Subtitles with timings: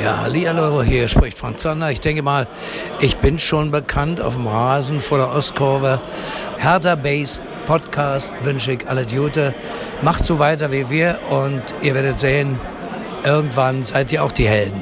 [0.00, 1.90] Ja, hallo, hier spricht Frank Zander.
[1.90, 2.46] Ich denke mal,
[3.00, 6.00] ich bin schon bekannt auf dem Rasen vor der Ostkurve.
[6.58, 9.54] Hertha Base Podcast wünsche ich alle Gute.
[10.00, 12.58] Macht so weiter wie wir und ihr werdet sehen,
[13.22, 14.80] irgendwann seid ihr auch die Helden.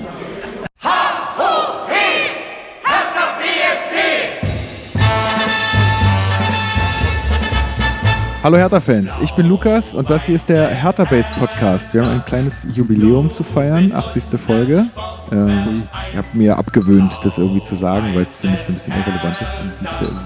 [8.43, 11.93] Hallo Hertha-Fans, ich bin Lukas und das hier ist der Hertha Base Podcast.
[11.93, 14.41] Wir haben ein kleines Jubiläum zu feiern, 80.
[14.41, 14.87] Folge.
[15.31, 18.77] Ähm, ich habe mir abgewöhnt, das irgendwie zu sagen, weil es für mich so ein
[18.77, 19.51] bisschen irrelevant ist,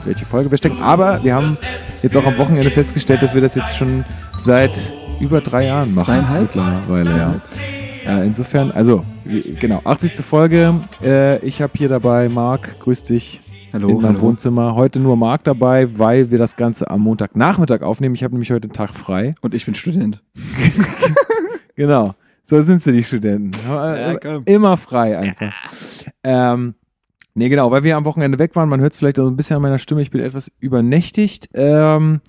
[0.04, 0.80] welche Folge wir stecken.
[0.80, 1.58] Aber wir haben
[2.04, 4.04] jetzt auch am Wochenende festgestellt, dass wir das jetzt schon
[4.38, 6.06] seit über drei Jahren machen.
[6.06, 6.54] Dreieinhalb?
[6.54, 7.34] Mittlerweile, ja.
[8.04, 8.22] ja.
[8.22, 9.04] Insofern, also,
[9.58, 10.24] genau, 80.
[10.24, 10.74] Folge.
[11.02, 13.40] Äh, ich habe hier dabei Marc, grüß dich.
[13.74, 14.20] Hallo, in meinem hallo.
[14.20, 14.76] Wohnzimmer.
[14.76, 18.14] Heute nur Marc dabei, weil wir das Ganze am Montagnachmittag aufnehmen.
[18.14, 19.34] Ich habe nämlich heute einen Tag frei.
[19.40, 20.22] Und ich bin Student.
[21.76, 22.14] Genau.
[22.44, 23.50] So sind sie, die Studenten.
[23.68, 24.44] Ja, komm.
[24.44, 25.52] Immer frei einfach.
[26.22, 26.76] Ähm,
[27.34, 28.68] nee, genau, weil wir am Wochenende weg waren.
[28.68, 30.00] Man hört es vielleicht auch ein bisschen an meiner Stimme.
[30.00, 31.48] Ich bin etwas übernächtigt.
[31.52, 32.20] Ähm,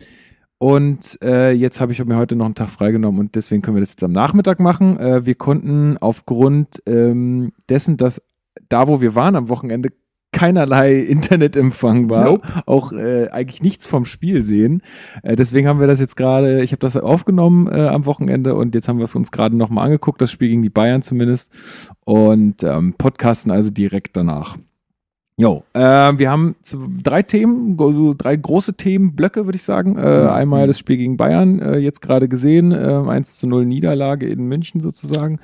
[0.57, 3.81] und äh, jetzt habe ich mir heute noch einen Tag freigenommen und deswegen können wir
[3.81, 4.97] das jetzt am Nachmittag machen.
[4.97, 8.23] Äh, wir konnten aufgrund ähm, dessen, dass
[8.67, 9.89] da, wo wir waren am Wochenende,
[10.35, 12.47] keinerlei Internetempfang war, Nope.
[12.65, 14.81] auch äh, eigentlich nichts vom Spiel sehen.
[15.23, 18.75] Äh, deswegen haben wir das jetzt gerade, ich habe das aufgenommen äh, am Wochenende und
[18.75, 21.51] jetzt haben wir es uns gerade nochmal angeguckt, das Spiel gegen die Bayern zumindest
[22.03, 24.57] und ähm, podcasten also direkt danach.
[25.37, 26.55] Jo, äh, wir haben
[27.03, 29.97] drei Themen, so drei große Themenblöcke, würde ich sagen.
[29.97, 34.27] Äh, einmal das Spiel gegen Bayern, äh, jetzt gerade gesehen, äh, 1 zu 0 Niederlage
[34.27, 35.39] in München sozusagen.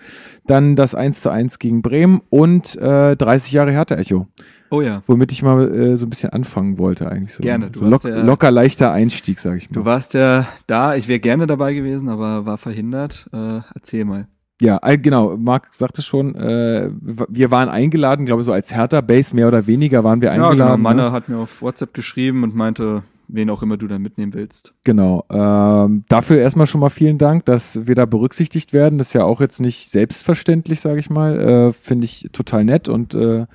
[0.47, 4.27] Dann das 1 zu 1 gegen Bremen und äh, 30 Jahre Hertha-Echo,
[4.71, 5.03] Oh ja.
[5.05, 7.33] womit ich mal äh, so ein bisschen anfangen wollte eigentlich.
[7.35, 9.73] So, Gerne, du So lock, ja- locker, leichter Einstieg, sage ich mal.
[9.75, 10.95] Du warst ja da.
[10.95, 13.27] Ich wäre gerne dabei gewesen, aber war verhindert.
[13.33, 14.27] Äh, erzähl mal.
[14.61, 15.35] Ja, genau.
[15.37, 20.03] Marc sagte schon, äh, wir waren eingeladen, glaube ich, so als Hertha-Base mehr oder weniger
[20.03, 20.49] waren wir Ja, genau.
[20.49, 20.81] eingeladen.
[20.81, 21.11] Manne ne?
[21.11, 24.73] hat mir auf WhatsApp geschrieben und meinte, wen auch immer du dann mitnehmen willst.
[24.83, 25.25] Genau.
[25.31, 28.99] Ähm, dafür erstmal schon mal vielen Dank, dass wir da berücksichtigt werden.
[28.99, 31.39] Das ist ja auch jetzt nicht selbstverständlich, sage ich mal.
[31.39, 33.47] Äh, Finde ich total nett und äh,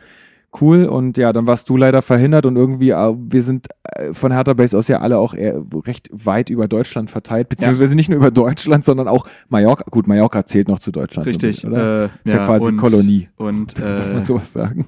[0.61, 0.85] cool.
[0.87, 4.55] Und ja, dann warst du leider verhindert und irgendwie, äh, wir sind äh, von Hertha
[4.55, 8.31] Base aus ja alle auch eher recht weit über Deutschland verteilt, beziehungsweise nicht nur über
[8.31, 9.85] Deutschland, sondern auch Mallorca.
[9.91, 11.25] Gut, Mallorca zählt noch zu Deutschland.
[11.27, 11.57] so Richtig.
[11.57, 12.05] bisschen, oder?
[12.05, 13.29] Äh, ist ja, quasi und, Kolonie.
[13.37, 14.87] Und Darf man äh, sowas sagen?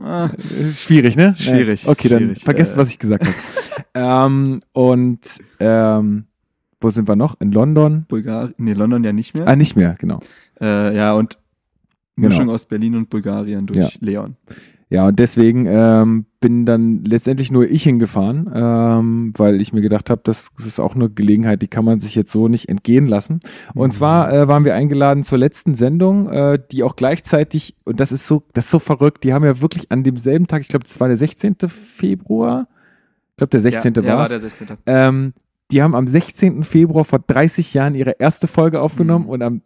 [0.00, 0.30] ah,
[0.76, 1.34] Schwierig, ne?
[1.36, 1.88] Schwierig.
[1.88, 2.44] Okay, dann schwierig.
[2.44, 2.78] vergesst, Äh.
[2.78, 3.34] was ich gesagt habe.
[3.94, 5.20] ähm, und
[5.60, 6.24] ähm,
[6.80, 7.40] wo sind wir noch?
[7.40, 8.04] In London?
[8.08, 9.48] Bulgarien, nee, London ja nicht mehr.
[9.48, 10.20] Ah, nicht mehr, genau.
[10.60, 11.38] Äh, ja, und
[12.16, 12.28] Genau.
[12.28, 13.88] Mischung aus Berlin und Bulgarien durch Ja.
[13.98, 14.36] Leon.
[14.90, 20.10] Ja, und deswegen ähm, bin dann letztendlich nur ich hingefahren, ähm, weil ich mir gedacht
[20.10, 23.06] habe, das, das ist auch eine Gelegenheit, die kann man sich jetzt so nicht entgehen
[23.08, 23.40] lassen.
[23.74, 28.12] Und zwar äh, waren wir eingeladen zur letzten Sendung, äh, die auch gleichzeitig, und das
[28.12, 30.84] ist so, das ist so verrückt, die haben ja wirklich an demselben Tag, ich glaube,
[30.84, 31.56] das war der 16.
[31.66, 32.68] Februar,
[33.30, 33.94] ich glaube, der 16.
[33.94, 34.66] ja, ja, war der 16.
[34.86, 35.32] Ähm,
[35.70, 36.62] die haben am 16.
[36.62, 39.30] Februar vor 30 Jahren ihre erste Folge aufgenommen Mhm.
[39.30, 39.62] und am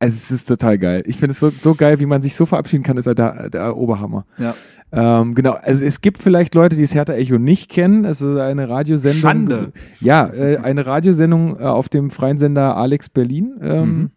[0.00, 1.02] also es ist total geil.
[1.06, 3.50] Ich finde es so, so geil, wie man sich so verabschieden kann, ist halt der,
[3.50, 4.24] der Oberhammer.
[4.38, 4.54] Ja.
[4.92, 8.04] Ähm, genau, also es gibt vielleicht Leute, die das Hertha Echo nicht kennen.
[8.04, 9.20] Es ist eine Radiosendung.
[9.20, 9.72] Schande.
[10.00, 14.10] Ja, äh, eine Radiosendung äh, auf dem freien Sender Alex Berlin, ähm, Mhm.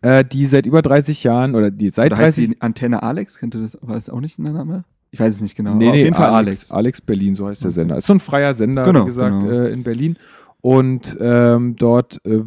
[0.00, 3.38] äh, die seit über 30 Jahren oder die seit Oder heißt 30 die Antenne Alex?
[3.38, 3.78] Kennt ihr das?
[3.80, 4.84] War das auch nicht ein Name?
[5.12, 5.74] Ich weiß es nicht genau.
[5.74, 6.70] Nee, nee, auf jeden Fall Alex.
[6.72, 7.70] Alex Berlin, so heißt der.
[7.70, 7.98] Sender.
[7.98, 9.52] Ist so ein freier Sender, Genau, wie gesagt, genau.
[9.52, 10.16] äh, in Berlin.
[10.62, 12.38] Und ähm, dort äh,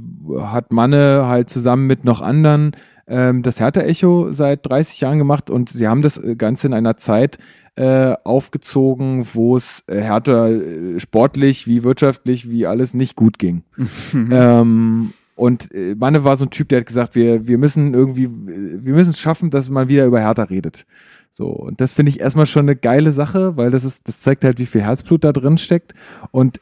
[0.42, 2.72] hat Manne halt zusammen mit noch anderen
[3.08, 6.98] ähm, das Hertha-Echo seit 30 Jahren gemacht und sie haben das äh, Ganze in einer
[6.98, 7.38] Zeit
[7.76, 13.64] äh, aufgezogen, wo es äh, Hertha äh, sportlich wie wirtschaftlich wie alles nicht gut ging.
[14.32, 18.94] Ähm, und Manne war so ein Typ, der hat gesagt, wir, wir müssen irgendwie, wir
[18.94, 20.86] müssen es schaffen, dass man wieder über Hertha redet.
[21.34, 24.46] So, und das finde ich erstmal schon eine geile Sache, weil das ist, das zeigt
[24.46, 25.94] halt, wie viel Herzblut da drin steckt.
[26.32, 26.62] Und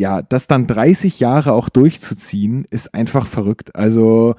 [0.00, 3.74] ja, das dann 30 Jahre auch durchzuziehen, ist einfach verrückt.
[3.76, 4.34] Also,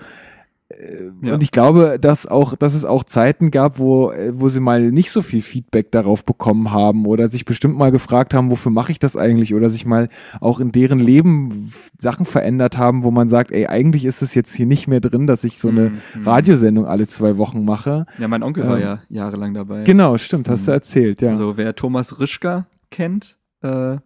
[0.70, 1.36] äh, Ja.
[1.36, 4.90] und ich glaube, dass auch, dass es auch Zeiten gab, wo, äh, wo sie mal
[4.90, 8.92] nicht so viel Feedback darauf bekommen haben oder sich bestimmt mal gefragt haben, wofür mache
[8.92, 9.54] ich das eigentlich?
[9.54, 10.10] Oder sich mal
[10.40, 14.56] auch in deren Leben Sachen verändert haben, wo man sagt, ey, eigentlich ist es jetzt
[14.56, 16.26] hier nicht mehr drin, dass ich so eine Mhm.
[16.26, 18.08] Radiosendung alle zwei Wochen mache.
[18.18, 19.84] Ja, mein Onkel war Ähm, ja jahrelang dabei.
[19.84, 20.76] Genau, stimmt, hast du Mhm.
[20.76, 21.30] erzählt, ja.
[21.30, 23.98] Also wer Thomas Rischka kennt, äh,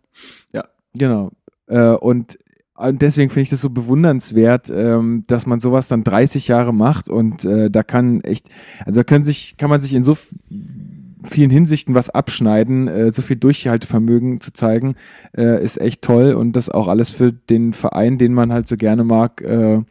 [0.98, 1.32] Genau.
[1.68, 2.38] Äh, und,
[2.76, 7.10] und deswegen finde ich das so bewundernswert, ähm, dass man sowas dann 30 Jahre macht
[7.10, 8.50] und äh, da kann echt,
[8.86, 10.18] also da können sich, kann man sich in so
[11.26, 14.96] vielen Hinsichten was abschneiden, äh, so viel Durchhaltevermögen zu zeigen,
[15.36, 18.78] äh, ist echt toll und das auch alles für den Verein, den man halt so
[18.78, 19.82] gerne mag, äh,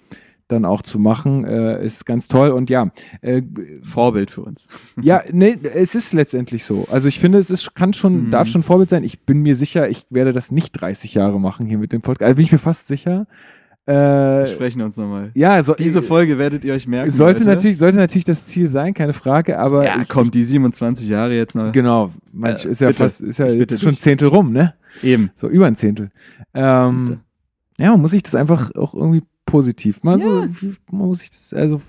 [0.48, 2.50] dann auch zu machen, äh, ist ganz toll.
[2.50, 2.90] Und ja,
[3.22, 3.42] äh,
[3.82, 4.68] Vorbild für uns.
[5.00, 6.86] ja, nee, es ist letztendlich so.
[6.90, 8.30] Also ich finde, es ist, kann schon, Mhm.
[8.30, 9.04] darf schon Vorbild sein.
[9.04, 12.22] Ich bin mir sicher, ich werde das nicht 30 Jahre machen hier mit dem Podcast.
[12.26, 13.26] Also bin ich mir fast sicher.
[13.86, 15.30] Wir Äh, sprechen uns nochmal.
[15.34, 17.10] ja, so, Diese Folge werdet ihr euch merken.
[17.10, 17.50] sollte Leute.
[17.56, 21.34] natürlich, sollte natürlich das Ziel sein, keine Frage, aber Ja, ich, komm, die 27 Jahre
[21.34, 21.70] jetzt noch.
[21.72, 22.98] genau, manch, Äh, ist ja bitte.
[23.02, 24.00] fast, ist ja Ich jetzt schon dich.
[24.00, 24.72] Zehntel rum, ne?
[25.02, 25.30] Eben.
[25.36, 26.10] So über ein Zehntel.
[26.54, 27.20] Ähm,
[27.78, 31.52] ja, muss sich das einfach auch irgendwie positiv, mal so, wie- man muss sich das,
[31.54, 31.80] also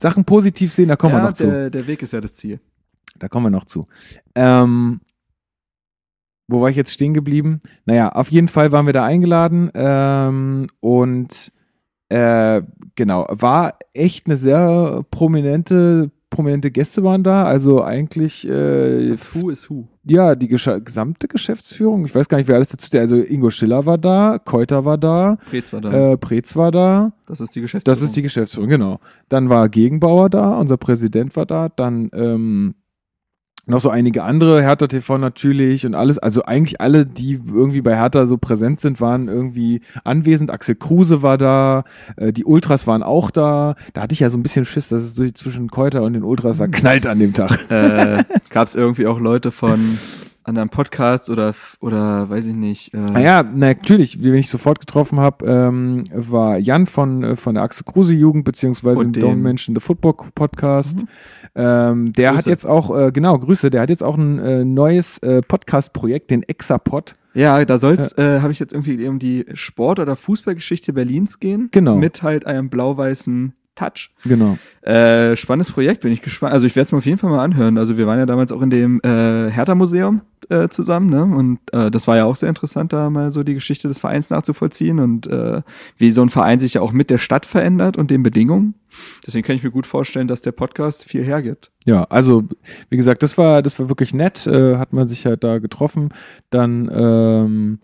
[0.00, 1.46] Sachen positiv sehen, da kommen ja, wir noch zu.
[1.46, 2.60] der, der Weg ist ja das Ziel.
[3.18, 3.86] Da kommen wir noch zu.
[4.34, 5.00] Ähm,
[6.48, 7.60] wo war ich jetzt stehen geblieben?
[7.86, 11.52] Naja, auf jeden Fall waren wir da eingeladen ähm, und
[12.10, 12.62] äh,
[12.96, 17.44] genau, war echt eine sehr prominente, prominente Gäste waren da.
[17.44, 19.86] Also eigentlich äh, Das Who is Who.
[20.04, 22.04] ja, die gescha- gesamte Geschäftsführung.
[22.06, 23.02] Ich weiß gar nicht, wer alles dazu zählt.
[23.02, 26.12] Also Ingo Schiller war da, Keuter war da, Preetz war da.
[26.12, 27.12] äh, Preetz war da.
[27.26, 27.94] das ist die Geschäftsführung.
[27.94, 29.00] Das ist die Geschäftsführung, genau.
[29.28, 32.74] Dann war Gegenbauer da, unser Präsident war da, dann ähm,
[33.66, 37.96] noch so einige andere, Hertha TV natürlich und alles, also eigentlich alle, die irgendwie bei
[37.96, 40.50] Hertha so präsent sind, waren irgendwie anwesend.
[40.50, 41.84] Axel Kruse war da,
[42.16, 43.74] äh, die Ultras waren auch da.
[43.94, 46.24] Da hatte ich ja so ein bisschen Schiss, dass es so zwischen Keuter und den
[46.24, 47.58] Ultras da knallt an dem Tag.
[47.70, 49.98] äh, Gab es irgendwie auch Leute von
[50.46, 52.92] anderen Podcasts oder, oder weiß ich nicht.
[52.92, 57.64] Äh, Naja, natürlich, wen ich sofort getroffen habe, ähm, war Jan von, äh, von der
[57.64, 61.06] Axel Kruse Jugend, beziehungsweise dem Don't Mention the Football Podcast.
[61.56, 62.50] Ähm, der hat Grüße.
[62.50, 66.42] jetzt auch, äh, genau, Grüße, der hat jetzt auch ein äh, neues äh, Podcast-Projekt, den
[66.42, 67.14] Exapod.
[67.34, 71.68] Ja, da soll's, äh, habe ich jetzt irgendwie um die Sport- oder Fußballgeschichte Berlins gehen.
[71.72, 71.96] Genau.
[71.96, 74.10] Mit halt einem blau-weißen Touch.
[74.24, 74.56] Genau.
[74.82, 76.52] Äh, spannendes Projekt, bin ich gespannt.
[76.52, 77.76] Also ich werde es mir auf jeden Fall mal anhören.
[77.78, 81.24] Also wir waren ja damals auch in dem äh, Hertha-Museum äh, zusammen, ne?
[81.24, 84.30] Und äh, das war ja auch sehr interessant, da mal so die Geschichte des Vereins
[84.30, 85.62] nachzuvollziehen und äh,
[85.96, 88.74] wie so ein Verein sich ja auch mit der Stadt verändert und den Bedingungen.
[89.26, 91.72] Deswegen kann ich mir gut vorstellen, dass der Podcast viel hergibt.
[91.84, 92.44] Ja, also
[92.90, 96.10] wie gesagt, das war, das war wirklich nett, äh, hat man sich halt da getroffen.
[96.50, 97.78] Dann, ähm,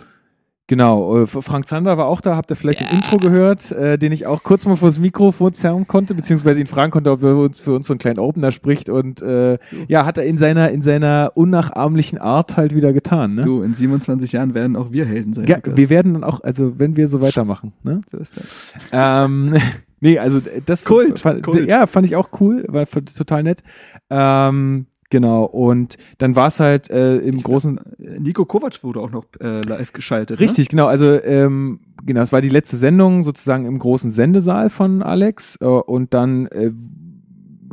[0.71, 4.13] genau, äh, Frank Zander war auch da, habt ihr vielleicht im Intro gehört, äh, den
[4.13, 7.59] ich auch kurz mal vors Mikrofon zerren konnte, beziehungsweise ihn fragen konnte, ob er uns
[7.61, 9.59] für uns so einen kleinen Opener spricht und äh,
[9.89, 13.43] ja, hat er in seiner, in seiner unnachahmlichen Art halt wieder getan, ne?
[13.43, 15.47] Du, in 27 Jahren werden auch wir Helden sein.
[15.47, 15.77] Ja, Lukas.
[15.77, 18.01] wir werden dann auch, also wenn wir so weitermachen, ne?
[18.09, 18.45] so ist das.
[18.93, 19.57] Ähm,
[20.01, 21.69] nee, also das Kult, fand, Kult.
[21.69, 23.65] ja, fand ich auch cool, war total nett.
[24.09, 29.01] Ähm, genau, und dann war es halt äh, im Ich großen, Äh, Nico Kovac wurde
[29.01, 30.41] auch noch äh, live geschaltet.
[30.41, 35.03] richtig, genau, also ähm, genau, es war die letzte Sendung sozusagen im großen Sendesaal von
[35.03, 36.73] Alex äh, und dann äh,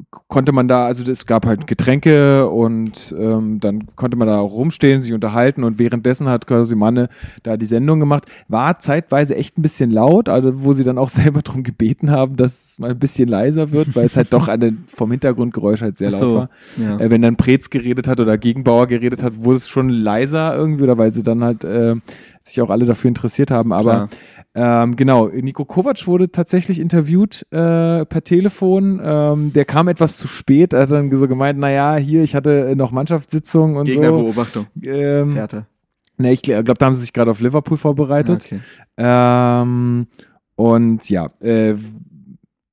[0.09, 4.54] konnte man da, also es gab halt Getränke und ähm, dann konnte man da auch
[4.54, 7.09] rumstehen, sich unterhalten und währenddessen hat quasi Manne
[7.44, 8.25] da die Sendung gemacht.
[8.48, 12.38] War zeitweise echt ein bisschen laut, also wo sie dann auch selber darum gebeten haben,
[12.38, 15.98] dass es mal ein bisschen leiser wird, weil es halt doch den, vom Hintergrundgeräusch halt
[15.98, 16.50] sehr Ach laut so, war.
[16.77, 17.00] Ja.
[17.00, 20.83] Äh, wenn dann Preetz geredet hat oder Gegenbauer geredet hat, wurde es schon leiser irgendwie
[20.83, 21.95] oder weil sie dann halt äh,
[22.47, 23.73] sich auch alle dafür interessiert haben.
[23.73, 24.09] Aber
[24.55, 28.99] ähm, genau, Nico Kovac wurde tatsächlich interviewt äh, per Telefon.
[29.03, 30.73] Ähm, der kam etwas zu spät.
[30.73, 33.91] Er hat dann so gemeint, naja, hier, ich hatte noch Mannschaftssitzung und so.
[33.91, 34.65] Gegnerbeobachtung.
[34.81, 35.67] Ähm, Härte.
[36.17, 38.45] ne, ich glaube, da haben sie sich gerade auf Liverpool vorbereitet.
[38.45, 38.59] Okay.
[38.97, 40.07] Ähm,
[40.55, 41.75] und ja, äh,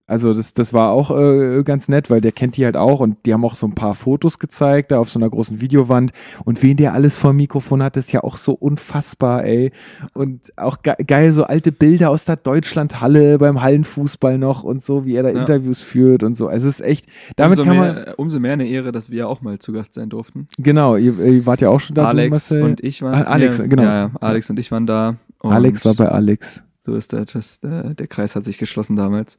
[0.06, 3.17] also das, das war auch äh, ganz nett, weil der kennt die halt auch und
[3.25, 6.13] die haben auch so ein paar Fotos gezeigt, da auf so einer großen Videowand.
[6.44, 9.73] Und wen der alles vor dem Mikrofon hat, ist ja auch so unfassbar, ey.
[10.13, 15.05] Und auch ge geil, so alte Bilder aus der Deutschlandhalle beim Hallenfußball noch und so,
[15.06, 15.41] wie er da Ja.
[15.41, 16.49] Interviews führt und so.
[16.49, 17.06] Also es ist echt,
[17.37, 19.94] damit umso kann man, mehr, umso mehr eine Ehre, dass wir auch mal zu Gast
[19.94, 20.49] sein durften.
[20.58, 22.63] genau, ihr, ihr wart ja auch schon da, Alex Marcel.
[22.63, 23.82] und ich waren Ah, Alex, ja, genau.
[23.82, 25.17] Ja, ja, Alex und ich waren da.
[25.41, 26.64] Alex war bei Alex.
[26.84, 29.38] So ist das, das der, der Kreis hat sich geschlossen damals.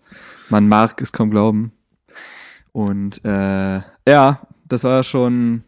[0.49, 1.71] Man mag es kaum glauben.
[2.71, 5.63] Und äh, ja, das war schon,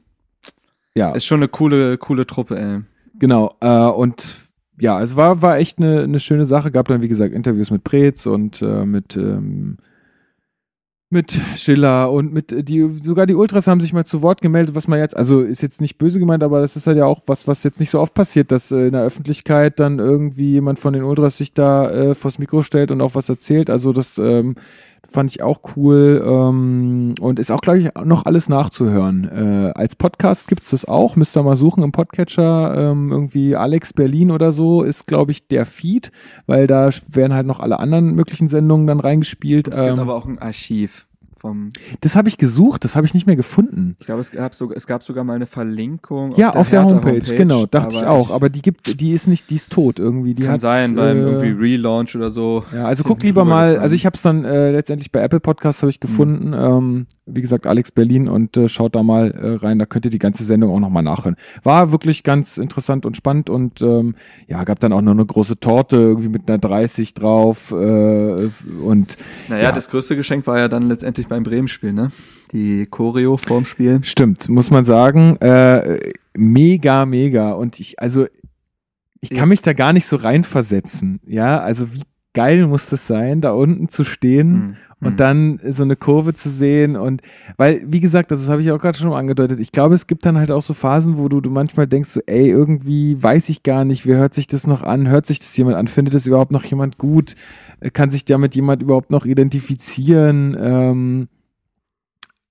[0.96, 1.12] Ja.
[1.12, 2.82] ist schon eine coole, coole Truppe, ey.
[3.20, 4.48] Genau, äh, und
[4.80, 6.72] ja, es war, war echt eine, eine schöne Sache.
[6.72, 9.78] Gab dann, wie gesagt, Interviews mit Preetz und äh, mit, ähm,
[11.10, 14.76] mit Schiller und mit äh, die, sogar die Ultras haben sich mal zu Wort gemeldet,
[14.76, 17.22] was man jetzt, also ist jetzt nicht böse gemeint, aber das ist halt ja auch
[17.28, 20.80] was, was jetzt nicht so oft passiert, dass äh, in der Öffentlichkeit dann irgendwie jemand
[20.80, 23.70] von den Ultras sich da äh, vors Mikro stellt und auch was erzählt.
[23.70, 24.56] Also das ähm,
[25.10, 29.26] fand ich auch cool ähm, und ist auch, glaube ich, noch alles nachzuhören.
[29.26, 33.94] Äh, als Podcast gibt's das auch, müsst ihr mal suchen im Podcatcher, ähm, irgendwie Alex
[33.94, 36.12] Berlin oder so ist, glaube ich, der Feed,
[36.46, 39.68] weil da werden halt noch alle anderen möglichen Sendungen dann reingespielt.
[39.68, 41.08] Es gibt Ähm, aber auch ein Archiv
[41.40, 41.70] vom.
[42.02, 43.96] Das habe ich gesucht, das habe ich nicht mehr gefunden.
[44.00, 46.36] Ich glaube, es gab, so, es gab sogar mal eine Verlinkung.
[46.36, 48.32] Ja, auf der, Hertha Homepage, genau, dachte ich auch.
[48.32, 50.34] Aber die gibt, die ist nicht, die ist tot irgendwie.
[50.34, 52.64] Die kann sein, beim äh, irgendwie Relaunch oder so.
[52.74, 55.82] Ja, also guck lieber mal, also ich habe es dann äh, letztendlich bei Apple Podcasts
[55.82, 59.80] habe ich gefunden, ähm, wie gesagt, Alex Berlin und äh, schaut da mal äh, rein,
[59.80, 61.36] da könnt ihr die ganze Sendung auch nochmal nachhören.
[61.64, 64.16] War wirklich ganz interessant und spannend und ähm,
[64.48, 69.18] ja, gab dann auch noch eine große Torte irgendwie mit einer 30 drauf äh, und
[69.50, 69.72] Naja, Ja.
[69.72, 72.12] das größte Geschenk war ja dann letztendlich beim Bremen-Spiel, ne?
[72.54, 74.00] Die Choreo vorm Spiel.
[74.04, 75.36] Stimmt, muss man sagen.
[75.42, 76.00] Äh,
[76.38, 77.52] mega, mega.
[77.52, 78.26] Und ich, also,
[79.20, 81.20] ich kann mich da gar nicht so reinversetzen.
[81.28, 82.04] Ja, also wie
[82.38, 85.08] geil muss das sein, da unten zu stehen Mhm.
[85.08, 86.96] und dann so eine Kurve zu sehen.
[86.96, 87.22] Und
[87.58, 89.60] weil, wie gesagt, das habe ich auch gerade schon angedeutet.
[89.60, 92.22] Ich glaube, es gibt dann halt auch so Phasen, wo du, du manchmal denkst, so,
[92.26, 95.08] ey, irgendwie weiß ich gar nicht, wie hört sich das noch an?
[95.08, 95.88] Hört sich das jemand an?
[95.88, 97.36] Findet das überhaupt noch jemand gut?
[97.94, 100.58] Kann sich damit jemand überhaupt noch identifizieren?
[100.60, 101.28] Ähm,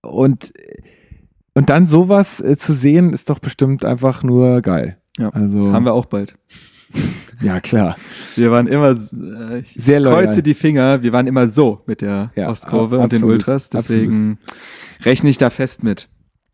[0.02, 0.52] und,
[1.54, 4.98] und dann sowas äh, zu sehen, ist doch bestimmt einfach nur geil.
[5.18, 5.30] Ja.
[5.30, 6.36] Also, Haben wir auch bald.
[7.42, 7.96] ja, klar.
[8.36, 10.24] Wir waren immer, äh, ich Sehr loyal.
[10.24, 13.70] kreuze die Finger, wir waren immer so mit der Ja, Ostkurve und den absolut, Ultras,
[13.70, 14.38] deswegen
[15.04, 16.08] rechne ich da fest mit.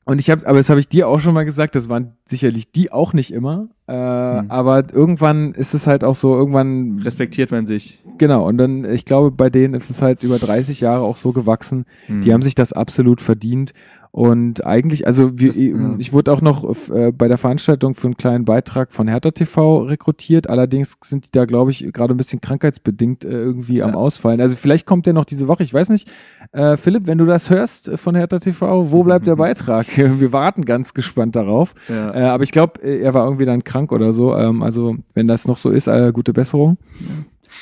[0.05, 2.73] Und ich habe, aber das habe ich dir auch schon mal gesagt, das waren sicherlich
[2.73, 3.69] die auch nicht immer.
[3.87, 4.51] Äh, Hm.
[4.51, 8.03] Aber irgendwann ist es halt auch so, irgendwann, Respektiert man sich.
[8.19, 11.33] genau, und dann, ich glaube, bei denen ist es halt über 30 Jahre auch so
[11.33, 11.85] gewachsen.
[12.07, 12.23] Hm.
[12.23, 13.75] Die haben sich das absolut verdient.
[14.15, 15.95] Und eigentlich, also wir, Das- ja.
[15.97, 19.79] ich wurde auch noch äh, bei der Veranstaltung für einen kleinen Beitrag von Hertha TV
[19.85, 20.51] rekrutiert.
[20.51, 23.97] Allerdings sind die da, glaube ich, gerade ein bisschen krankheitsbedingt äh, irgendwie am Ja.
[23.97, 24.43] Ausfallen.
[24.43, 25.63] Also vielleicht kommt der noch diese Woche.
[25.63, 26.11] Ich weiß nicht.
[26.53, 29.87] Äh, Philipp, wenn du das hörst äh, von Hertha TV, wo bleibt der Beitrag?
[29.97, 31.75] Wir warten ganz gespannt darauf.
[31.89, 32.15] Ja.
[32.15, 34.37] Äh, aber ich glaube, äh, er war irgendwie dann krank oder so.
[34.37, 36.77] Ähm, also wenn das noch so ist, äh, gute Besserung.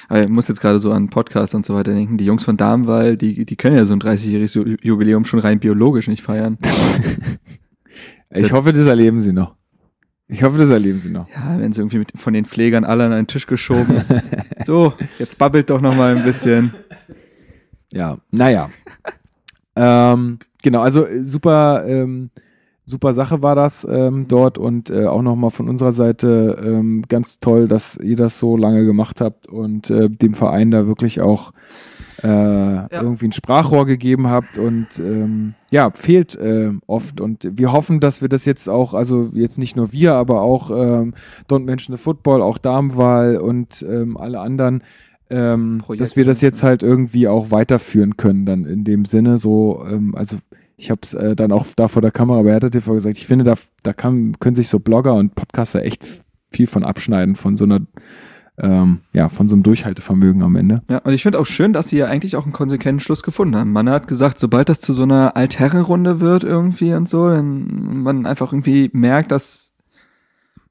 [0.08, 2.16] Aber ich muss jetzt gerade so an Podcast und so weiter denken.
[2.16, 5.60] Die Jungs von Darmwall, die, die können ja so ein 30-jähriges Ju- Jubiläum schon rein
[5.60, 6.58] biologisch nicht feiern.
[8.32, 9.56] Ich Das- hoffe, das erleben sie noch.
[10.28, 11.28] Ich hoffe, das erleben sie noch.
[11.30, 14.04] Ja, wenn sie irgendwie mit, von den Pflegern alle an einen Tisch geschoben.
[14.64, 16.72] so, jetzt babbelt doch noch mal ein bisschen.
[17.92, 18.70] Ja, naja.
[19.74, 22.30] ähm, genau, also äh, super, ähm,
[22.90, 27.38] super Sache war das ähm, dort und äh, auch nochmal von unserer Seite ähm, ganz
[27.38, 31.52] toll, dass ihr das so lange gemacht habt und äh, dem Verein da wirklich auch
[32.22, 38.00] äh, irgendwie ein Sprachrohr gegeben habt und ähm, ja, fehlt äh, oft und wir hoffen,
[38.00, 41.14] dass wir das jetzt auch, also jetzt nicht nur wir, aber auch ähm,
[41.48, 44.82] Don't Mention the Football, auch Darmwahl und ähm, alle anderen,
[45.30, 46.02] ähm, Projekte.
[46.02, 50.14] dass wir das jetzt halt irgendwie auch weiterführen können, dann in dem Sinne so, ähm,
[50.14, 50.36] also
[50.80, 53.26] ich habe es äh, dann auch da vor der Kamera bei Hertha TV gesagt, ich
[53.26, 56.04] finde, da, da kann, können sich so Blogger und Podcaster echt
[56.50, 57.80] viel von abschneiden, von so einer,
[58.58, 60.82] ähm, ja, von so einem Durchhaltevermögen am Ende.
[60.88, 63.56] Ja, und ich finde auch schön, dass sie ja eigentlich auch einen konsequenten Schluss gefunden
[63.56, 63.72] haben.
[63.72, 68.24] Man hat gesagt, sobald das zu so einer Altherrenrunde wird irgendwie und so, dann man
[68.24, 69.74] einfach irgendwie merkt, dass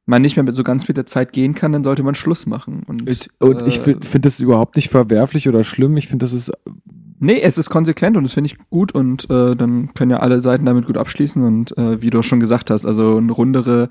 [0.07, 2.47] man nicht mehr mit so ganz mit der Zeit gehen kann, dann sollte man Schluss
[2.47, 2.81] machen.
[2.87, 5.97] Und, Ich, und ich äh, finde find das überhaupt nicht verwerflich oder schlimm.
[5.97, 6.51] Ich finde, das ist
[7.19, 10.41] Nee, es ist konsequent und das finde ich gut und äh, dann können ja alle
[10.41, 13.89] Seiten damit gut abschließen und äh, wie du auch schon gesagt hast, also eine rundere,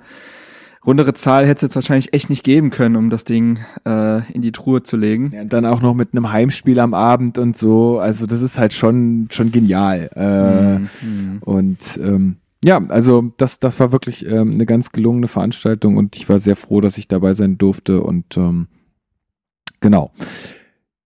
[0.87, 4.40] rundere Zahl hätte es jetzt wahrscheinlich echt nicht geben können, um das Ding äh, in
[4.40, 5.30] die Truhe zu legen.
[5.35, 7.99] ja, dann auch noch mit einem Heimspiel am Abend und so.
[7.99, 10.11] Also das ist halt schon, schon genial.
[10.14, 11.38] Äh, Mhm.
[11.40, 16.28] Und ähm, ja, also das, das war wirklich ähm, eine ganz gelungene Veranstaltung und ich
[16.28, 18.02] war sehr froh, dass ich dabei sein durfte.
[18.02, 18.68] Und ähm,
[19.80, 20.12] genau.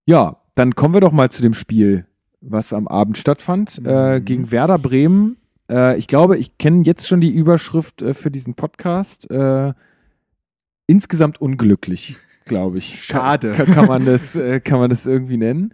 [0.06, 2.06] Ja, dann kommen wir doch mal zu dem Spiel,
[2.42, 4.24] was am Abend stattfand, äh, Mhm.
[4.24, 5.36] gegen Werder Bremen.
[5.70, 9.30] Äh, ich glaube, ich kenne jetzt schon die Überschrift äh, für diesen Podcast.
[9.30, 9.72] Äh,
[10.86, 13.04] insgesamt unglücklich, glaube ich.
[13.04, 13.52] Schade.
[13.52, 15.72] Kann, kann, man das, äh, kann man das irgendwie nennen?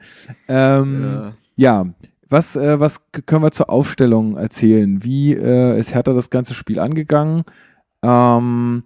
[0.49, 1.33] Ähm, Ja.
[1.57, 1.87] ja,
[2.29, 5.03] was, äh, was können wir zur Aufstellung erzählen?
[5.03, 7.45] Wie äh, ist Hertha das ganze Spiel angegangen?
[8.03, 8.85] Ähm,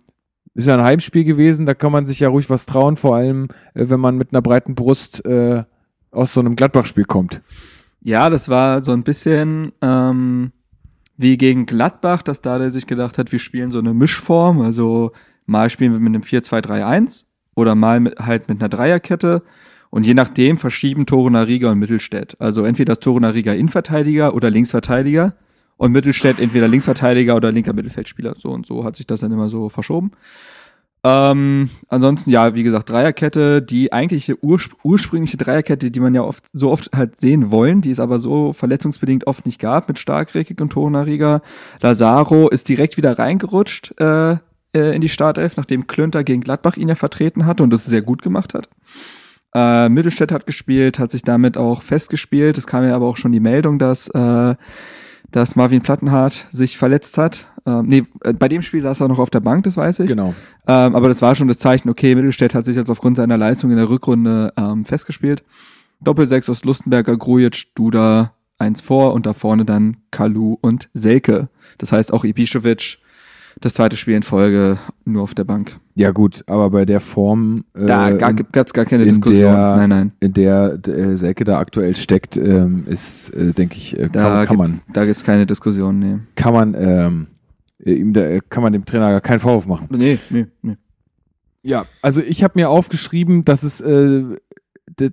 [0.54, 3.48] ist ja ein Heimspiel gewesen, da kann man sich ja ruhig was trauen, vor allem
[3.74, 5.64] äh, wenn man mit einer breiten Brust äh,
[6.12, 7.40] aus so einem Gladbach-Spiel kommt.
[8.04, 10.52] Ja, das war so ein bisschen ähm,
[11.16, 14.60] wie gegen Gladbach, dass da der sich gedacht hat, wir spielen so eine Mischform.
[14.60, 15.12] Also
[15.46, 19.42] mal spielen wir mit einem 4-2-3-1 oder mal mit, halt mit einer Dreierkette.
[19.90, 22.36] Und je nachdem verschieben Toruna Riga und Mittelstädt.
[22.40, 25.36] Also entweder ist Toruna Riga Innenverteidiger oder Linksverteidiger
[25.76, 28.34] und Mittelstädt entweder Linksverteidiger oder linker Mittelfeldspieler.
[28.38, 30.12] So und so hat sich das dann immer so verschoben.
[31.04, 36.44] Ähm, ansonsten, ja, wie gesagt, Dreierkette, die eigentliche urspr ursprüngliche Dreierkette, die man ja oft
[36.52, 40.60] so oft halt sehen wollen, die es aber so verletzungsbedingt oft nicht gab mit Starkrekik
[40.60, 41.42] und Torunariga.
[41.80, 44.32] Lazaro ist direkt wieder reingerutscht äh,
[44.74, 48.02] äh, in die Startelf, nachdem Klünter gegen Gladbach ihn ja vertreten hatte und das sehr
[48.02, 48.68] gut gemacht hat.
[49.54, 52.56] Äh, Mittelstädt hat gespielt, hat sich damit auch festgespielt.
[52.58, 54.54] Es kam ja aber auch schon die Meldung, dass, äh,
[55.32, 57.48] dass Marvin Plattenhardt sich verletzt hat.
[57.66, 60.08] Ähm, nee, äh, bei dem Spiel saß er noch auf der Bank, das weiß ich.
[60.08, 60.34] Genau.
[60.66, 63.70] Ähm, aber das war schon das Zeichen, okay, Mittelstädt hat sich jetzt aufgrund seiner Leistung
[63.70, 65.42] in der Rückrunde ähm, festgespielt.
[66.00, 71.48] Doppelsechs aus Lustenberger, Grujic, Duda, eins vor und da vorne dann Kalu und Selke.
[71.78, 72.98] Das heißt auch Ibišević,
[73.60, 75.78] das zweite Spiel in Folge nur auf der Bank.
[75.94, 77.64] Ja, gut, aber bei der Form.
[77.74, 78.18] Äh, Da in,
[78.52, 79.52] gab's gar keine in Diskussion.
[79.52, 80.12] der- nein, nein.
[80.20, 84.46] in der äh, Selke da aktuell steckt, ähm, ist, äh, denke ich, äh, Da kann,
[84.46, 86.18] kann man, da gibt's keine Diskussion, nee.
[86.34, 87.26] kann man, ähm,
[87.84, 89.88] äh, ihm da, äh, kann man dem Trainer gar keinen Vorwurf machen.
[89.90, 90.76] Nee, nee, nee.
[91.62, 93.78] Ja, also ich habe mir aufgeschrieben, dass es,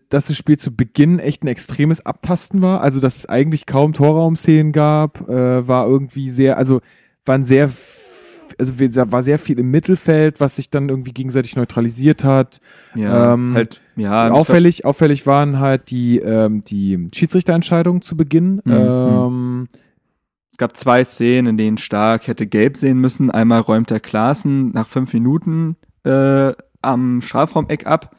[0.09, 2.81] dass das Spiel zu Beginn echt ein extremes Abtasten war.
[2.81, 6.81] Also, dass es eigentlich kaum Torraumszenen gab, äh, war irgendwie sehr, also
[7.25, 7.69] waren sehr,
[8.57, 12.59] also wir- war sehr viel im Mittelfeld, was sich dann irgendwie gegenseitig neutralisiert hat.
[12.95, 14.31] Ja, Ähm, halt, ja.
[14.31, 18.61] auffällig, auffällig waren halt die, ähm, die Schiedsrichterentscheidungen zu Beginn.
[18.65, 18.71] Mhm.
[18.73, 19.67] Ähm,
[20.51, 23.31] Es gab zwei Szenen, in denen Stark hätte gelb sehen müssen.
[23.31, 26.51] Einmal räumt der Klaassen nach fünf Minuten äh,
[26.81, 28.15] am Strafraumeck ab.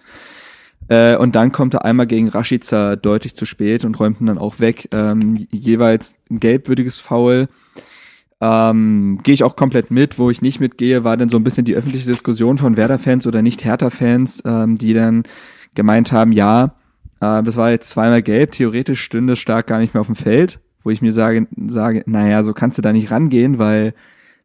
[0.88, 4.38] Äh, und dann kommt er einmal gegen Rashica deutlich zu spät und räumt ihn dann
[4.38, 4.88] auch weg.
[4.92, 7.48] Ähm, jeweils ein gelbwürdiges Foul.
[8.40, 10.18] Ähm, Gehe ich auch komplett mit.
[10.18, 13.42] Wo ich nicht mitgehe, war dann so ein bisschen die öffentliche Diskussion von Werder-Fans oder
[13.42, 15.24] nicht Hertha-Fans, ähm, die dann
[15.74, 16.74] gemeint haben, ja,
[17.20, 20.60] äh, das war jetzt zweimal gelb, theoretisch stünde Stark gar nicht mehr auf dem Feld,
[20.82, 23.94] wo ich mir sage, sage, naja, so kannst du da nicht rangehen, weil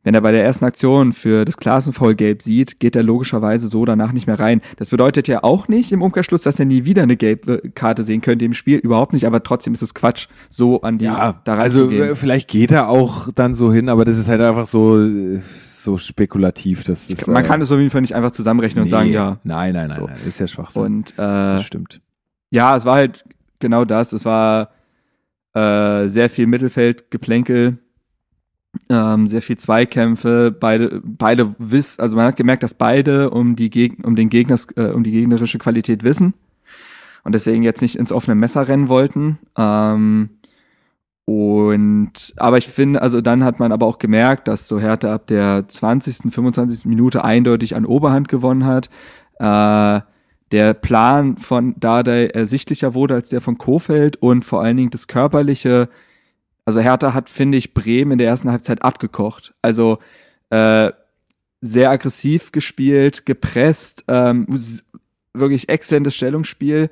[0.05, 3.83] wenn er bei der ersten Aktion für das Klassenfoul gelb sieht, geht er logischerweise so
[3.85, 4.61] danach nicht mehr rein.
[4.77, 8.21] Das bedeutet ja auch nicht im Umkehrschluss, dass er nie wieder eine gelbe Karte sehen
[8.21, 8.77] könnte im Spiel.
[8.77, 12.09] Überhaupt nicht, aber trotzdem ist es Quatsch, so an die ja, da also ranzugehen.
[12.11, 15.41] äh, vielleicht geht er auch dann so hin, aber das ist halt einfach so, äh,
[15.55, 16.83] so spekulativ.
[16.83, 19.09] Das ist, Man äh, kann es auf jeden Fall nicht einfach zusammenrechnen und nee, sagen,
[19.11, 19.39] ja.
[19.43, 20.05] Nein, nein, nein, So.
[20.05, 20.83] nein, ist ja Schwachsinn.
[20.83, 21.99] Und äh, das stimmt.
[22.51, 23.23] ja, es war halt
[23.59, 24.13] genau das.
[24.13, 24.69] Es war
[25.55, 27.79] äh, sehr viel Mittelfeldgeplänkel,
[28.89, 30.55] ähm, sehr viel Zweikämpfe.
[30.57, 34.67] Beide, beide wissen, also man hat gemerkt, dass beide um die Geg um den Gegners,
[34.75, 36.33] äh, um die gegnerische Qualität wissen
[37.23, 39.39] und deswegen jetzt nicht ins offene Messer rennen wollten.
[39.57, 40.29] Ähm,
[41.25, 45.25] und aber ich finde, also dann hat man aber auch gemerkt, dass so Hertha ab
[45.27, 46.85] der 20., 25.
[46.85, 48.89] Minute eindeutig an Oberhand gewonnen hat.
[49.39, 50.01] Äh,
[50.51, 55.07] der Plan von Dardai ersichtlicher wurde als der von Kofeld und vor allen Dingen das
[55.07, 55.89] körperliche,
[56.65, 59.53] also Hertha hat, finde ich, Bremen in der ersten Halbzeit abgekocht.
[59.61, 59.99] Also
[60.49, 60.91] äh,
[61.61, 64.47] sehr aggressiv gespielt, gepresst, ähm,
[65.33, 66.89] wirklich exzellentes Stellungsspiel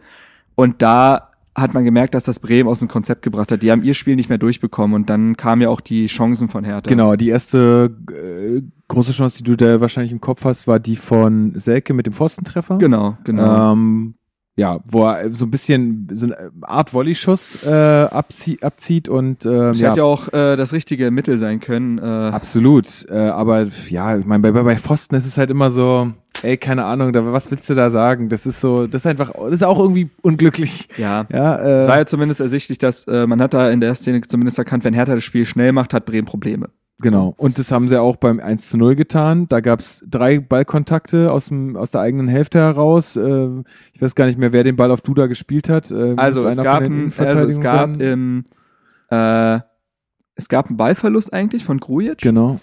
[0.55, 3.61] und da hat man gemerkt, dass das Bremen aus dem Konzept gebracht hat.
[3.61, 6.63] Die haben ihr Spiel nicht mehr durchbekommen und dann kamen ja auch die Chancen von
[6.63, 6.89] Hertha.
[6.89, 10.95] Genau, die erste äh, große Chance, die du da wahrscheinlich im Kopf hast, war die
[10.95, 12.79] von Selke mit dem Pfostentreffer.
[12.79, 13.73] Genau, genau.
[13.73, 14.15] Ähm,
[14.55, 19.51] ja, wo er so ein bisschen so eine Art Volleyschuss äh, abzie abzieht und ähm,
[19.51, 21.97] Das ja, hätte ja auch äh, das richtige Mittel sein können.
[21.97, 23.05] Äh, absolut.
[23.09, 26.11] Äh, aber ja, ich meine, bei, bei, bei Pfosten ist es halt immer so,
[26.43, 28.29] ey, keine Ahnung, da, was willst du da sagen?
[28.29, 30.87] Das ist so, das ist einfach, das ist auch irgendwie unglücklich.
[30.97, 31.25] ja.
[31.31, 34.21] Ja, Es äh, war ja zumindest ersichtlich, dass äh, man hat da in der Szene
[34.21, 36.69] zumindest erkannt, wenn Hertha das Spiel schnell macht, hat Bremen Probleme.
[37.03, 37.35] Genau.
[37.37, 39.47] Und das haben sie auch beim 1 zu 0 getan.
[39.49, 43.15] Da gab es drei Ballkontakte aus, dem, aus der eigenen Hälfte heraus.
[43.15, 43.47] Äh,
[43.93, 45.91] ich weiß gar nicht mehr, wer den Ball auf Duda gespielt hat.
[45.91, 48.45] Äh, Also es gab, ein, also es gab im
[49.11, 49.59] äh,
[50.35, 52.17] es gab einen Ballverlust eigentlich von Grujic.
[52.19, 52.59] Genau.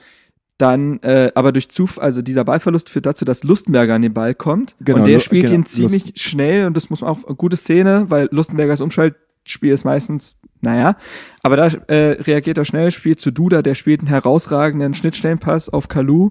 [0.59, 4.35] Dann, äh, aber durch Zufall, also dieser Ballverlust führt dazu, dass Lustenberger an den Ball
[4.35, 4.77] kommt.
[4.81, 7.37] Genau, und der spielt genau, ihn ziemlich Lust- schnell und das muss man auch eine
[7.37, 10.97] gute Szene, weil Lustenbergers Umschaltspiel ist meistens, naja,
[11.43, 15.89] aber da äh, reagiert er schnell, spielt zu Duda, der spielt einen herausragenden Schnittstellenpass auf
[15.89, 16.31] Kalu,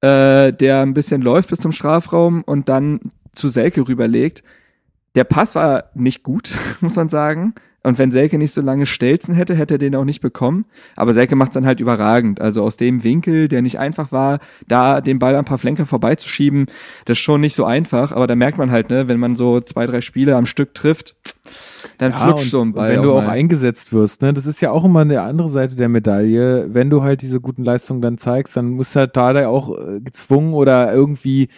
[0.00, 3.00] äh, der ein bisschen läuft bis zum Strafraum und dann
[3.34, 4.42] zu Selke rüberlegt.
[5.14, 7.54] Der Pass war nicht gut, muss man sagen.
[7.84, 10.66] Und wenn Selke nicht so lange Stelzen hätte, hätte er den auch nicht bekommen.
[10.94, 12.40] Aber Selke macht es dann halt überragend.
[12.40, 14.38] Also aus dem Winkel, der nicht einfach war,
[14.68, 16.66] da den Ball ein paar Flenker vorbeizuschieben,
[17.06, 18.12] das ist schon nicht so einfach.
[18.12, 21.16] Aber da merkt man halt, ne, wenn man so zwei, drei Spiele am Stück trifft,
[21.98, 22.90] dann Ja, flutscht so ein Ball.
[22.90, 23.30] wenn du auch mal.
[23.30, 26.68] eingesetzt wirst, ne, das ist ja auch immer eine andere Seite der Medaille.
[26.72, 30.54] Wenn du halt diese guten Leistungen dann zeigst, dann muss halt Dardai auch äh, gezwungen
[30.54, 31.48] oder irgendwie,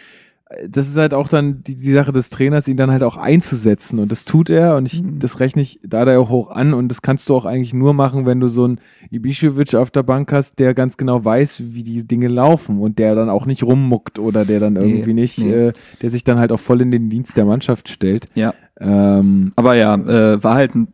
[0.68, 3.98] das ist halt auch dann die, die Sache des Trainers, ihn dann halt auch einzusetzen.
[3.98, 5.18] Und das tut er und ich, Mhm.
[5.18, 8.26] das rechne ich Dardai auch hoch an und das kannst du auch eigentlich nur machen,
[8.26, 8.80] wenn du so einen
[9.12, 13.14] Ibišević auf der Bank hast, der ganz genau weiß, wie die Dinge laufen und der
[13.14, 15.52] dann auch nicht rummuckt oder der dann Nee, irgendwie nicht, nee.
[15.68, 18.26] äh, der sich dann halt auch voll in den Dienst der Mannschaft stellt.
[18.34, 18.54] Ja.
[18.80, 20.88] Ähm, Aber ja, äh, war halt ein,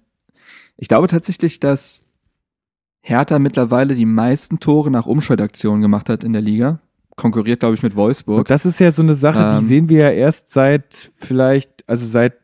[0.76, 2.02] ich glaube tatsächlich, dass
[3.02, 6.80] Hertha mittlerweile die meisten Tore nach Umschaltaktionen gemacht hat in der Liga.
[7.16, 8.38] Konkurriert, glaube ich, mit Wolfsburg.
[8.38, 9.62] Und das ist ja so eine Sache, die Ähm.
[9.64, 12.34] sehen wir ja erst seit vielleicht, also seit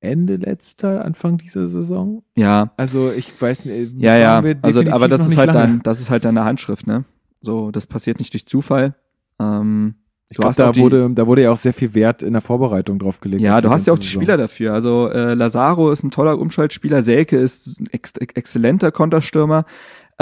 [0.00, 2.24] Ende letzter, Anfang dieser Saison.
[2.36, 2.72] Ja.
[2.76, 3.92] Also ich weiß nicht.
[3.98, 4.42] Ja, ja.
[4.62, 7.04] Also, aber das ist halt dann, das ist halt deine Handschrift, ne?
[7.40, 8.94] So, das passiert nicht durch Zufall.
[9.38, 9.94] Ähm,
[10.28, 13.20] ich glaube, da wurde, da wurde ja auch sehr viel Wert in der Vorbereitung drauf
[13.20, 13.42] gelegt.
[13.42, 14.22] Ja, du hast ja auch die Saison.
[14.22, 14.72] Spieler dafür.
[14.72, 19.66] Also äh, Lazaro ist ein toller Umschaltspieler, Selke ist ein ex exzellenter Konterstürmer.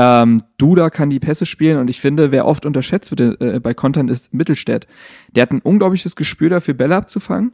[0.03, 3.75] Ähm, Duda kann die Pässe spielen und ich finde, wer oft unterschätzt wird äh, bei
[3.75, 4.87] Kontern ist Mittelstädt.
[5.37, 7.53] Der hat ein unglaubliches Gespür dafür, Bälle abzufangen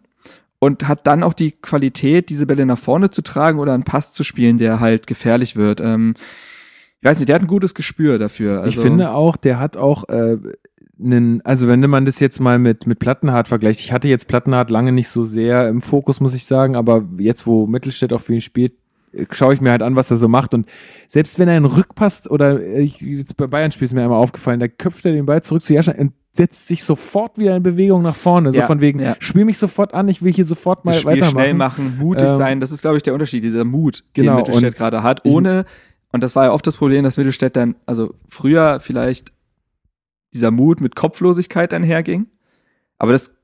[0.60, 4.12] und hat dann auch die Qualität, diese Bälle nach vorne zu tragen oder einen Pass
[4.12, 5.80] zu spielen, der halt gefährlich wird.
[5.80, 6.14] Ähm,
[7.00, 8.60] ich weiß nicht, der hat ein gutes Gespür dafür.
[8.60, 10.36] Also ich finde auch, der hat auch äh,
[11.02, 14.70] einen, also wenn man das jetzt mal mit, mit Plattenhardt vergleicht, ich hatte jetzt Plattenhardt
[14.70, 18.34] lange nicht so sehr im Fokus, muss ich sagen, aber jetzt, wo Mittelstädt auch für
[18.34, 18.74] ihn spielt,
[19.30, 20.54] schaue ich mir halt an, was er so macht.
[20.54, 20.68] Und
[21.08, 24.60] selbst wenn er einen Rückpass oder ich, jetzt bei Bayern spiel ist mir einmal aufgefallen,
[24.60, 28.02] da köpft er den Ball zurück zu Jascha und setzt sich sofort wieder in Bewegung
[28.02, 28.52] nach vorne.
[28.52, 29.16] So ja, von wegen, ja.
[29.18, 31.30] spiel mich sofort an, ich will hier sofort mal Spiel weitermachen.
[31.32, 34.44] schnell machen, mutig ähm, sein, das ist, glaube ich, der Unterschied, dieser Mut, genau, den
[34.44, 35.64] Mittelstädt gerade hat, ohne,
[36.12, 39.32] und das war ja oft das Problem, dass Mittelstädt dann, also früher vielleicht
[40.34, 42.26] dieser Mut mit Kopflosigkeit einherging,
[42.98, 43.34] aber das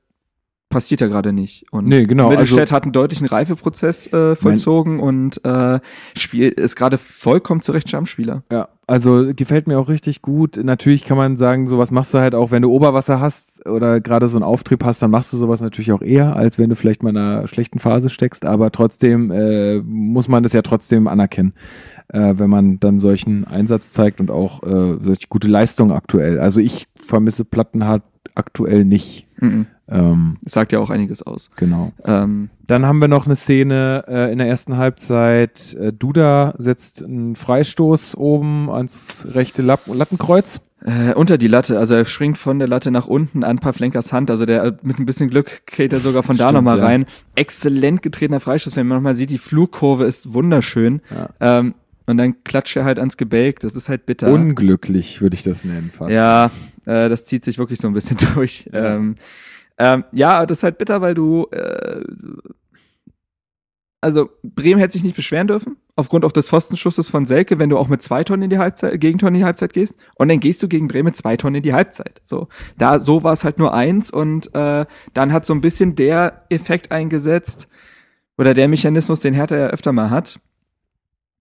[0.73, 1.65] passiert ja gerade nicht.
[1.71, 2.29] Und nee, genau.
[2.29, 5.79] Mittelstädt also, hat einen deutlichen Reifeprozess äh, vollzogen und äh,
[6.17, 8.43] Spiel ist gerade vollkommen zurecht Stammspieler.
[8.51, 10.59] Ja, also gefällt mir auch richtig gut.
[10.61, 14.27] Natürlich kann man sagen, sowas machst du halt auch, wenn du Oberwasser hast oder gerade
[14.27, 17.01] so einen Auftrieb hast, dann machst du sowas natürlich auch eher, als wenn du vielleicht
[17.01, 18.45] mal in einer schlechten Phase steckst.
[18.45, 21.53] Aber trotzdem äh, muss man das ja trotzdem anerkennen,
[22.09, 26.39] äh, wenn man dann solchen Einsatz zeigt und auch äh, solche gute Leistung aktuell.
[26.39, 28.03] Also ich vermisse Plattenhardt
[28.35, 29.27] aktuell nicht.
[29.39, 29.67] Mhm.
[29.93, 31.51] Ähm, sagt ja auch einiges aus.
[31.55, 31.91] Genau.
[32.05, 35.75] Ähm, Dann haben wir noch eine Szene äh, in der ersten Halbzeit.
[35.79, 40.61] Äh, Duda setzt einen Freistoß oben ans rechte Lapp Lattenkreuz.
[40.85, 44.29] Äh, unter die Latte, also er springt von der Latte nach unten an Pavlenkas Hand,
[44.29, 46.85] also der mit ein bisschen Glück geht er sogar von da nochmal ja.
[46.85, 47.05] rein.
[47.35, 51.01] Exzellent getretener Freistoß, wenn man nochmal sieht, die Flugkurve ist wunderschön.
[51.09, 51.29] Ja.
[51.39, 51.75] Ähm,
[52.05, 54.29] und dann klatscht er halt ans Gebälk, das ist halt bitter.
[54.29, 56.13] Unglücklich, würde ich das nennen fast.
[56.13, 56.51] Ja,
[56.85, 58.69] äh, das zieht sich wirklich so ein bisschen durch.
[58.73, 58.95] Ja.
[58.95, 59.15] Ähm,
[59.77, 61.47] ähm, ja, das ist halt bitter, weil du.
[61.51, 62.03] Äh,
[64.01, 67.77] also, Bremen hätte sich nicht beschweren dürfen, aufgrund auch des Pfostenschusses von Selke, wenn du
[67.77, 69.95] auch mit zwei Tonnen in die Halbzeit, Gegentonnen in die Halbzeit gehst.
[70.15, 72.21] Und dann gehst du gegen Bremen zwei Tonnen in die Halbzeit.
[72.25, 75.95] So, da, so war es halt nur eins und äh, dann hat so ein bisschen
[75.95, 77.69] der Effekt eingesetzt,
[78.37, 80.39] oder der Mechanismus, den Hertha ja öfter mal hat,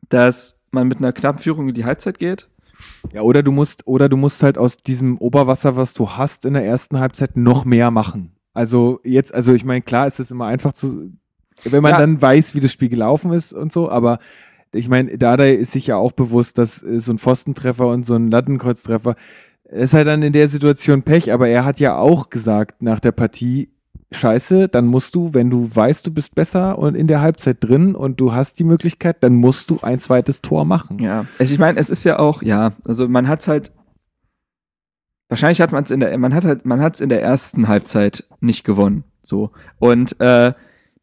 [0.08, 2.48] dass man mit einer knappen Führung in die Halbzeit geht
[3.12, 6.54] ja, oder du musst, oder du musst halt aus diesem Oberwasser, was du hast in
[6.54, 8.32] der ersten Halbzeit, noch mehr machen.
[8.54, 11.12] Also jetzt, also ich meine, klar ist es immer einfach zu,
[11.64, 11.98] wenn man ja.
[11.98, 14.18] dann weiß, wie das Spiel gelaufen ist und so, aber
[14.72, 18.14] ich meine, Dada ist sich ja auch bewusst, dass äh, so ein Pfostentreffer und so
[18.14, 19.16] ein Lattenkreuztreffer
[19.64, 23.12] ist halt dann in der Situation Pech, aber er hat ja auch gesagt nach der
[23.12, 23.70] Partie,
[24.10, 27.94] scheiße, dann musst du, wenn du weißt, du bist besser und in der Halbzeit drin
[27.94, 30.98] und du hast die Möglichkeit, dann musst du ein zweites Tor machen.
[30.98, 33.72] Ja, also ich meine, es ist ja auch, ja, also man hat es halt,
[35.28, 38.28] wahrscheinlich hat man es in der, man hat halt, man hat in der ersten Halbzeit
[38.40, 40.52] nicht gewonnen, so und äh,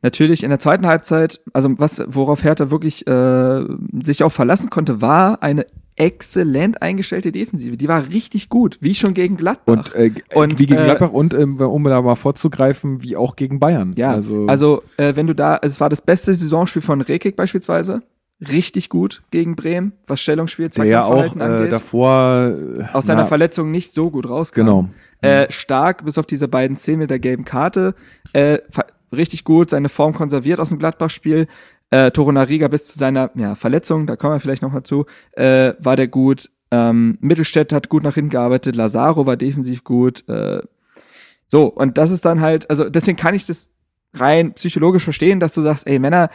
[0.01, 3.65] natürlich in der zweiten Halbzeit, also was, worauf Hertha wirklich äh,
[4.03, 5.65] sich auch verlassen konnte, war eine
[5.99, 7.77] exzellent eingestellte Defensive.
[7.77, 9.75] Die war richtig gut, wie schon gegen Gladbach.
[9.75, 13.35] Und, äh, und wie gegen äh, Gladbach und ähm, um da mal vorzugreifen, wie auch
[13.35, 13.93] gegen Bayern.
[13.97, 18.01] Ja, also, also äh, wenn du da, es war das beste Saisonspiel von Rekik beispielsweise.
[18.39, 23.27] Richtig gut gegen Bremen, was Stellungsspiel, der ja auch äh, davor äh, aus seiner na,
[23.27, 24.61] Verletzung nicht so gut rauskam.
[24.61, 24.89] Genau.
[25.19, 27.95] Äh, stark, bis auf diese beiden Szenen mit der gelben Karte.
[28.31, 28.59] Äh,
[29.11, 31.47] richtig gut, seine Form konserviert aus dem Gladbach-Spiel.
[31.91, 35.73] Äh, Torunariga bis zu seiner ja, Verletzung, da kommen wir vielleicht noch mal zu, äh,
[35.79, 36.51] war der gut.
[36.71, 40.27] Ähm, Mittelstädt hat gut nach hinten gearbeitet, Lazaro war defensiv gut.
[40.29, 40.61] Äh,
[41.47, 43.73] so, und das ist dann halt, also deswegen kann ich das
[44.13, 46.29] rein psychologisch verstehen, dass du sagst, ey Männer,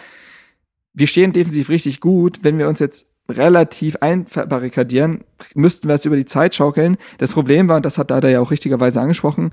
[0.92, 6.16] wir stehen defensiv richtig gut, wenn wir uns jetzt relativ einbarrikadieren, müssten wir es über
[6.16, 6.96] die Zeit schaukeln.
[7.18, 9.52] Das Problem war, und das hat Dada ja auch richtigerweise angesprochen,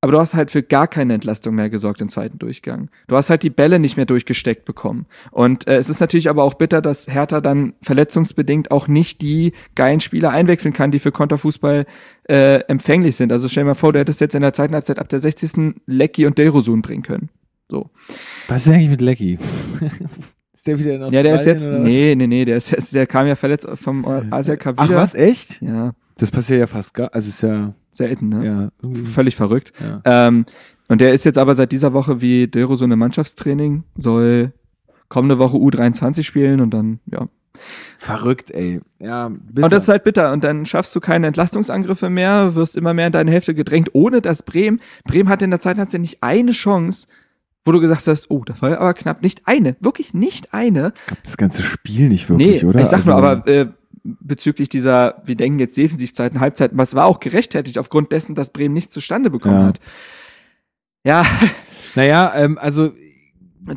[0.00, 2.90] aber du hast halt für gar keine Entlastung mehr gesorgt im zweiten Durchgang.
[3.06, 5.06] Du hast halt die Bälle nicht mehr durchgesteckt bekommen.
[5.30, 9.52] Und äh, es ist natürlich aber auch bitter, dass Hertha dann verletzungsbedingt auch nicht die
[9.74, 11.84] geilen Spieler einwechseln kann, die für Konterfußball
[12.28, 13.30] äh, empfänglich sind.
[13.30, 15.74] Also stell dir mal vor, du hättest jetzt in der zweiten Halbzeit ab der 60.
[15.86, 17.28] Lecky und Delrosun bringen können.
[17.68, 17.90] So.
[18.48, 19.38] Was ist eigentlich mit Lecky?
[20.52, 21.12] ist der wieder in Australien?
[21.12, 24.06] Ja, der ist jetzt, nee, nee, nee, der ist jetzt, der kam ja verletzt vom
[24.30, 25.60] Asia Cup Ach was, echt?
[25.60, 25.92] Ja.
[26.20, 28.72] Das passiert ja fast gar, also ist ja selten, ne?
[28.82, 29.72] Ja, völlig verrückt.
[29.80, 30.02] Ja.
[30.04, 30.44] Ähm,
[30.88, 34.52] und der ist jetzt aber seit dieser Woche wie Dero so eine Mannschaftstraining, soll
[35.08, 37.28] kommende Woche U23 spielen und dann, ja.
[37.98, 38.80] Verrückt, ey.
[38.98, 39.64] Ja, bitter.
[39.64, 40.32] Und das ist halt bitter.
[40.32, 44.20] Und dann schaffst du keine Entlastungsangriffe mehr, wirst immer mehr in deine Hälfte gedrängt, ohne
[44.20, 47.06] dass Bremen, Bremen hatte in der Zeit hat sie nicht eine Chance,
[47.64, 49.22] wo du gesagt hast, oh, das war ja aber knapp.
[49.22, 50.92] Nicht eine, wirklich nicht eine.
[50.96, 52.80] Ich glaube, das ganze Spiel nicht wirklich, nee, oder?
[52.80, 53.66] Ich sag Also, nur, aber äh,
[54.04, 58.74] bezüglich dieser, wir denken jetzt Defensivzeiten, Halbzeiten, was war auch gerechtfertigt aufgrund dessen, dass Bremen
[58.74, 59.66] nichts zustande bekommen Ja.
[59.66, 59.80] hat.
[61.04, 61.24] Ja,
[61.96, 62.92] Naja, ähm, also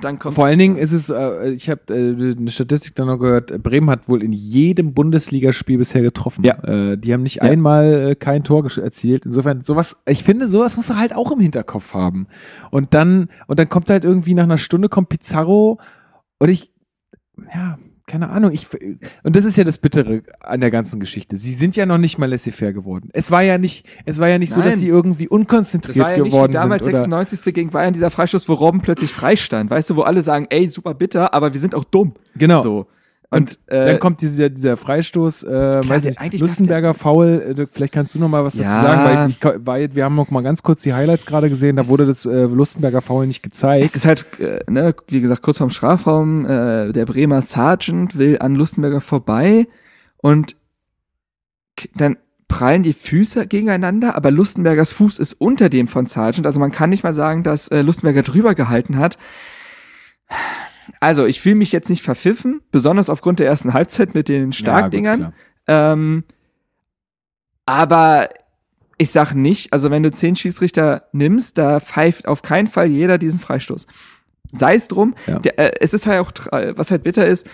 [0.02, 3.52] dann Vor allen Dingen ist es, äh, ich habe äh, eine Statistik dann noch gehört,
[3.52, 6.44] äh, Bremen hat wohl in jedem Bundesligaspiel bisher getroffen.
[6.46, 6.56] Ja.
[6.64, 7.44] Äh, die haben nicht Ja.
[7.44, 9.26] einmal äh, kein Tor erzielt.
[9.26, 12.28] Insofern, sowas, ich finde, sowas muss er halt auch im Hinterkopf haben.
[12.72, 15.80] Und dann, und dann kommt halt irgendwie nach einer Stunde kommt Pizarro
[16.40, 16.72] und ich,
[17.54, 18.68] ja, keine Ahnung, ich,
[19.24, 21.38] und das ist ja das Bittere an der ganzen Geschichte.
[21.38, 23.10] Sie sind ja noch nicht mal laissez-faire geworden.
[23.14, 24.72] Es war ja nicht, es war ja nicht so, Nein.
[24.72, 26.94] dass sie irgendwie das unkonzentriert war ja nicht wie geworden damals sind.
[26.94, 27.54] Oder, 96.
[27.54, 29.70] gegen Bayern dieser Freistoß, wo Robben plötzlich freistand.
[29.70, 32.14] Weißt du, wo alle sagen, ey, super bitter, aber wir sind auch dumm.
[32.36, 32.62] genau.
[32.62, 32.88] So.
[33.34, 37.68] Und Und, äh, dann kommt dieser, dieser Freistoß, äh, weiß nicht, eigentlich Lustenberger Foul, äh,
[37.72, 38.82] vielleicht kannst du noch mal was dazu Ja.
[38.82, 41.76] sagen, weil ich, ich, jetzt- wir haben noch mal ganz kurz die Highlights gerade gesehen,
[41.76, 43.96] da Es- wurde das äh, Lustenberger Foul nicht Es gezeigt.
[43.96, 48.56] ist halt, äh, ne, wie gesagt, kurz vorm Strafraum, äh, der Bremer Sergeant will an
[48.56, 49.68] Lustenberger vorbei
[50.18, 50.56] und
[51.96, 52.18] dann
[52.48, 56.92] prallen die Füße gegeneinander, aber Lustenbergers Fuß ist unter dem von Sergeant, also man kann
[56.92, 59.18] nicht mal sagen, dass äh, Lustenberger drüber gehalten hat.
[61.00, 65.34] Also, ich fühle mich jetzt nicht verpfiffen, besonders aufgrund der ersten Halbzeit mit den Starkdingern.
[65.68, 65.94] Ja.
[65.94, 66.24] Ähm,
[67.66, 68.30] aber
[68.98, 73.18] ich sag nicht, also wenn du zehn Schiedsrichter nimmst, da pfeift auf keinen Fall jeder
[73.18, 73.88] diesen Freistoß.
[74.52, 75.40] Sei es drum, Ja.
[75.40, 76.32] der, äh, es ist halt auch,
[76.78, 77.50] was halt bitter ist,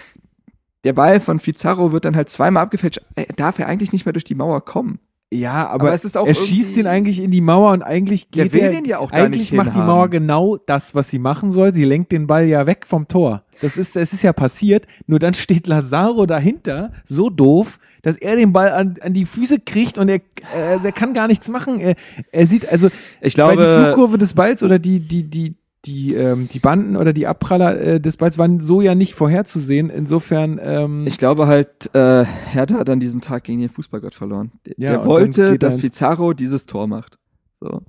[0.84, 4.14] der Ball von Pizarro wird dann halt zweimal abgefälscht, äh, darf er eigentlich nicht mehr
[4.14, 5.00] durch die Mauer kommen.
[5.32, 8.30] Ja, aber, aber es ist auch er schießt ihn eigentlich in die Mauer und eigentlich
[8.30, 9.88] Der geht will er, den ja auch gar eigentlich nicht macht die hinhaben.
[9.88, 11.72] Mauer genau das, was sie machen soll.
[11.72, 13.44] Sie lenkt den Ball ja weg vom Tor.
[13.62, 14.88] Das ist, es ist ja passiert.
[15.06, 19.60] Nur dann steht Lazaro dahinter, so doof, dass er den Ball an, an die Füße
[19.60, 20.16] kriegt und er,
[20.56, 21.80] äh, er kann gar nichts machen.
[21.80, 21.96] Er,
[22.32, 22.88] er sieht also,
[23.22, 26.96] Ich Weil die glaube, Flugkurve des Balls oder die, die, die, die, ähm, die Banden
[26.98, 29.90] oder die Abpraller äh, des Balls waren so ja nicht vorherzusehen.
[29.90, 34.52] Insofern, ähm, ich glaube halt, äh, Hertha hat an diesem Tag gegen den Fußballgott verloren.
[34.66, 37.18] Der, Ja, der dann wollte, dass Pizarro dieses Tor macht.
[37.62, 37.82] So.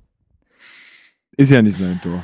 [1.37, 2.23] ist ja nicht sein Tor.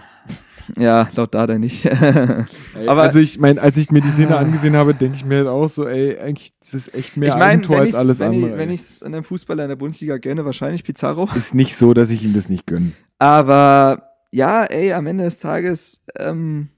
[0.77, 1.89] Ja, laut Dada nicht.
[2.87, 5.47] Aber also ich meine, als ich mir die Szene angesehen habe, denke ich mir halt
[5.47, 8.19] auch so, ey, eigentlich das ist echt mehr ich ein meine, Tor wenn als alles
[8.19, 8.51] wenn andere.
[8.51, 11.29] Ich, wenn ich es einem Fußballer in der Bundesliga gönne, wahrscheinlich Pizarro.
[11.35, 12.91] ist nicht so, dass ich ihm das nicht gönne.
[13.17, 14.06] Aber
[14.37, 16.69] ja, ey, am Ende des Tages, ähm,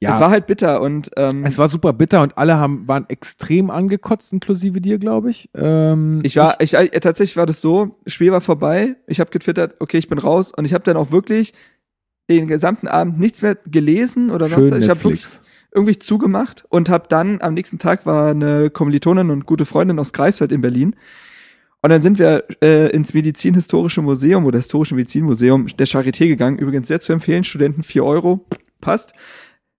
[0.00, 3.08] Ja, es war halt bitter und ähm, es war super bitter und alle haben, waren
[3.08, 5.50] extrem angekotzt, inklusive dir, glaube ich.
[5.54, 9.76] Ähm, ich war, ich, äh, tatsächlich war das so, Spiel war vorbei, ich habe getwittert,
[9.78, 11.54] okay, ich bin raus und ich habe dann auch wirklich
[12.28, 14.72] den gesamten Abend nichts mehr gelesen oder sonst.
[14.72, 15.26] Ich habe wirklich
[15.72, 20.12] irgendwie zugemacht und habe dann am nächsten Tag war eine Kommilitonin und gute Freundin aus
[20.12, 20.96] Greifswald in Berlin.
[21.80, 26.58] Und dann sind wir äh, ins Medizinhistorische Museum oder Historische Medizinmuseum der Charité gegangen.
[26.58, 28.46] Übrigens sehr zu empfehlen, Studenten 4 Euro,
[28.80, 29.12] passt.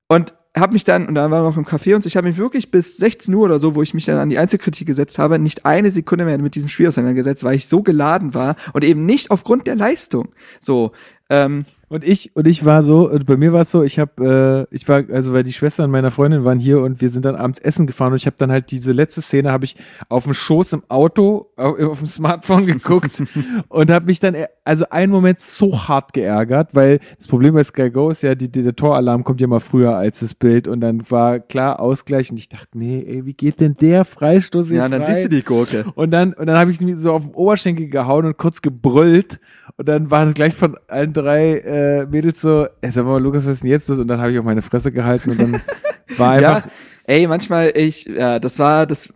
[0.07, 2.38] Und habe mich dann, und dann war noch im Café und so, ich habe mich
[2.38, 5.38] wirklich bis 16 Uhr oder so, wo ich mich dann an die Einzelkritik gesetzt habe,
[5.39, 9.05] nicht eine Sekunde mehr mit diesem Spiel auseinandergesetzt, weil ich so geladen war und eben
[9.05, 10.29] nicht aufgrund der Leistung.
[10.59, 10.91] So,
[11.29, 14.67] ähm, Und ich, und ich war so, und bei mir war es so, ich habe,
[14.71, 17.36] äh, ich war, also weil die Schwestern meiner Freundin waren hier und wir sind dann
[17.36, 19.75] abends essen gefahren und ich habe dann halt diese letzte Szene, habe ich
[20.08, 23.23] auf dem Schoß im Auto, auf, auf dem Smartphone geguckt
[23.69, 27.89] und habe mich dann, also einen Moment so hart geärgert, weil das Problem bei Sky
[27.89, 30.82] Go ist ja, die, die, der Toralarm kommt ja mal früher als das Bild und
[30.82, 34.78] dann war klar Ausgleich und ich dachte, nee, ey, wie geht denn der Freistoß jetzt
[34.78, 35.13] ja, dann rein?
[35.13, 35.86] siehst du die Gurke.
[35.95, 39.39] Und dann, und dann habe ich mir so auf den Oberschenkel gehauen und kurz gebrüllt.
[39.77, 43.45] Und dann war das gleich von allen drei äh, Mädels so, ey, sag mal, Lukas,
[43.45, 43.99] was ist denn jetzt los?
[43.99, 45.62] Und dann habe ich auf meine Fresse gehalten und dann
[46.17, 46.71] war einfach, Ja,
[47.05, 49.13] ey, manchmal, ich, ja, das war das.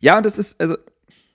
[0.00, 0.76] Ja, und das ist, also,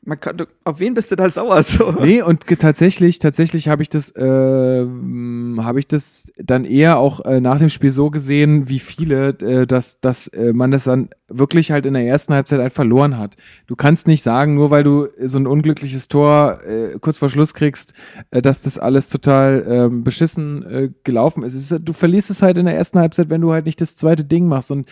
[0.06, 1.92] man kann, du- auf wen bist du da sauer so?
[1.92, 7.40] Nee, und tatsächlich, tatsächlich habe ich das, äh, habe ich das dann eher auch äh,
[7.40, 11.72] nach dem Spiel so gesehen, wie viele, äh, dass, dass äh, man das dann wirklich
[11.72, 13.38] halt in der ersten Halbzeit halt verloren hat.
[13.68, 17.54] Du kannst nicht sagen, nur weil du so ein unglückliches Tor äh, kurz vor Schluss
[17.54, 17.94] kriegst,
[18.32, 21.54] äh, dass das alles total ähm, beschissen äh, gelaufen ist.
[21.56, 21.76] Ist.
[21.82, 24.48] Du verlierst es halt in der ersten Halbzeit, wenn du halt nicht das zweite Ding
[24.48, 24.90] machst und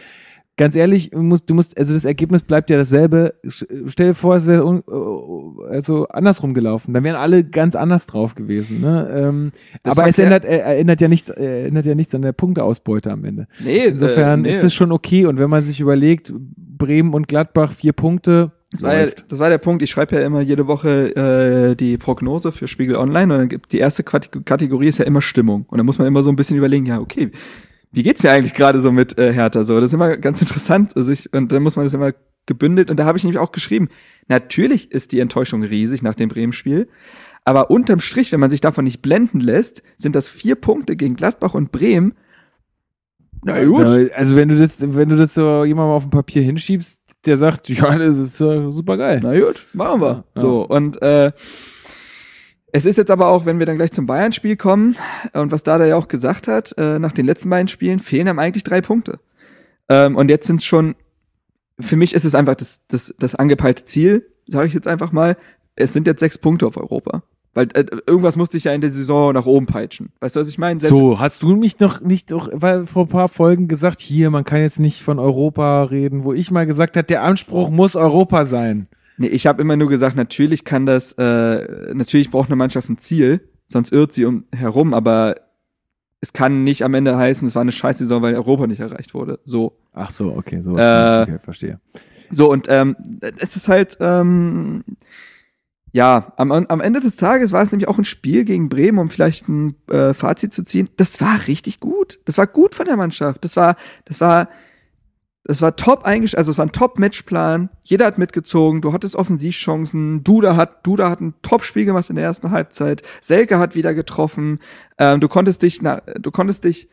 [0.58, 3.34] Ganz ehrlich, du musst, du musst, also das Ergebnis bleibt ja dasselbe.
[3.48, 6.94] Stell dir vor, es wäre un- äh, also andersrum gelaufen.
[6.94, 8.82] Dann wären alle ganz anders drauf gewesen.
[8.82, 9.10] Ne?
[9.14, 9.52] Ähm,
[9.84, 13.24] aber es ändert, äh, erinnert ja nicht, äh, ändert ja nichts an der Punkteausbeute am
[13.26, 13.48] Ende.
[13.64, 14.56] Nee, Insofern äh, nee.
[14.56, 15.26] ist es schon okay.
[15.26, 19.50] Und wenn man sich überlegt, Bremen und Gladbach vier Punkte, Das war, ja, das war
[19.50, 19.82] der Punkt.
[19.82, 21.16] Ich schreibe ja immer jede Woche
[21.72, 25.22] äh, die Prognose für Spiegel Online und dann gibt die erste Kategorie ist ja immer
[25.22, 25.66] Stimmung.
[25.70, 27.32] Und dann muss man immer so ein bisschen überlegen, ja, okay,
[27.92, 29.64] wie geht's mir eigentlich gerade so mit äh, Hertha?
[29.64, 30.96] So, das ist immer ganz interessant.
[30.96, 32.14] Also ich, und dann muss man das immer
[32.46, 32.90] gebündelt.
[32.90, 33.90] Und da habe ich nämlich auch geschrieben,
[34.28, 36.88] natürlich ist die Enttäuschung riesig nach dem Bremen-Spiel.
[37.44, 41.16] Aber unterm Strich, wenn man sich davon nicht blenden lässt, sind das vier Punkte gegen
[41.16, 42.14] Gladbach und Bremen.
[43.44, 43.86] Na gut.
[44.14, 47.70] Also wenn du das, wenn du das so jemandem auf dem Papier hinschiebst, der sagt,
[47.70, 49.20] ja, das ist äh, super geil.
[49.24, 50.24] Na gut, machen wir.
[50.36, 50.42] Ja.
[50.42, 51.32] So, und äh,
[52.72, 54.96] es ist jetzt aber auch, wenn wir dann gleich zum Bayern-Spiel kommen,
[55.34, 58.40] und was Dada ja auch gesagt hat, äh, nach den letzten beiden Spielen fehlen einem
[58.40, 59.20] eigentlich drei Punkte.
[59.90, 60.96] Ähm, und jetzt sind es schon,
[61.80, 65.38] für mich ist es einfach das, das, das angepeilte Ziel, sage ich jetzt einfach mal,
[65.76, 67.24] es sind jetzt sechs Punkte auf Europa.
[67.54, 70.14] Weil äh, irgendwas musste ich ja in der Saison nach oben peitschen.
[70.22, 70.80] Weißt du, was ich meine?
[70.80, 74.30] Selbst- So, hast du mich noch nicht doch, weil vor ein paar Folgen gesagt, hier,
[74.30, 77.98] man kann jetzt nicht von Europa reden, wo ich mal gesagt habe, der Anspruch muss
[77.98, 78.88] Europa sein.
[79.22, 82.98] Nee, ich habe immer nur gesagt, natürlich kann das, äh, natürlich braucht eine Mannschaft ein
[82.98, 85.36] Ziel, sonst irrt sie um herum, aber
[86.22, 89.40] es kann nicht am Ende heißen, es war eine Scheißsaison, weil Europa nicht erreicht wurde.
[89.46, 89.78] So.
[89.94, 90.76] Ach so, okay, so.
[90.76, 91.80] Äh, okay, verstehe.
[92.32, 92.96] So, und ähm,
[93.38, 94.84] es ist halt, ähm,
[95.92, 99.12] ja, am, am Ende des Tages war es nämlich auch ein Spiel gegen Bremen, um
[99.12, 100.90] vielleicht ein äh, Fazit zu ziehen.
[100.98, 102.20] Das war richtig gut.
[102.26, 103.46] Das war gut von der Mannschaft.
[103.46, 104.50] Das war, das war,
[105.44, 107.70] das war top eingestellt, also es war ein Top-Matchplan.
[107.84, 108.82] Jeder hat mitgezogen.
[108.82, 110.24] Du hattest Offensivchancen.
[110.24, 113.02] Duda hat, Duda hat ein Top-Spiel gemacht in der ersten Halbzeit.
[113.22, 114.60] Selke hat wieder getroffen.
[115.00, 116.90] Ähm, du konntest dich, na, du konntest dich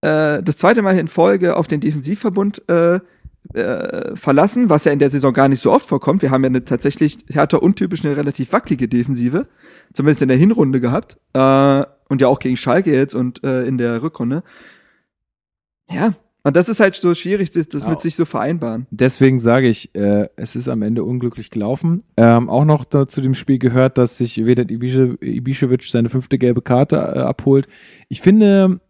[0.00, 3.00] äh, das zweite Mal in Folge auf den Defensivverbund äh,
[3.52, 6.22] äh, verlassen, was ja in der Saison gar nicht so oft vorkommt.
[6.22, 9.46] Wir haben ja eine tatsächlich härter untypisch eine relativ wackelige Defensive,
[9.92, 13.76] zumindest in der Hinrunde gehabt äh, und ja auch gegen Schalke jetzt und äh, in
[13.76, 14.42] der Rückrunde.
[15.88, 16.14] Ja,
[16.46, 17.90] und das ist halt so schwierig, das, das Ja.
[17.90, 18.86] mit sich so vereinbaren.
[18.90, 22.02] Deswegen sage ich, äh, es ist am Ende unglücklich gelaufen.
[22.16, 26.38] Ähm, auch noch da, zu dem Spiel gehört, dass sich Vedat Ibiše- Ibišević seine fünfte
[26.38, 27.66] gelbe Karte äh, abholt.
[28.08, 28.80] Ich finde,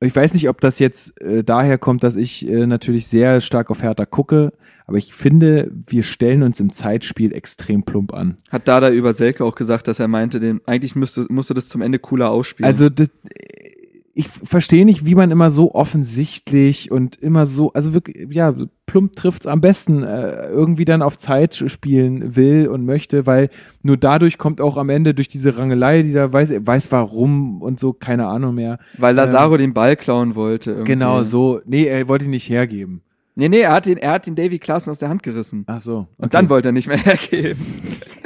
[0.00, 3.70] ich weiß nicht, ob das jetzt äh, daher kommt, dass ich äh, natürlich sehr stark
[3.70, 4.52] auf Hertha gucke,
[4.84, 8.36] aber ich finde, wir stellen uns im Zeitspiel extrem plump an.
[8.50, 11.82] Hat Dada über Selke auch gesagt, dass er meinte, den, eigentlich müsste, musste das zum
[11.82, 12.66] Ende cooler ausspielen.
[12.66, 13.10] Also das,
[14.14, 19.16] ich verstehe nicht, wie man immer so offensichtlich und immer so, also wirklich, ja, plump
[19.16, 23.48] trifft's am besten, äh, irgendwie dann auf Zeit spielen will und möchte, weil
[23.82, 27.80] nur dadurch kommt auch am Ende durch diese Rangelei, die da weiß, weiß warum und
[27.80, 28.78] so, keine Ahnung mehr.
[28.98, 30.72] weil Lazaro den Ball klauen wollte.
[30.72, 30.92] Irgendwie.
[30.92, 33.02] Genau, so, nee, er wollte ihn nicht hergeben.
[33.34, 35.64] Nee, nee, er hat den, er hat den Davy Klaassen aus der Hand gerissen.
[35.66, 36.06] Ach so.
[36.18, 37.58] Und dann wollte er nicht mehr hergeben.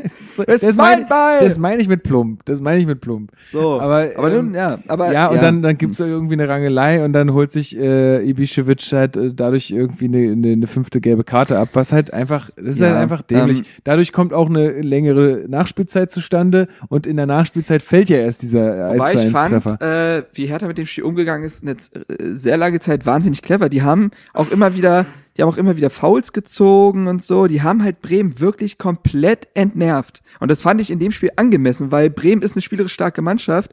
[0.03, 1.39] das ist, so- Das ist mein- mein Ball!
[1.43, 2.45] Das meine ich mit plump.
[2.45, 3.31] Das meine ich mit plump.
[3.53, 3.81] So.
[3.81, 5.13] Aber, aber ähm, nun, ja, aber.
[5.13, 9.17] ja, und dann, dann gibt's irgendwie eine Rangelei und dann holt sich äh, Ibišević halt
[9.17, 12.81] äh, dadurch irgendwie eine, eine, eine fünfte gelbe Karte ab, was halt einfach, das ist
[12.81, 13.59] Ja, halt einfach dämlich.
[13.61, 18.43] ähm, dadurch kommt auch eine längere Nachspielzeit zustande und in der Nachspielzeit fällt ja erst
[18.43, 21.73] dieser 1 Wobei ich 1 fand, äh, wie Hertha mit dem Spiel umgegangen ist, eine
[21.73, 23.69] äh, sehr lange Zeit wahnsinnig clever.
[23.69, 25.06] Die haben auch immer wieder,
[25.37, 27.47] die haben auch immer wieder Fouls gezogen und so.
[27.47, 30.23] Die haben halt Bremen wirklich komplett entnervt.
[30.41, 33.73] Und das fand ich in dem Spiel angemessen, weil Bremen ist eine spielerisch starke Mannschaft.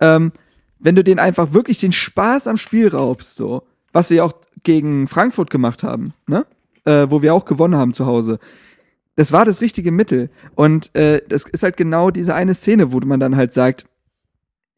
[0.00, 0.32] Ähm,
[0.78, 5.08] wenn du denen einfach wirklich den Spaß am Spiel raubst, so, was wir auch gegen
[5.08, 6.46] Frankfurt gemacht haben, ne?
[6.84, 8.38] Äh, wo wir auch gewonnen haben zu Hause.
[9.16, 10.30] Das war das richtige Mittel.
[10.54, 13.84] Und äh, das ist halt genau diese eine Szene, wo man dann halt sagt,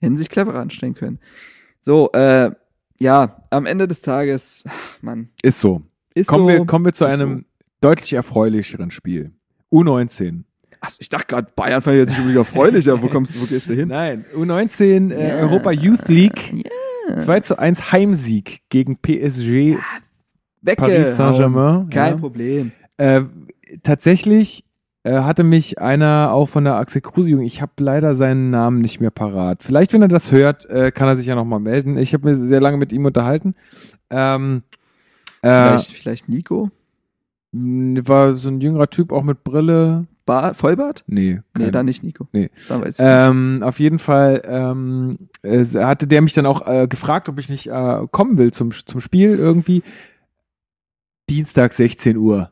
[0.01, 1.21] hätten sich cleverer anstellen können.
[1.81, 2.51] So, äh,
[2.99, 5.83] ja, am Ende des Tages, ach, Mann, Ist so.
[6.14, 6.48] Ist Kommen, so.
[6.48, 7.44] wir, kommen wir zu einem
[7.81, 9.33] deutlich erfreulicheren Spiel.
[9.72, 10.44] U19.
[10.81, 13.03] Achso, ich dachte gerade, Bayern fand ich jetzt nicht unbedingt erfreulicher.
[13.03, 13.88] Wo kommst du, wo gehst du hin?
[13.88, 16.66] Nein, U19 äh, Europa Youth League.
[17.16, 19.77] 2 zu 1 Heimsieg gegen PSG
[20.62, 20.92] Weggehauen.
[20.92, 21.90] Paris Saint-Germain.
[21.90, 22.18] Kein ja.
[22.18, 22.72] Problem.
[22.96, 23.22] Äh,
[23.83, 24.64] tatsächlich
[25.05, 28.81] äh, hatte mich einer auch von der Axel Kruse Jugend, ich habe leider seinen Namen
[28.81, 29.62] nicht mehr parat.
[29.62, 31.98] Vielleicht, wenn er das hört, äh, kann er sich ja nochmal melden.
[31.98, 33.55] Ich habe mir sehr lange mit ihm unterhalten.
[34.11, 34.62] Ähm,
[35.43, 36.71] äh, Vielleicht, vielleicht Nico?
[37.53, 40.07] war so ein jüngerer Typ, auch mit Brille.
[40.25, 41.03] Bar Vollbart?
[41.09, 42.29] Nee, Nee, kein- dann nicht Nico.
[42.33, 42.49] Nee.
[42.69, 46.87] Dann weiß ich Ähm, auf jeden Fall ähm, äh, hatte der mich dann auch äh,
[46.87, 49.83] gefragt, ob ich nicht äh, kommen will zum, zum Spiel irgendwie.
[51.29, 52.51] Dienstag 16 Uhr.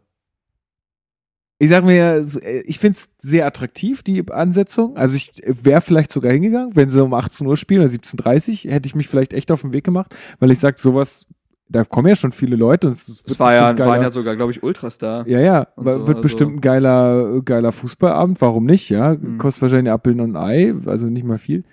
[1.59, 4.96] Ich sag mir, äh, ich finde es sehr attraktiv, die Ansetzung.
[4.96, 8.72] Also ich wäre vielleicht sogar hingegangen, wenn sie um 18 Uhr spielen oder 17.30 Uhr,
[8.72, 11.26] hätte ich mich vielleicht echt auf den Weg gemacht, weil ich sag, sowas,
[11.72, 14.11] da kommen ja schon viele Leute und es Es war ja, bestimmt waren geiler- ja
[14.11, 15.22] sogar, glaube ich, Ultras da.
[15.26, 19.14] ja, ja, so, wird also- bestimmt ein geiler, geiler Fußballabend, warum nicht, ja?
[19.14, 19.38] Mhm.
[19.38, 21.64] Kostet wahrscheinlich Apfel und Ei, also nicht mal viel.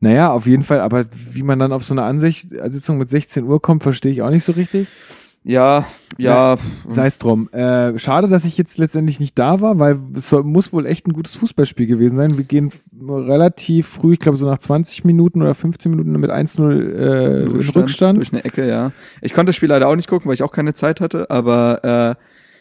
[0.00, 3.44] Naja, auf jeden Fall, aber wie man dann auf so eine Ansicht, Sitzung mit 16
[3.44, 4.88] Uhr kommt, verstehe ich auch nicht so richtig.
[5.44, 5.86] Ja,
[6.16, 6.56] ja.
[6.88, 7.50] Sei es drum.
[7.52, 11.12] Äh, schade, dass ich jetzt letztendlich nicht da war, weil es muss wohl echt ein
[11.12, 12.36] gutes Fußballspiel gewesen sein.
[12.36, 12.72] Wir gehen
[13.06, 17.70] relativ früh, ich glaube so nach 20 Minuten oder 15 Minuten mit 1-0 äh, in
[17.70, 18.18] Rückstand.
[18.18, 18.92] Durch eine Ecke, ja.
[19.20, 22.16] Ich konnte das Spiel leider auch nicht gucken, weil ich auch keine Zeit hatte, aber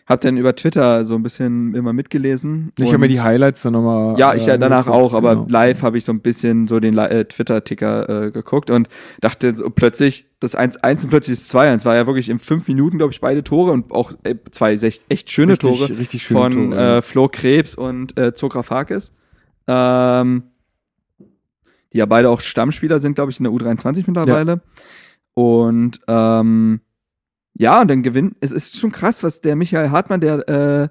[0.06, 2.72] hab dann über Twitter so ein bisschen immer mitgelesen.
[2.78, 4.20] Ich habe mir die Highlights dann nochmal.
[4.20, 5.48] Ja, ich ja danach auch, aber genau.
[5.50, 8.90] live habe ich so ein bisschen so den äh, Twitter-Ticker äh, geguckt und
[9.22, 12.98] dachte so plötzlich, das 1-1 und plötzlich das 2-1 war ja wirklich in fünf Minuten,
[12.98, 16.40] glaube ich, beide Tore und auch äh, zwei echt, echt schöne Richtig- Tore richtig schöne
[16.40, 16.98] von Tore, ja.
[16.98, 19.14] äh, Flo Krebs und äh, Zografakis.
[19.68, 20.44] Ähm,
[21.94, 24.62] die ja beide auch Stammspieler sind, glaube ich, in der U23 mittlerweile.
[25.36, 26.82] Und ähm,
[27.56, 30.90] ja, und dann gewinnt, es ist schon krass, was der Michael Hartmann, der,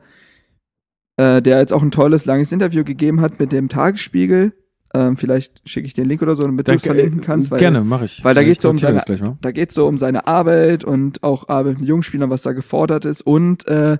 [1.18, 4.52] äh, äh, der jetzt auch ein tolles, langes Interview gegeben hat mit dem Tagesspiegel.
[4.94, 7.50] Ähm, vielleicht schicke ich den Link oder so, damit du es verlinken äh, kannst.
[7.50, 8.22] Weil, Gerne, mache ich.
[8.24, 9.20] weil da Ich geht's so um seine- gleich.
[9.40, 13.22] Da geht's so um seine Arbeit und auch Arbeit mit Jungspielern, was da gefordert ist
[13.22, 13.96] und äh,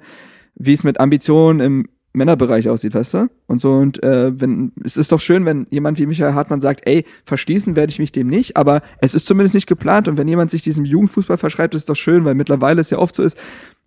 [0.55, 3.29] wie es mit Ambitionen im Männerbereich aussieht, weißt du?
[3.47, 6.83] Und so, und äh, wenn, es ist doch schön, wenn jemand wie Michael Hartmann sagt,
[6.85, 10.29] ey, verschließen werde ich mich dem nicht, aber es ist zumindest nicht geplant und wenn
[10.29, 13.39] jemand sich diesem Jugendfußball verschreibt, ist doch schön, weil mittlerweile es ja oft so ist,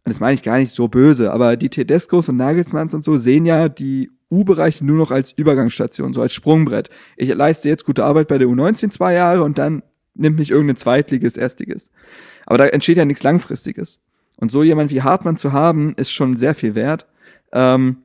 [0.05, 3.17] und das meine ich gar nicht so böse, aber die Tedescos und Nagelsmanns und so
[3.17, 6.89] sehen ja die U-Bereiche nur noch als Übergangsstation, so als Sprungbrett.
[7.17, 10.77] Ich leiste jetzt gute Arbeit bei der U19 zwei Jahre und dann nimmt mich irgendein
[10.77, 11.89] Zweitliges, Erstiges.
[12.45, 13.99] Aber da entsteht ja nichts Langfristiges.
[14.37, 17.07] Und so jemand wie Hartmann zu haben, ist schon sehr viel wert.
[17.51, 17.97] Ähm,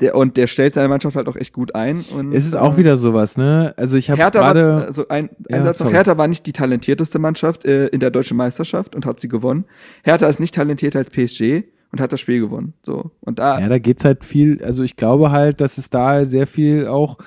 [0.00, 2.04] der, und der stellt seine Mannschaft halt auch echt gut ein.
[2.14, 3.74] Und, Es ist auch äh, wieder sowas, ne?
[3.76, 4.84] Also ich habe gerade.
[4.86, 5.94] also ein, ein Ja, Satz noch, sorry.
[5.94, 9.64] Hertha war nicht die talentierteste Mannschaft äh, in der deutschen Meisterschaft und hat sie gewonnen.
[10.04, 12.74] Hertha ist nicht talentierter als PSG und hat das Spiel gewonnen.
[12.82, 13.10] So.
[13.20, 16.46] Und da, Ja, da geht's halt viel, also ich glaube halt, dass es da sehr
[16.46, 17.18] viel auch,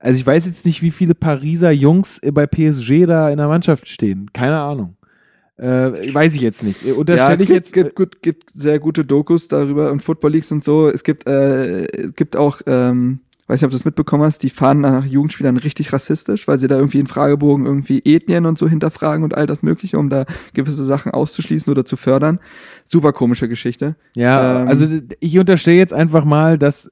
[0.00, 3.88] also ich weiß jetzt nicht, wie viele Pariser Jungs bei PSG da in der Mannschaft
[3.88, 4.30] stehen.
[4.32, 4.95] Keine Ahnung.
[5.58, 6.82] Äh, weiß ich jetzt nicht.
[6.84, 7.72] ja, Unterstelle es ich gibt, jetzt.
[7.72, 10.88] gibt, gut, gibt sehr gute Dokus darüber und Football Leagues und so.
[10.88, 14.50] Es gibt, äh, es gibt auch, ähm, weiß nicht, ob du das mitbekommen hast, die
[14.50, 18.68] fahren nach Jugendspielern richtig rassistisch, weil sie da irgendwie in Fragebogen irgendwie Ethnien und so
[18.68, 22.38] hinterfragen und all das Mögliche, um da gewisse Sachen auszuschließen oder zu fördern.
[22.84, 23.96] Super komische Geschichte.
[24.14, 24.86] Ja, Ähm, also
[25.20, 26.90] ich unterstelle jetzt einfach mal, dass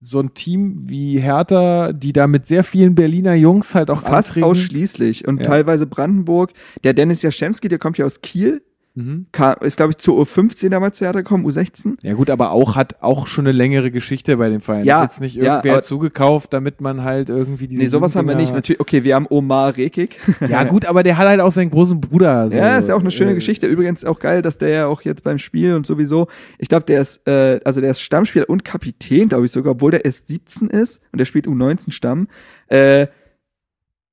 [0.00, 4.28] so ein Team wie Hertha, die da mit sehr vielen Berliner Jungs halt auch Fast
[4.30, 4.44] antreten.
[4.44, 5.26] ausschließlich.
[5.26, 5.46] Und Ja.
[5.46, 6.52] teilweise Brandenburg.
[6.84, 8.62] Der Dennis Jaschemski, der kommt ja aus Kiel,
[8.98, 9.26] Mhm.
[9.32, 11.98] kam, ist, glaube ich, zur U15 damals zu Hertha gekommen, U16.
[12.02, 14.84] Ja gut, aber auch hat auch schon eine längere Geschichte bei dem Verein.
[14.84, 18.16] Ja, ist jetzt nicht ja, irgendwer aber- zugekauft, damit man halt irgendwie diese Nee, sowas
[18.16, 18.52] haben wir nicht.
[18.52, 20.18] Natürlich, okay, wir haben Omar Rekik.
[20.48, 22.50] Ja gut, aber der hat halt auch seinen großen Bruder.
[22.50, 22.56] So.
[22.56, 23.66] ja, ist ja auch eine schöne Äh, Geschichte.
[23.66, 26.26] Übrigens auch geil, dass der ja auch jetzt beim Spiel und sowieso,
[26.58, 29.92] ich glaube, der ist, äh, also der ist Stammspieler und Kapitän, glaube ich sogar, obwohl
[29.92, 32.28] der erst 17 ist und der spielt U19 Stamm.
[32.68, 33.06] Äh,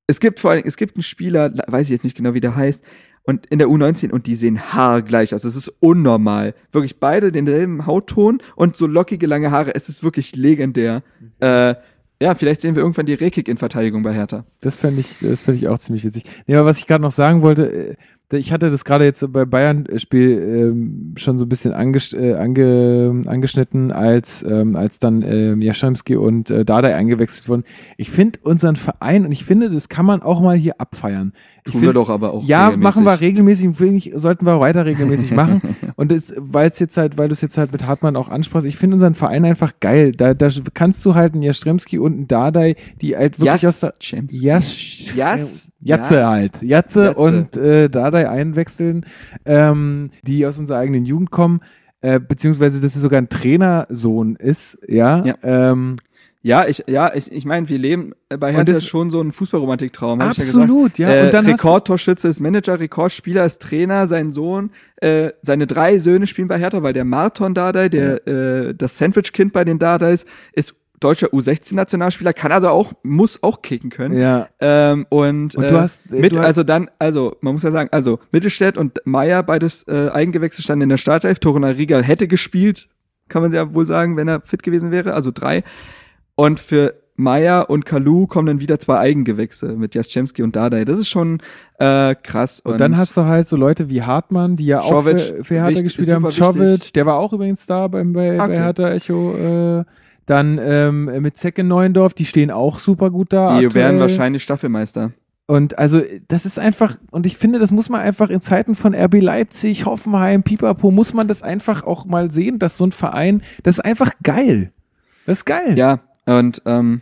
[0.06, 2.54] es gibt vor allem, es gibt einen Spieler, weiß ich jetzt nicht genau, wie der
[2.54, 2.84] heißt,
[3.26, 5.42] und in der U19 und die sehen haargleich aus.
[5.42, 6.54] Das ist unnormal.
[6.72, 9.74] Wirklich beide denselben Hautton und so lockige lange Haare.
[9.74, 11.02] Es ist wirklich legendär.
[11.40, 11.74] Äh,
[12.22, 14.46] ja, vielleicht sehen wir irgendwann die Rekik in Verteidigung bei Hertha.
[14.60, 16.24] Das fände ich, das fänd ich auch ziemlich witzig.
[16.46, 17.96] Nee, aber was ich gerade noch sagen wollte, äh,
[18.32, 23.22] ich hatte das gerade jetzt bei Bayern-Spiel ähm, schon so ein bisschen anges äh, ange
[23.26, 27.62] angeschnitten, als, ähm, als dann ähm, Jaschemski und äh, Dardai eingewechselt wurden.
[27.96, 31.34] Ich finde unseren Verein, und ich finde, das kann man auch mal hier abfeiern.
[31.66, 32.42] Tun find- wir doch aber auch.
[32.44, 32.82] Ja, regelmäßig.
[32.82, 35.60] machen wir regelmäßig, ich, sollten wir weiter regelmäßig machen.
[35.96, 38.76] Und weil es jetzt halt, weil du es jetzt halt mit Hartmann auch ansprachst, ich
[38.76, 40.12] finde unseren Verein einfach geil.
[40.12, 43.94] Da, da kannst du halt einen Jastremski und einen Dardai, die halt wirklich aus der.
[44.30, 44.74] Jas
[45.14, 46.62] Jas- Jatze halt.
[46.62, 47.14] Jatze, Jatze.
[47.14, 49.06] und äh, Dardai einwechseln,
[49.44, 51.60] ähm, die aus unserer eigenen Jugend kommen.
[52.02, 55.22] Äh, beziehungsweise, dass es sogar ein Trainersohn ist, ja.
[55.24, 55.34] Ja.
[55.42, 55.96] Ähm,
[56.46, 60.20] Ja, ich, ja, ich, ich meine, wir leben bei Hertha das- schon so einen Fußballromantiktraum,
[60.20, 60.62] ich ja gesagt.
[60.62, 61.08] absolut, ja.
[61.08, 64.70] Äh, Rekordtorschütze ist Manager, Rekordspieler ist Trainer, sein Sohn,
[65.00, 69.52] äh, seine drei Söhne spielen bei Hertha, weil der Marton Dardai, der äh, das Sandwich-Kind
[69.52, 74.16] bei den Dardais, ist deutscher U16-Nationalspieler, kann also auch, muss auch kicken können.
[74.16, 74.48] ja.
[74.60, 77.64] Ähm, und Und äh, du hast- äh, mit, du hast- also dann, also man muss
[77.64, 81.40] ja sagen, also Mittelstädt und Meier, beides äh, Eigengewächse standen in der Startelf.
[81.40, 82.88] Torunariga hätte gespielt,
[83.28, 85.64] kann man ja wohl sagen, wenn er fit gewesen wäre, also drei.
[86.36, 90.84] Und für Meier und Kalu kommen dann wieder zwei Eigengewächse mit Jaschemski und Dardai.
[90.84, 91.40] Das ist schon
[91.78, 92.60] äh, krass.
[92.60, 95.54] Und, dann hast du halt so Leute wie Hartmann, die ja auch Czovic, für, für
[95.54, 96.30] Hertha wichtig- gespielt haben.
[96.30, 98.58] Czovic, der war auch übrigens da beim, bei, bei Okay.
[98.58, 99.80] Hertha Echo.
[99.80, 99.84] Äh,
[100.26, 103.58] dann ähm, mit Zecke Neuendorf, die stehen auch super gut da.
[103.58, 103.74] die aktuell.
[103.74, 105.12] werden wahrscheinlich Staffelmeister.
[105.46, 108.92] Und also, das ist einfach, und ich finde, das muss man einfach in Zeiten von
[108.94, 113.42] RB Leipzig, Hoffenheim, Pipapo, muss man das einfach auch mal sehen, dass so ein Verein,
[113.62, 114.72] das ist einfach geil.
[115.24, 115.78] Das ist geil.
[115.78, 117.00] Ja, und ähm,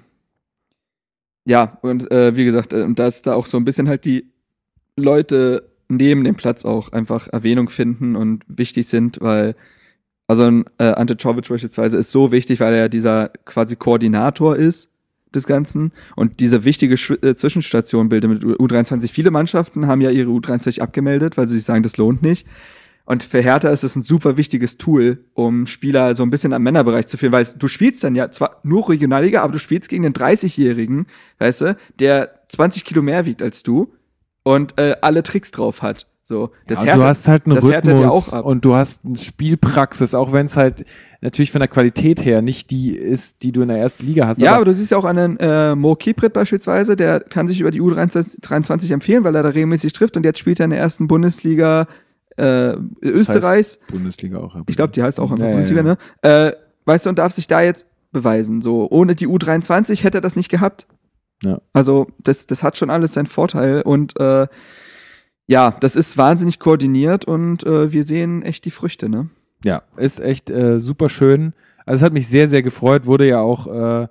[1.47, 4.27] ja, und äh, wie gesagt, äh, dass da auch so ein bisschen halt die
[4.97, 9.55] Leute neben dem Platz auch einfach Erwähnung finden und wichtig sind, weil
[10.27, 14.91] also ein äh, Ante Czovic beispielsweise ist so wichtig, weil er dieser quasi Koordinator ist
[15.35, 19.11] des Ganzen und diese wichtige Schw äh, Zwischenstation bildet mit U- U23.
[19.13, 22.47] Viele Mannschaften haben ja ihre U23 abgemeldet, weil sie sich sagen, das lohnt nicht.
[23.07, 26.63] Und für Hertha ist es ein super wichtiges Tool, um Spieler so ein bisschen am
[26.63, 30.07] Männerbereich zu führen, weil du spielst dann ja zwar nur Regionalliga, aber du spielst gegen
[30.07, 31.07] einen 30-Jährigen,
[31.39, 33.93] weißt du, der 20 Kilo mehr wiegt als du
[34.43, 36.07] und äh, alle Tricks drauf hat.
[36.27, 40.33] So, das ja, Härte, du hast halt einen Rhythmus und du hast eine Spielpraxis, auch
[40.33, 40.87] wenn es halt
[41.21, 44.41] natürlich von der Qualität her nicht die ist, die du in der ersten Liga hast.
[44.41, 47.61] Ja, aber, aber du siehst ja auch einen äh, Mo Kiprit beispielsweise, der kann sich
[47.61, 50.81] über die U23 empfehlen, weil er da regelmäßig trifft und jetzt spielt er in der
[50.81, 51.87] ersten Bundesliga
[52.37, 53.79] äh, Österreichs.
[53.79, 54.57] Heißt Bundesliga auch.
[54.67, 56.31] Ich glaube, die heißt auch einfach ja, Bundesliga, ja, ja.
[56.31, 56.49] ne?
[56.49, 58.63] Äh, weißt du, und darf sich da jetzt beweisen.
[58.63, 60.87] So, ohne die U23 hätte er das nicht gehabt.
[61.43, 61.61] Ja.
[61.73, 64.47] Also, das, das hat schon alles seinen Vorteil und äh,
[65.47, 69.29] ja, das ist wahnsinnig koordiniert und äh, wir sehen echt die Früchte, ne?
[69.63, 71.53] Ja, ist echt äh, super schön.
[71.87, 74.09] Also es hat mich sehr, sehr gefreut, wurde ja auch äh,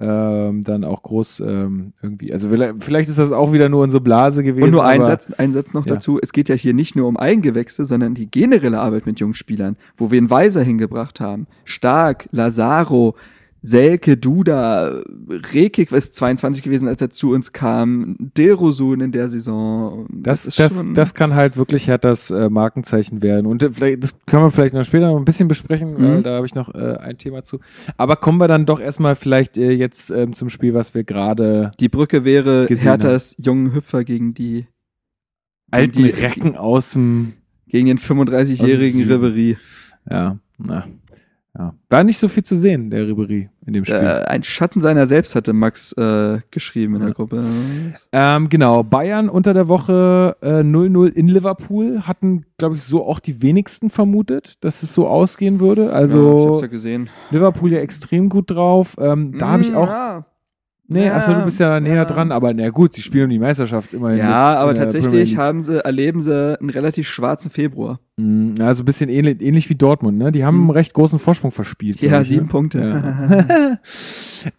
[0.00, 4.42] ähm, dann auch groß ähm, irgendwie, also vielleicht ist das auch wieder nur unsere Blase
[4.42, 4.64] gewesen.
[4.64, 5.94] Und nur ein, Satz, ein Satz noch ja.
[5.94, 9.34] dazu, es geht ja hier nicht nur um Eigengewächse, sondern die generelle Arbeit mit jungen
[9.34, 11.46] Spielern, wo wir einen Weiser hingebracht haben.
[11.64, 13.14] Stark, Lazaro,
[13.62, 20.06] Selke, Duda, Rekik ist 22 gewesen, als er zu uns kam, Derosun in der Saison.
[20.10, 23.46] Das, das, das, das kann halt wirklich halt das äh, Markenzeichen werden.
[23.46, 26.02] Und äh, vielleicht, das können wir vielleicht noch später noch ein bisschen besprechen, mhm.
[26.02, 27.60] weil da habe ich noch äh, ein Thema zu.
[27.98, 31.72] Aber kommen wir dann doch erstmal vielleicht äh, jetzt ähm, zum Spiel, was wir gerade.
[31.80, 33.42] Die Brücke wäre Herthas haben.
[33.44, 34.66] jungen Hüpfer gegen die
[35.70, 37.34] alten die, Recken aus dem.
[37.68, 39.56] Gegen den 35-jährigen Ribery.
[40.10, 40.86] Ja, na.
[41.58, 41.74] Ja.
[41.88, 43.96] War nicht so viel zu sehen, der Ribery in dem Spiel.
[43.96, 47.44] Äh, ein Schatten seiner selbst hatte Max äh, geschrieben in der Gruppe.
[48.12, 53.18] Ähm, genau, Bayern unter der Woche 0-0 äh, in Liverpool hatten, glaube ich, so auch
[53.18, 55.92] die wenigsten vermutet, dass es so ausgehen würde.
[55.92, 57.10] Also ja, ich hab's ja gesehen.
[57.30, 58.96] Liverpool ja extrem gut drauf.
[59.00, 59.88] Ähm, da mm, habe ich auch.
[59.88, 60.26] Ja.
[60.92, 62.04] Nee, ja, achso, du bist ja näher ja.
[62.04, 64.18] dran, aber na gut, sie spielen um die Meisterschaft immerhin.
[64.18, 68.00] Ja, aber tatsächlich haben sie, erleben sie einen relativ schwarzen Februar.
[68.16, 70.32] Mhm, also ein bisschen ähnlich, ähnlich wie Dortmund, ne?
[70.32, 70.62] Die haben mhm.
[70.62, 72.00] einen recht großen Vorsprung verspielt.
[72.00, 72.48] Ja, ich, sieben ne?
[72.48, 72.80] Punkte.
[72.80, 73.78] Ja.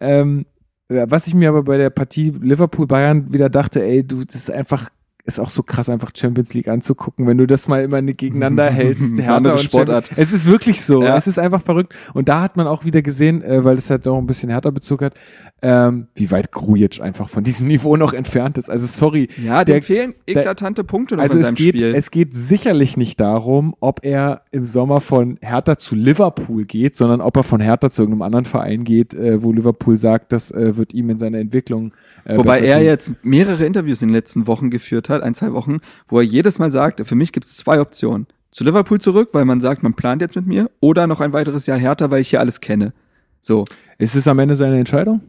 [0.00, 0.46] ähm,
[0.88, 4.88] was ich mir aber bei der Partie Liverpool-Bayern wieder dachte, ey, du, das ist einfach
[5.24, 9.12] ist auch so krass, einfach Champions League anzugucken, wenn du das mal immer gegeneinander hältst.
[9.12, 10.10] Und Sportart.
[10.16, 11.02] Es ist wirklich so.
[11.02, 11.16] Ja.
[11.16, 11.94] Es ist einfach verrückt.
[12.12, 14.72] Und da hat man auch wieder gesehen, äh, weil es halt auch ein bisschen härter
[14.72, 15.14] Bezug hat,
[15.62, 18.68] ähm, wie weit Grujic einfach von diesem Niveau noch entfernt ist.
[18.68, 19.28] Also sorry.
[19.44, 21.94] Ja, der fehlen eklatante Punkte noch also in seinem es geht, Spiel.
[21.94, 27.20] Es geht sicherlich nicht darum, ob er im Sommer von Hertha zu Liverpool geht, sondern
[27.20, 30.76] ob er von Hertha zu irgendeinem anderen Verein geht, äh, wo Liverpool sagt, das äh,
[30.76, 31.92] wird ihm in seiner Entwicklung.
[32.24, 32.86] Äh, Wobei er tun.
[32.86, 36.58] jetzt mehrere Interviews in den letzten Wochen geführt hat, ein, zwei Wochen, wo er jedes
[36.58, 38.26] Mal sagt, für mich gibt es zwei Optionen.
[38.50, 41.66] Zu Liverpool zurück, weil man sagt, man plant jetzt mit mir, oder noch ein weiteres
[41.66, 42.92] Jahr härter, weil ich hier alles kenne.
[43.40, 43.64] So.
[43.98, 45.20] Ist es am Ende seine Entscheidung?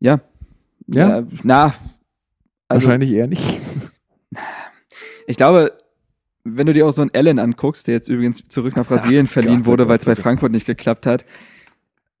[0.00, 0.20] Ja.
[0.86, 1.20] Ja.
[1.20, 1.74] ja na.
[2.68, 3.44] Also, Wahrscheinlich eher nicht.
[5.28, 5.72] Ich glaube,
[6.44, 9.32] wenn du dir auch so einen Allen anguckst, der jetzt übrigens zurück nach Brasilien Ach,
[9.32, 11.24] verliehen Gott, wurde, weil es bei Frankfurt nicht geklappt hat.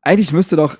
[0.02, 0.76] Eigentlich müsste doch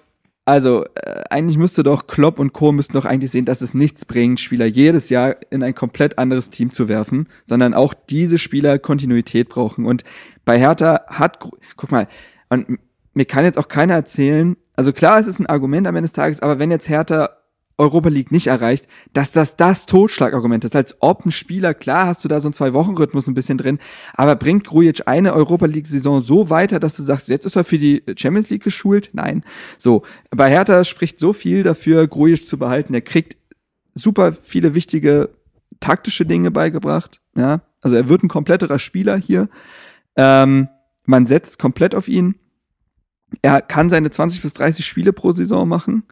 [0.46, 2.70] also, äh, eigentlich müsste doch Klopp und Co.
[2.70, 6.50] müssten doch eigentlich sehen, dass es nichts bringt, Spieler jedes Jahr in ein komplett anderes
[6.50, 9.84] Team zu werfen, sondern auch diese Spieler Kontinuität brauchen.
[9.84, 10.04] Und
[10.44, 11.40] bei Hertha hat,
[11.76, 12.06] guck mal,
[12.48, 12.78] und
[13.12, 16.12] mir kann jetzt auch keiner erzählen, also klar, es ist ein Argument am Ende des
[16.12, 17.30] Tages, aber wenn jetzt Hertha
[17.78, 20.74] Europa League nicht erreicht, dass das das Totschlagargument ist.
[20.74, 23.78] Als ob ein Spieler, klar hast du da so einen Zwei-Wochen-Rhythmus ein bisschen drin,
[24.14, 27.78] aber bringt Grujic eine Europa League-Saison so weiter, dass du sagst, jetzt ist er für
[27.78, 29.10] die Champions League geschult?
[29.12, 29.44] Nein.
[29.76, 32.94] So, bei Hertha spricht so viel dafür, Grujic zu behalten.
[32.94, 33.36] Er kriegt
[33.94, 35.30] super viele wichtige
[35.80, 37.20] taktische Dinge beigebracht.
[37.36, 39.50] Ja, also er wird ein kompletterer Spieler hier.
[40.16, 40.68] Ähm,
[41.04, 42.36] man setzt komplett auf ihn.
[43.42, 46.04] Er kann seine 20 bis 30 Spiele pro Saison machen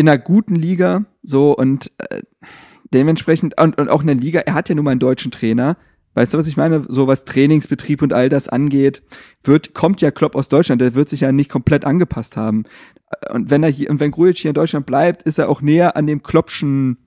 [0.00, 2.22] in einer guten Liga, so und äh,
[2.92, 5.76] dementsprechend und, und auch in der Liga, er hat ja nun mal einen deutschen Trainer.
[6.14, 6.84] Weißt du, was ich meine?
[6.88, 9.02] So was Trainingsbetrieb und all das angeht,
[9.44, 12.64] wird, kommt ja Klopp aus Deutschland, der wird sich ja nicht komplett angepasst haben.
[13.32, 15.96] Und wenn er hier, und wenn Grujic hier in Deutschland bleibt, ist er auch näher
[15.96, 16.98] an dem Kloppschen.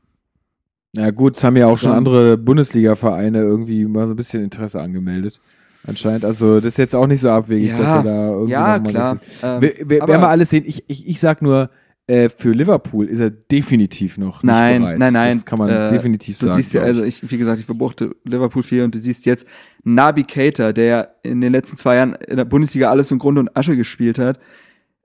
[0.94, 4.80] Ja, gut, es haben ja auch schon andere Bundesliga-Vereine irgendwie mal so ein bisschen Interesse
[4.80, 5.42] angemeldet.
[5.86, 8.80] Anscheinend, also das ist jetzt auch nicht so abwegig, ja, dass er da irgendwie ja,
[8.80, 9.20] klar.
[9.42, 10.64] Ähm, werden wir alles sehen.
[10.66, 11.72] Ich, ich, ich sag nur,
[12.08, 15.00] äh, für Liverpool ist er definitiv noch nicht nein, bereit.
[15.00, 16.62] Nein, nein, Das kann man äh, definitiv du sagen.
[16.62, 19.48] Siehst ja, also ich, wie gesagt, ich beobachte Liverpool viel und du siehst jetzt
[19.84, 23.56] Nabi Keita, der in den letzten zwei Jahren in der Bundesliga alles im Grunde und
[23.56, 24.40] Asche gespielt hat,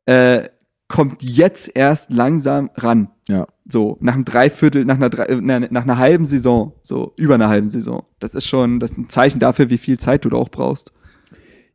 [0.06, 0.48] äh,
[0.88, 3.10] kommt jetzt erst langsam ran.
[3.28, 3.46] Ja.
[3.66, 7.68] So, nach einem Dreiviertel, nach einer, drei, nach einer halben Saison, so über einer halben
[7.68, 8.04] Saison.
[8.18, 10.92] Das ist schon, das ist ein Zeichen dafür, wie viel Zeit du da auch brauchst.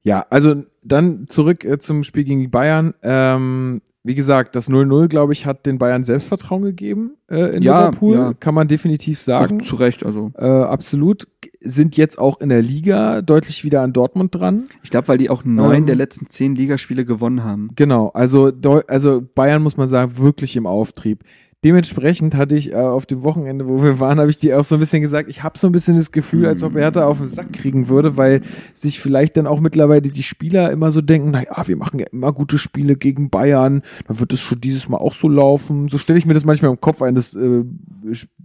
[0.03, 2.93] Ja, also dann zurück äh, zum Spiel gegen die Bayern.
[3.01, 7.87] Ähm, wie gesagt, das 0-0, glaube ich, hat den Bayern Selbstvertrauen gegeben äh, in Ja,
[7.87, 8.15] Liverpool.
[8.17, 8.33] ja.
[8.37, 9.59] Kann man definitiv sagen.
[9.61, 10.31] Ach, zu Recht, also.
[10.37, 11.25] Äh, absolut.
[11.61, 14.65] Sind jetzt auch in der Liga deutlich wieder an Dortmund dran.
[14.83, 17.69] Ich glaube, weil die auch neun Ähm, der letzten zehn Ligaspiele gewonnen haben.
[17.75, 18.51] Genau, also,
[18.87, 21.23] also Bayern muss man sagen, wirklich im Auftrieb.
[21.63, 24.75] Dementsprechend hatte ich äh, auf dem Wochenende, wo wir waren, habe ich dir auch so
[24.75, 27.27] ein bisschen gesagt, ich habe so ein bisschen das Gefühl, als ob Hertha auf den
[27.27, 28.41] Sack kriegen würde, weil
[28.73, 32.33] sich vielleicht dann auch mittlerweile die Spieler immer so denken, naja, wir machen ja immer
[32.33, 35.87] gute Spiele gegen Bayern, dann wird es schon dieses Mal auch so laufen.
[35.87, 37.63] So stelle ich mir das manchmal im Kopf eines äh,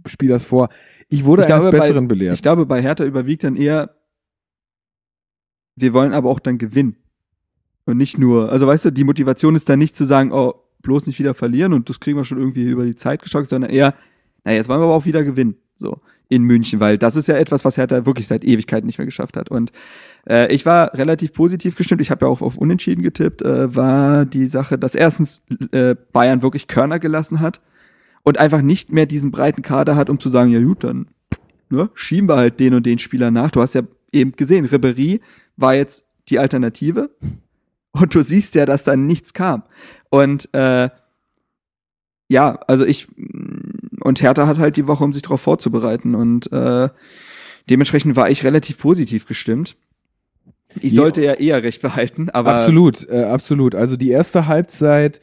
[0.05, 0.69] Spielers vor.
[1.09, 2.35] Ich wurde Ich eines glaube, bei- Besseren belehrt.
[2.35, 3.95] Ich glaube, bei Hertha überwiegt dann eher,
[5.75, 6.95] wir wollen aber auch dann gewinnen.
[7.85, 11.07] Und nicht nur, also weißt du, die Motivation ist dann nicht zu sagen, oh, bloß
[11.07, 13.93] nicht wieder verlieren und das kriegen wir schon irgendwie über die Zeit geschockt, sondern eher,
[14.43, 15.55] na, jetzt wollen wir aber auch wieder gewinnen.
[15.75, 19.05] So, in München, weil das ist ja etwas, was Hertha wirklich seit Ewigkeiten nicht mehr
[19.05, 19.49] geschafft hat.
[19.49, 19.71] Und
[20.29, 24.25] äh, ich war relativ positiv gestimmt, ich habe ja auch auf Unentschieden getippt, äh, war
[24.25, 27.61] die Sache, dass erstens äh, Bayern wirklich Körner gelassen hat
[28.23, 31.07] und einfach nicht mehr diesen breiten Kader hat, um zu sagen, ja gut, dann
[31.69, 33.49] ne, schieben wir halt den und den Spieler nach.
[33.49, 35.21] Du hast ja eben gesehen, Ribéry
[35.57, 37.09] war jetzt die Alternative
[37.91, 39.63] und du siehst ja, dass da nichts kam.
[40.09, 40.89] Und äh,
[42.31, 43.07] ja, also ich
[44.03, 46.89] und Hertha hat halt die Woche, um sich darauf vorzubereiten und äh,
[47.69, 49.75] dementsprechend war ich relativ positiv gestimmt.
[50.79, 51.01] Ich Ja.
[51.01, 53.73] sollte ja eher recht behalten, aber absolut, äh, absolut.
[53.75, 55.19] Also die erste Halbzeit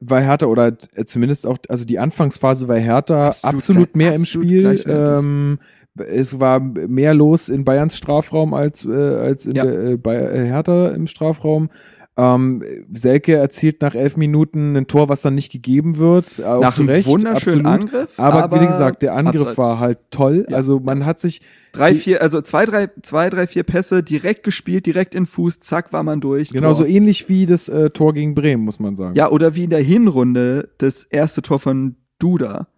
[0.00, 4.16] war Hertha oder äh, zumindest auch, also die Anfangsphase war Hertha absolut, Absolut mehr gleich-
[4.16, 4.84] im absolut Spiel.
[4.86, 5.58] Ähm,
[5.96, 9.64] es war mehr los in Bayerns Strafraum als, äh, als in Ja.
[9.64, 11.70] der, äh, bei äh, Hertha im Strafraum.
[12.16, 12.62] Ähm,
[12.92, 16.38] Selke erzielt nach elf Minuten ein Tor, was dann nicht gegeben wird.
[16.38, 17.94] Äh, auch nach einem Recht, wunderschönen absolut.
[17.94, 18.20] Angriff.
[18.20, 19.58] Aber, wie gesagt, der Angriff abseits.
[19.58, 20.46] war halt toll.
[20.48, 20.56] Ja.
[20.56, 21.40] Also man hat sich
[21.72, 25.92] drei, vier, also zwei, drei, zwei, drei, vier Pässe direkt gespielt, direkt in Fuß, zack,
[25.92, 26.50] war man durch.
[26.50, 26.74] genau Tor.
[26.74, 29.16] so ähnlich wie das äh, Tor gegen Bremen, muss man sagen.
[29.16, 32.68] Ja, oder wie in der Hinrunde das erste Tor von Duda.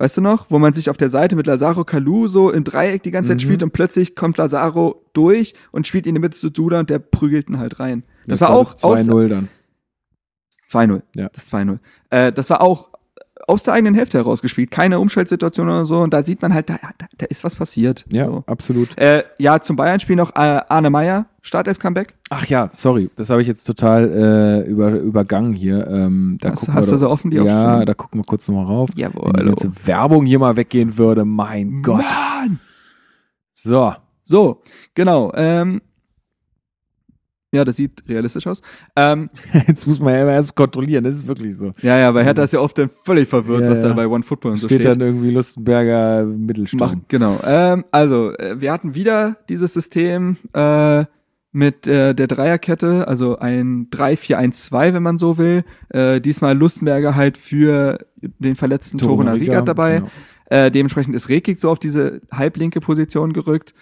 [0.00, 3.02] Weißt du noch, wo man sich auf der Seite mit Lazaro Kalu so im Dreieck
[3.02, 3.40] die ganze Zeit Mhm.
[3.42, 7.00] spielt und plötzlich kommt Lazaro durch und spielt in die Mitte zu Duda und der
[7.00, 8.04] prügelt ihn halt rein.
[8.26, 9.48] Das, das war auch das aus 2-0 dann.
[10.70, 11.02] 2-0.
[11.16, 11.28] Ja.
[11.32, 11.78] Das 2-0.
[12.10, 12.90] Äh, das war auch
[13.46, 14.70] aus der eigenen Hälfte herausgespielt.
[14.70, 15.98] Keine Umschaltsituation oder so.
[16.00, 18.04] Und da sieht man halt, da, da, da ist was passiert.
[18.12, 18.44] Ja, So.
[18.46, 18.96] absolut.
[18.98, 22.14] Äh, ja, zum Bayern-Spiel noch äh, Arne Meyer, Startelf-Comeback.
[22.30, 24.08] Ach ja, sorry, das habe ich jetzt total
[24.64, 25.86] äh, über, übergangen hier.
[25.88, 28.90] Ähm, da Hast- hast du so offen, die Ja, da gucken wir kurz nochmal rauf.
[28.94, 29.32] Jawohl.
[29.34, 32.02] Wenn die ganze Werbung hier mal weggehen würde, mein Gott.
[32.04, 32.60] Mann!
[33.54, 33.92] So,
[34.22, 34.62] So,
[34.94, 35.32] genau.
[35.34, 35.80] Ähm,
[37.50, 38.60] ja, das sieht realistisch aus.
[38.94, 39.30] Ähm,
[39.66, 41.72] jetzt muss man ja immer erst kontrollieren, das ist wirklich so.
[41.80, 43.94] ja, ja, weil Hertha ist ja oft dann völlig verwirrt, Ja, was da ja.
[43.94, 44.92] bei One Football und so steht, steht.
[44.92, 46.90] dann irgendwie Lustenberger Mittelsturm.
[46.92, 47.38] Mach, genau.
[47.46, 51.06] Ähm, also, äh, wir hatten wieder dieses System äh,
[51.52, 55.64] mit äh, der Dreierkette, also ein 3-4-1-2, wenn man so will.
[55.88, 59.96] Äh, diesmal Lustenberger halt für den verletzten Torunariga dabei.
[59.96, 60.10] genau.
[60.50, 63.74] Äh, dementsprechend ist Rekik so auf diese halblinke Position gerückt.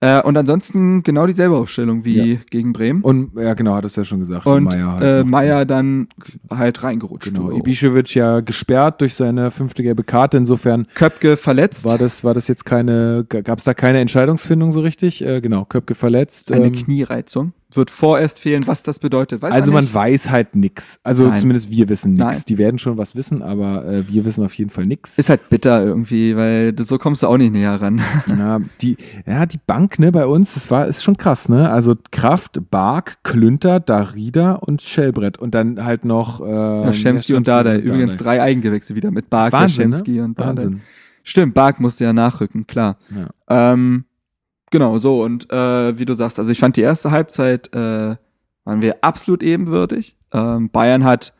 [0.00, 3.00] Äh, und ansonsten genau dieselbe Aufstellung wie gegen Bremen.
[3.00, 4.44] Und ja, genau, hattest du ja schon gesagt.
[4.44, 5.24] Und Meier halt äh.
[5.24, 6.08] Meier dann
[6.50, 7.32] halt reingerutscht.
[7.32, 7.50] Genau.
[7.50, 10.36] Ibišević ja gesperrt durch seine fünfte gelbe Karte.
[10.36, 11.84] Insofern Köpke verletzt.
[11.84, 15.24] war das, war das jetzt keine, gab es da keine Entscheidungsfindung so richtig?
[15.24, 16.52] Äh, genau, Köpke verletzt.
[16.52, 17.52] eine ähm, Kniereizung.
[17.76, 19.42] Wird vorerst fehlen, was das bedeutet.
[19.42, 21.00] Weiß also man man weiß halt nix.
[21.02, 21.40] Also Nein.
[21.40, 22.44] zumindest wir wissen nix.
[22.44, 25.18] Die werden schon was wissen, aber äh, wir wissen auf jeden Fall nix.
[25.18, 28.00] Ist halt bitter irgendwie, weil das, so kommst du auch nicht näher ran.
[28.34, 28.96] Ja, die,
[29.26, 31.70] ja, die Bank, ne, bei uns, das war, ist schon krass, ne?
[31.70, 35.38] Also Kraft, Bark, Klünter, Darida und Schellbrett.
[35.38, 37.78] Und dann halt noch äh, Ja, Schemski und Dardai.
[37.78, 40.24] Übrigens drei Eigengewächse wieder mit Bark, Wahnsinn, Schemski ne?
[40.24, 40.64] und Dardai.
[40.64, 40.80] Wahnsinn.
[41.22, 42.98] Stimmt, Bark musste ja nachrücken, klar.
[43.14, 43.72] Ja.
[43.72, 44.04] Ähm,
[44.74, 45.22] genau, so.
[45.22, 48.16] Und äh, wie du sagst, also ich fand die erste Halbzeit äh,
[48.64, 50.16] waren wir absolut ebenwürdig.
[50.32, 51.32] Ähm, Bayern hat,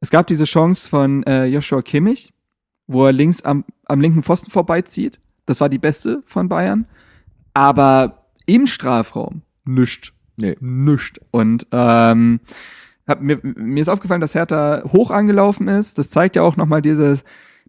[0.00, 2.34] es gab diese Chance von äh, Joshua Kimmich,
[2.88, 5.20] wo er links am, am linken Pfosten vorbeizieht.
[5.46, 6.86] Das war die beste von Bayern.
[7.52, 10.12] Aber im Strafraum nischt.
[10.36, 10.56] Nee.
[10.58, 11.20] Nischt.
[11.30, 12.40] Und ähm,
[13.06, 15.96] hab mir, mir ist aufgefallen, dass Hertha hoch angelaufen ist.
[15.98, 17.22] Das zeigt ja auch nochmal dieses,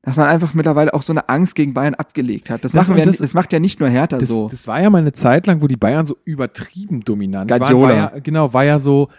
[0.05, 2.63] dass man einfach mittlerweile auch so eine Angst gegen Bayern abgelegt hat.
[2.63, 4.47] Das, Das- machen wir, das- das, macht ja nicht nur Hertha Das, so.
[4.47, 7.59] das war ja mal eine Zeit lang, wo die Bayern so übertrieben dominant waren.
[7.59, 7.87] Guardiola.
[7.87, 9.09] War ja, genau, war ja so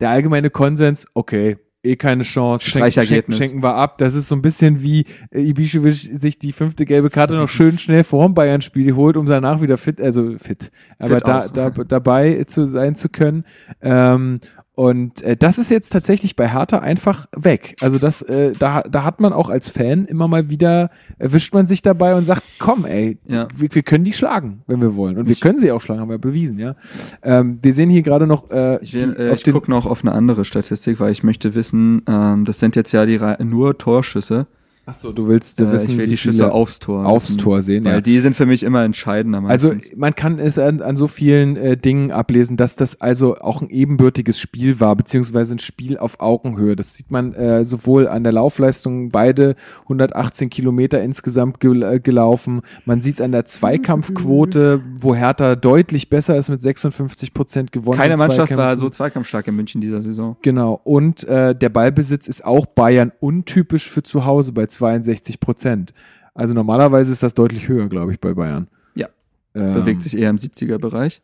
[0.00, 3.98] der allgemeine Konsens, okay, eh keine Chance, schenken, schenken, wir ab.
[3.98, 7.78] Das ist so ein bisschen wie äh, Ibišević sich die fünfte gelbe Karte noch schön
[7.78, 12.42] schnell vor dem Bayern-Spiel holt, um danach wieder fit, also fit, aber da, da, dabei
[12.44, 13.44] zu sein zu können.
[13.82, 14.40] Ähm,
[14.76, 17.76] Und äh, das ist jetzt tatsächlich bei Hertha einfach weg.
[17.80, 21.66] Also das, äh, da, da hat man auch als Fan immer mal wieder, erwischt man
[21.66, 23.46] sich dabei und sagt, komm ey, Ja.
[23.54, 25.16] wir, wir können die schlagen, wenn wir wollen.
[25.16, 26.74] Und wir können sie auch schlagen, haben wir bewiesen, ja.
[27.22, 30.10] Ähm, wir sehen hier gerade noch äh, Ich, will, äh, ich gucke noch auf eine
[30.12, 34.48] andere Statistik, weil ich möchte wissen, ähm, das sind jetzt ja die Rei- nur Torschüsse.
[34.86, 37.06] Achso, du willst äh, wissen, ich will wie die Schüsse aufs Tor.
[37.06, 38.00] aufs wissen, Tor sehen, Weil ja.
[38.02, 39.42] die sind für mich immer entscheidender.
[39.46, 39.96] Also meistens.
[39.96, 43.70] man kann es an, an so vielen äh, Dingen ablesen, dass das also auch ein
[43.70, 46.76] ebenbürtiges Spiel war, beziehungsweise ein Spiel auf Augenhöhe.
[46.76, 52.60] Das sieht man äh, sowohl an der Laufleistung, beide 118 Kilometer insgesamt gel äh, gelaufen.
[52.84, 57.98] Man sieht es an der Zweikampfquote, wo Hertha deutlich besser ist mit 56 Prozent gewonnen.
[57.98, 60.36] Keine Mannschaft war so zweikampfstark in München dieser Saison.
[60.42, 60.78] Genau.
[60.84, 65.94] Und äh, der Ballbesitz ist auch Bayern untypisch für zu Hause bei 62 Prozent.
[66.34, 68.68] Also normalerweise ist das deutlich höher, glaube ich, bei Bayern.
[68.94, 69.08] Ja.
[69.54, 71.22] Ähm, Bewegt sich eher im 70er-Bereich.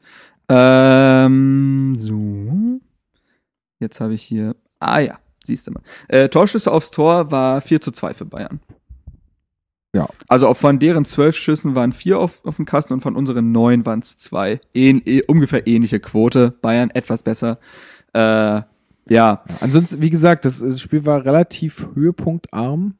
[0.48, 2.80] Ähm, so.
[3.80, 4.56] Jetzt habe ich hier.
[4.78, 5.82] Ah ja, siehst du mal.
[6.08, 8.60] Äh, Torschüsse aufs Tor war 4 zu 2 für Bayern.
[9.94, 10.08] Ja.
[10.28, 13.50] Also auch von deren zwölf Schüssen waren vier auf, auf dem Kasten und von unseren
[13.50, 14.60] neun waren es zwei.
[14.72, 16.52] Ähn, eh, ungefähr ähnliche Quote.
[16.62, 17.58] Bayern etwas besser.
[18.12, 18.64] Äh, ja,
[19.08, 22.94] Ja, ansonsten, wie gesagt, das, das Spiel war relativ höhepunktarm.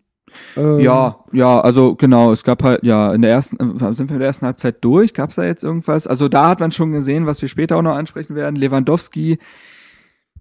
[0.56, 4.14] Ähm, Ja, ja, also genau, es gab halt, ja, in der ersten, äh, sind wir
[4.14, 5.14] in der ersten Halbzeit durch?
[5.14, 6.06] Gab es da jetzt irgendwas?
[6.06, 8.56] Also da hat man schon gesehen, was wir später auch noch ansprechen werden.
[8.56, 9.38] Lewandowski,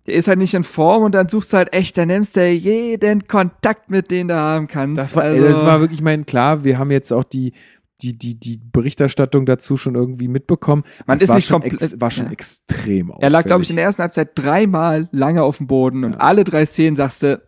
[0.08, 2.48] der ist halt nicht in Form und dann suchst du halt echt, dann nimmst du
[2.50, 4.98] jeden Kontakt mit, den du haben kannst.
[4.98, 7.54] Das war, also, das war wirklich, ich meine, klar, wir haben jetzt auch die,
[8.02, 10.84] die, die, die Berichterstattung dazu schon irgendwie mitbekommen.
[11.06, 12.32] Man Es ist war nicht komplett- war schon ja.
[12.32, 13.76] extrem er lag, glaube ich, in auffällig.
[13.76, 16.18] der ersten Halbzeit dreimal lange auf dem Boden und Ja.
[16.20, 17.42] alle drei Szenen sagst du,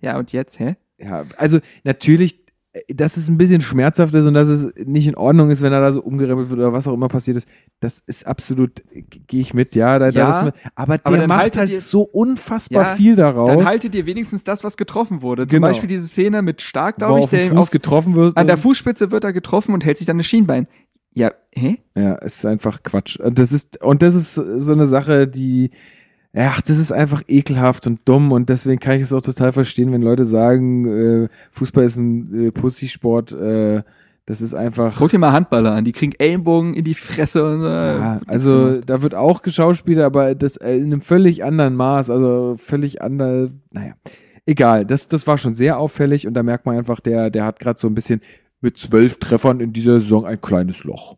[0.00, 0.76] ja, und jetzt, hä?
[0.98, 2.40] Ja, also natürlich,
[2.72, 5.72] äh, dass es ein bisschen schmerzhaft ist und dass es nicht in Ordnung ist, wenn
[5.72, 7.48] er da so umgerempelt wird oder was auch immer passiert ist,
[7.80, 9.98] das ist absolut, äh, gehe ich mit, ja.
[9.98, 12.94] Da, da Ja, ist mir, aber der aber dann macht halt ihr- so unfassbar Ja,
[12.94, 15.42] viel daraus, Dann haltet dir wenigstens das, was getroffen wurde.
[15.46, 15.68] Zum Genau.
[15.68, 18.36] Beispiel diese Szene mit Stark, glaube ich, der Fuß auf, getroffen wird.
[18.36, 20.66] an der Fußspitze wird er getroffen und hält sich dann das Schienbein.
[21.14, 21.78] Ja, hä?
[21.96, 23.18] Ja, es ist einfach Quatsch.
[23.18, 25.70] Und das ist, und das ist so eine Sache, die,
[26.38, 29.90] ja, das ist einfach ekelhaft und dumm und deswegen kann ich es auch total verstehen,
[29.90, 33.82] wenn Leute sagen, äh, Fußball ist ein äh, Pussysport, äh,
[34.24, 34.94] das ist einfach.
[34.98, 37.66] Guck dir mal Handballer an, die kriegen Ellenbogen in die Fresse und so.
[37.66, 42.54] Ja, also da wird auch geschauspielt, aber das äh, in einem völlig anderen Maß, also
[42.56, 43.94] völlig andere, naja,
[44.46, 47.58] egal, das, das war schon sehr auffällig und da merkt man einfach, der, der hat
[47.58, 48.20] gerade so ein bisschen
[48.60, 51.16] mit zwölf Treffern in dieser Saison ein kleines Loch.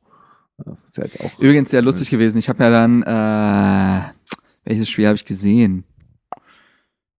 [0.97, 2.39] Halt auch, Übrigens sehr lustig gewesen.
[2.39, 4.13] Ich habe ja dann, äh,
[4.71, 5.85] welches Spiel habe ich gesehen?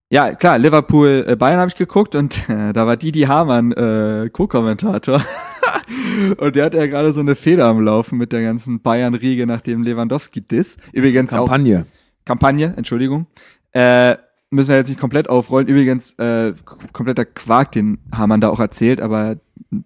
[0.09, 4.29] Ja, klar, Liverpool, äh, Bayern habe ich geguckt und äh, da war Didi Hamann äh,
[4.31, 5.21] Co-Kommentator.
[6.37, 9.61] und der hat ja gerade so eine Feder am Laufen mit der ganzen Bayern-Riege nach
[9.61, 10.77] dem Lewandowski-Diss.
[10.91, 11.85] Übrigens auch Kampagne.
[12.25, 13.27] Kampagne, Entschuldigung.
[13.71, 14.15] Äh,
[14.51, 15.67] müssen wir jetzt nicht komplett aufrollen.
[15.67, 16.53] Übrigens, äh,
[16.93, 19.37] kompletter Quark, den Hamann da auch erzählt, aber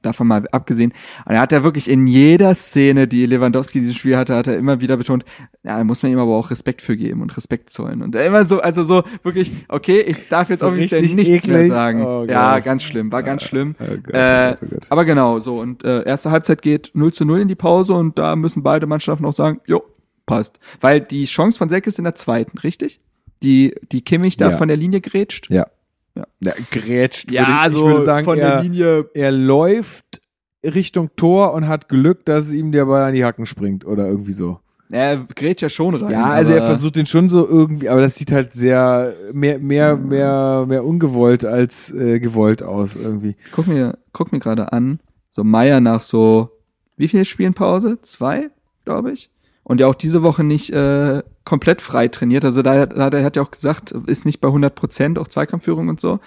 [0.01, 0.91] davon mal abgesehen.
[1.25, 4.47] Und er hat ja wirklich in jeder Szene, die Lewandowski in diesem Spiel hatte, hat
[4.47, 5.23] er immer wieder betont,
[5.63, 8.01] ja, da muss man ihm aber auch Respekt für geben und Respekt zollen.
[8.01, 11.57] Und er immer so, also so wirklich, okay, ich darf jetzt So offiziell nichts mehr
[11.57, 11.69] eklig.
[11.71, 12.03] sagen.
[12.03, 13.75] Oh ja, ganz schlimm, war ganz schlimm.
[13.79, 14.87] Oh Gott, Äh, oh Gott.
[14.89, 15.59] aber genau, so.
[15.59, 18.87] Und äh, erste Halbzeit geht 0 zu 0 in die Pause und da müssen beide
[18.87, 19.83] Mannschaften auch sagen, jo,
[20.25, 20.59] passt.
[20.81, 22.99] Weil die Chance von Seck ist in der zweiten, richtig?
[23.43, 24.57] Die, die Kimmich da Ja.
[24.57, 25.49] von der Linie grätscht.
[25.49, 25.67] Ja.
[26.15, 26.25] Ja.
[26.43, 27.31] ja grätscht.
[27.31, 29.09] Ja, würde ich, also ich würde sagen, von er, der Linie.
[29.13, 30.21] er läuft
[30.63, 34.33] Richtung Tor und hat Glück, dass ihm der Ball an die Hacken springt oder irgendwie
[34.33, 34.59] so.
[34.91, 36.11] Er grätscht ja schon rein.
[36.11, 39.97] Ja, also er versucht den schon so irgendwie, aber das sieht halt sehr mehr, mehr,
[39.97, 43.35] mehr, mehr ungewollt als äh, gewollt aus irgendwie.
[43.51, 44.99] Guck mir, guck mir gerade an,
[45.31, 46.51] so Meier nach so,
[46.97, 47.97] wie viele Spielen Pause?
[48.03, 48.49] Zwei,
[48.85, 49.31] glaube ich.
[49.63, 52.43] Und ja auch diese Woche nicht äh, komplett frei trainiert.
[52.43, 55.87] Also da, da er hat ja auch gesagt, ist nicht bei 100 Prozent, auch Zweikampfführung
[55.87, 56.19] und so.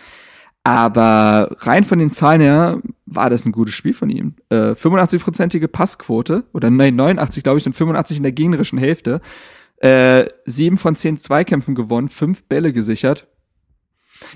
[0.64, 4.34] Aber rein von den Zahlen her war das ein gutes Spiel von ihm.
[4.50, 9.20] Äh, 85-prozentige Passquote, oder nein, 89, glaube ich, und 85 in der gegnerischen Hälfte.
[9.78, 13.28] Äh, sieben von zehn Zweikämpfen gewonnen, fünf Bälle gesichert.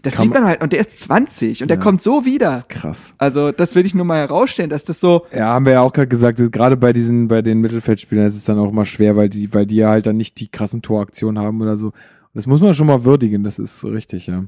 [0.02, 1.82] Das Kann sieht man halt, und der ist 20 und der Ja.
[1.82, 2.56] kommt so Das wieder.
[2.56, 3.14] ist krass.
[3.18, 5.92] Also, das will ich nur mal herausstellen, dass das so, Ja, haben wir ja auch
[5.92, 9.28] gerade gesagt, gerade bei diesen, bei den Mittelfeldspielern ist es dann auch immer schwer, weil
[9.28, 11.92] die, weil die ja halt dann nicht die krassen Toraktionen haben oder so.
[12.34, 14.44] Das muss man schon mal würdigen, das ist so richtig, ja.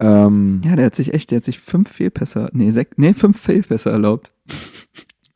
[0.00, 3.40] Ähm, ja, der hat sich echt, der hat sich fünf Fehlpässe, nee, sech, nee, fünf
[3.40, 4.32] Fehlpässe erlaubt.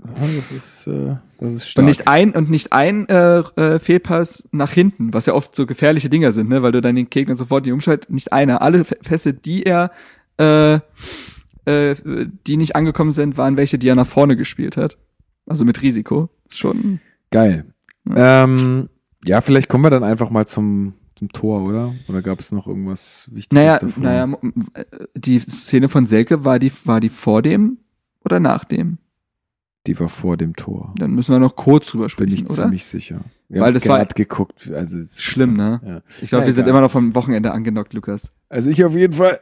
[0.05, 1.83] Ja, das ist, äh, das ist stark.
[1.83, 5.67] Und nicht ein, und nicht ein äh, äh, Fehlpass nach hinten, was ja oft so
[5.67, 8.63] gefährliche Dinger sind, ne, weil du dann den Gegner sofort die Umschalt, nicht einer.
[8.63, 9.91] Alle Pässe, die er,
[10.39, 10.75] äh,
[11.65, 11.97] äh,
[12.47, 14.99] die nicht angekommen sind, waren welche, die er nach vorne gespielt hat.
[15.47, 16.29] Also mit Risiko.
[16.51, 17.01] Schon.
[17.31, 17.67] Geil.
[18.15, 18.89] Ähm,
[19.25, 21.95] ja, vielleicht kommen wir dann einfach mal zum, dem Tor, oder?
[22.09, 24.03] Oder gab es noch irgendwas Wichtiges Naja, davor?
[24.03, 24.39] naja,
[24.75, 24.85] äh,
[25.17, 27.79] die Szene von Selke, war die, war die vor dem
[28.25, 28.99] oder nach dem?
[29.89, 30.93] Die war vor dem Tor.
[30.99, 32.63] Dann müssen wir noch kurz drüber Bin sprechen, ich oder?
[32.65, 33.23] ziemlich sicher.
[33.49, 34.71] Wir Weil das war- geguckt.
[34.73, 35.81] Also es ist Schlimm, ne?
[35.85, 36.01] Ja.
[36.23, 38.31] Ich glaube, Na, wir sind immer noch vom Wochenende angenockt, Lukas.
[38.51, 39.41] Also ich auf jeden Fall.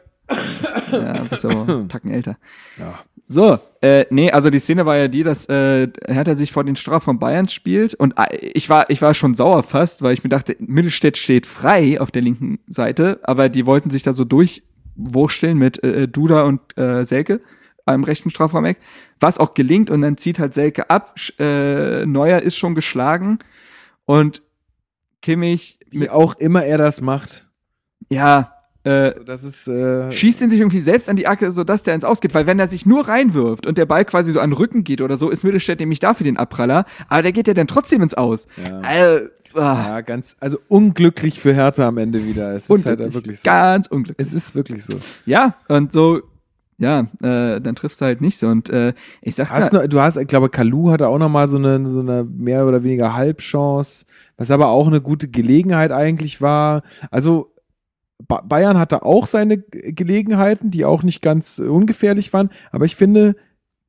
[0.92, 2.36] Ja, bist aber einen Tacken älter.
[2.78, 2.94] Ja.
[3.28, 6.76] So, äh, nee, also die Szene war ja die, dass äh, Hertha sich vor den
[6.76, 10.30] Strafraum Bayerns spielt und äh, ich war ich war schon sauer fast, weil ich mir
[10.30, 15.59] dachte, Mittelstädt steht frei auf der linken Seite, aber die wollten sich da so durchwursteln
[15.59, 17.40] mit äh, Duda und äh, Selke
[17.95, 18.78] am rechten Strafraumeck,
[19.20, 23.39] was auch gelingt und dann zieht halt Selke ab, äh, Neuer ist schon geschlagen
[24.05, 24.43] und
[25.22, 27.49] Kimmich Wie auch immer er das macht.
[28.11, 28.53] ja,
[28.84, 31.95] äh, Also das ist äh, schießt ihn sich irgendwie selbst an die Acke, sodass der
[31.95, 32.34] ins Ausgeht.
[32.34, 35.01] Weil wenn er sich nur reinwirft und der Ball quasi so an den Rücken geht
[35.01, 36.84] oder so, ist Mittelstädt nämlich dafür den Abpraller.
[37.09, 38.47] Aber der geht ja dann trotzdem ins Aus.
[38.57, 38.82] ja.
[39.16, 42.55] Äh, ah, ja ganz also unglücklich für Hertha am Ende wieder.
[42.55, 43.45] Es ist halt wirklich so.
[43.45, 44.24] Ganz unglücklich.
[44.24, 44.99] Es ist wirklich so.
[45.24, 46.22] Ja, und so,
[46.79, 48.49] ja, äh, dann triffst du halt nicht so.
[48.49, 51.47] Und äh, ich sag Hast noch, du hast, ich glaube, Kalu hatte auch noch mal
[51.47, 54.07] so eine, so eine mehr oder weniger Halbchance,
[54.37, 56.83] was aber auch eine gute Gelegenheit eigentlich war.
[57.11, 57.53] Also
[58.27, 62.97] ba Bayern hatte auch seine Gelegenheiten, die auch nicht ganz äh, ungefährlich waren, aber ich
[62.97, 63.37] finde,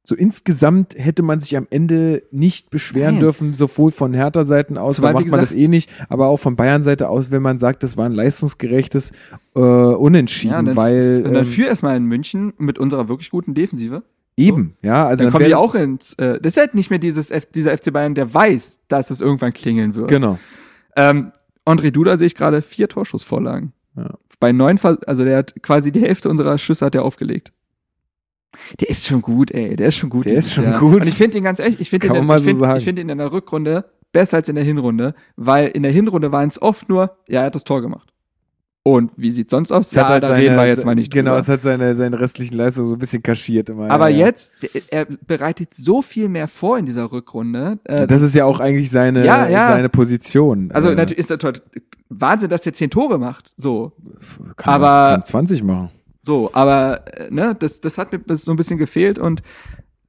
[0.08, 3.20] so insgesamt hätte man sich am Ende nicht beschweren Nein.
[3.20, 6.38] dürfen, sowohl von Hertha-Seiten aus, Zumal, da macht man das gesagt- eh nicht, aber auch
[6.38, 9.12] von Bayern-Seite aus, wenn man sagt, das war ein leistungsgerechtes
[9.54, 13.30] äh, Unentschieden, ja, und dann, weil dann ähm, führ erstmal in München mit unserer wirklich
[13.32, 14.04] guten Defensive.
[14.38, 17.00] eben, ja, also Dann, kommen wär- die auch ins, äh, das ist halt nicht mehr
[17.00, 20.08] dieses F dieser FC Bayern, der weiß, dass es irgendwann klingeln wird.
[20.08, 20.40] genau.
[20.96, 21.34] Ähm,
[21.66, 23.74] André Duda sehe ich gerade vier Torschussvorlagen.
[23.98, 24.12] Ja.
[24.40, 27.52] Bei neun, also der hat quasi die Hälfte unserer Schüsse hat er aufgelegt.
[28.80, 29.76] Der ist schon gut, ey.
[29.76, 30.26] Der ist schon gut.
[30.26, 30.80] Der ist schon Jahr.
[30.80, 31.02] gut.
[31.02, 32.60] Und ich finde ihn ganz ehrlich, ich finde kann ihn, man mal ich so find,
[32.60, 32.78] sagen.
[32.78, 36.32] ich find ihn in der Rückrunde besser als in der Hinrunde, weil in der Hinrunde
[36.32, 38.14] waren es oft nur, ja, er hat das Tor gemacht.
[38.84, 39.88] Und wie sieht's sonst aus?
[39.88, 41.40] Es Ja, hat halt da seine, reden wir jetzt mal nicht Genau, drüber.
[41.40, 43.92] es hat seine, seine restlichen Leistungen so ein bisschen kaschiert immer.
[43.92, 44.26] Aber ja, ja.
[44.28, 44.54] jetzt,
[44.92, 47.80] er bereitet so viel mehr vor in dieser Rückrunde.
[47.84, 49.68] Äh, Das ist ja auch eigentlich seine, Ja, ja.
[49.68, 50.72] seine Position.
[50.72, 51.54] also Äh, natürlich ist das toll-
[52.08, 53.52] Wahnsinn, dass der zehn Tore macht.
[53.58, 53.92] So.
[54.56, 55.90] kann aber- kann 20 machen.
[56.28, 59.42] So, aber äh, ne, das, das hat mir so ein bisschen gefehlt und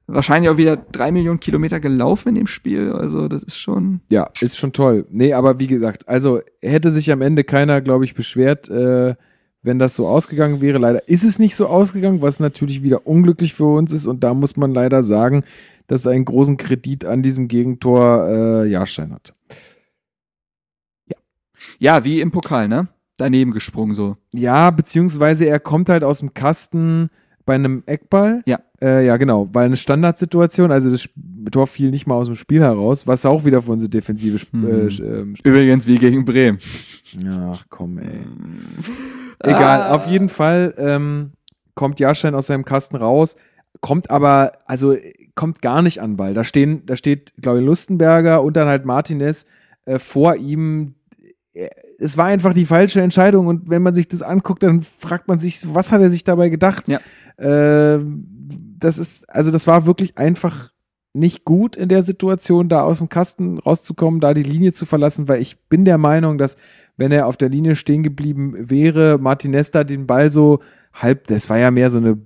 [0.05, 2.91] wahrscheinlich auch wieder drei Millionen Kilometer gelaufen in dem Spiel.
[2.91, 4.01] Also das ist schon.
[4.09, 5.05] Ja, ist schon toll.
[5.11, 9.15] Nee, aber wie gesagt, also hätte sich am Ende keiner, glaube ich, beschwert, äh,
[9.61, 10.77] wenn das so ausgegangen wäre.
[10.77, 14.05] Leider ist es nicht so ausgegangen, was natürlich wieder unglücklich für uns ist.
[14.05, 15.45] Und da muss man leider sagen,
[15.87, 19.33] dass einen großen Kredit an diesem Gegentor äh, Jahrstein hat.
[21.77, 22.89] Ja, wie im Pokal, ne?
[23.19, 24.17] Daneben gesprungen so.
[24.33, 27.09] Ja, beziehungsweise er kommt halt aus dem Kasten
[27.45, 28.41] bei einem Eckball.
[28.45, 28.59] Ja.
[28.81, 31.09] Äh, ja, genau, weil eine Standardsituation, also das
[31.51, 34.53] Tor fiel nicht mal aus dem Spiel heraus, was auch wieder für unsere Defensive sp
[34.53, 34.65] Hm.
[34.67, 36.59] äh, ähm, Übrigens wie gegen Bremen.
[37.51, 38.19] Ach komm, ey.
[39.43, 39.95] Egal, Ah.
[39.95, 41.31] auf jeden Fall ähm,
[41.75, 43.35] kommt Jahrstein aus seinem Kasten raus,
[43.81, 44.95] kommt aber, also
[45.35, 46.33] kommt gar nicht an Ball.
[46.33, 49.45] Da stehen, da steht, glaube ich, Lustenberger und dann halt Martinez
[49.85, 50.95] äh, vor ihm.
[51.59, 55.27] Äh, Es war einfach die falsche Entscheidung und wenn man sich das anguckt, dann fragt
[55.27, 56.85] man sich, was hat er sich dabei gedacht?
[56.87, 56.99] Ja.
[57.37, 57.99] Äh,
[58.79, 60.71] das ist, also das war wirklich einfach
[61.13, 65.27] nicht gut in der Situation, da aus dem Kasten rauszukommen, da die Linie zu verlassen,
[65.27, 66.55] weil ich bin der Meinung, dass
[66.97, 70.59] wenn er auf der Linie stehen geblieben wäre, Martinez da den Ball so
[70.93, 72.19] halb, das war ja mehr so eine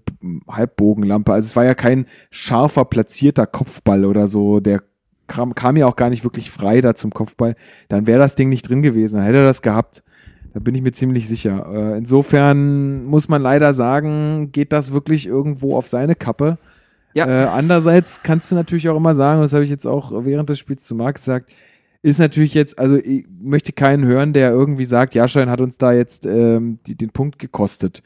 [0.49, 4.83] Halbbogenlampe, also es war ja kein scharfer platzierter Kopfball oder so, der
[5.27, 7.55] kam, kam ja auch gar nicht wirklich frei da zum Kopfball,
[7.89, 10.03] dann wäre das Ding nicht drin gewesen, dann hätte er das gehabt.
[10.53, 11.65] Da bin ich mir ziemlich sicher.
[11.73, 16.59] Äh, insofern muss man leider sagen, geht das wirklich irgendwo auf seine Kappe.
[17.15, 17.27] Ja.
[17.27, 20.59] Äh, andererseits kannst du natürlich auch immer sagen, das habe ich jetzt auch während des
[20.59, 21.51] Spiels zu Marc gesagt,
[22.03, 25.93] ist natürlich jetzt, also ich möchte keinen hören, der irgendwie sagt, Jahrstein hat uns da
[25.93, 28.03] jetzt ähm, die, den Punkt gekostet.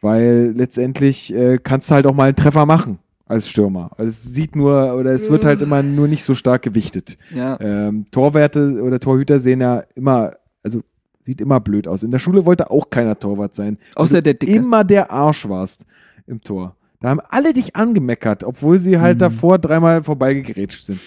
[0.00, 2.98] Weil letztendlich äh, kannst du halt auch mal einen Treffer machen
[3.30, 3.90] als Stürmer.
[3.96, 7.16] Also es sieht nur, oder es wird halt immer nur nicht so stark gewichtet.
[7.34, 7.58] Ja.
[7.60, 10.82] Ähm, Torwerte oder Torhüter sehen ja immer, also
[11.24, 12.02] sieht immer blöd aus.
[12.02, 13.78] In der Schule wollte auch keiner Torwart sein.
[13.94, 14.52] Außer der Dicke.
[14.52, 15.86] immer der Arsch warst
[16.26, 16.76] im Tor.
[17.00, 19.20] Da haben alle dich angemeckert, obwohl sie halt Mhm.
[19.20, 21.00] davor dreimal vorbeigegrätscht sind.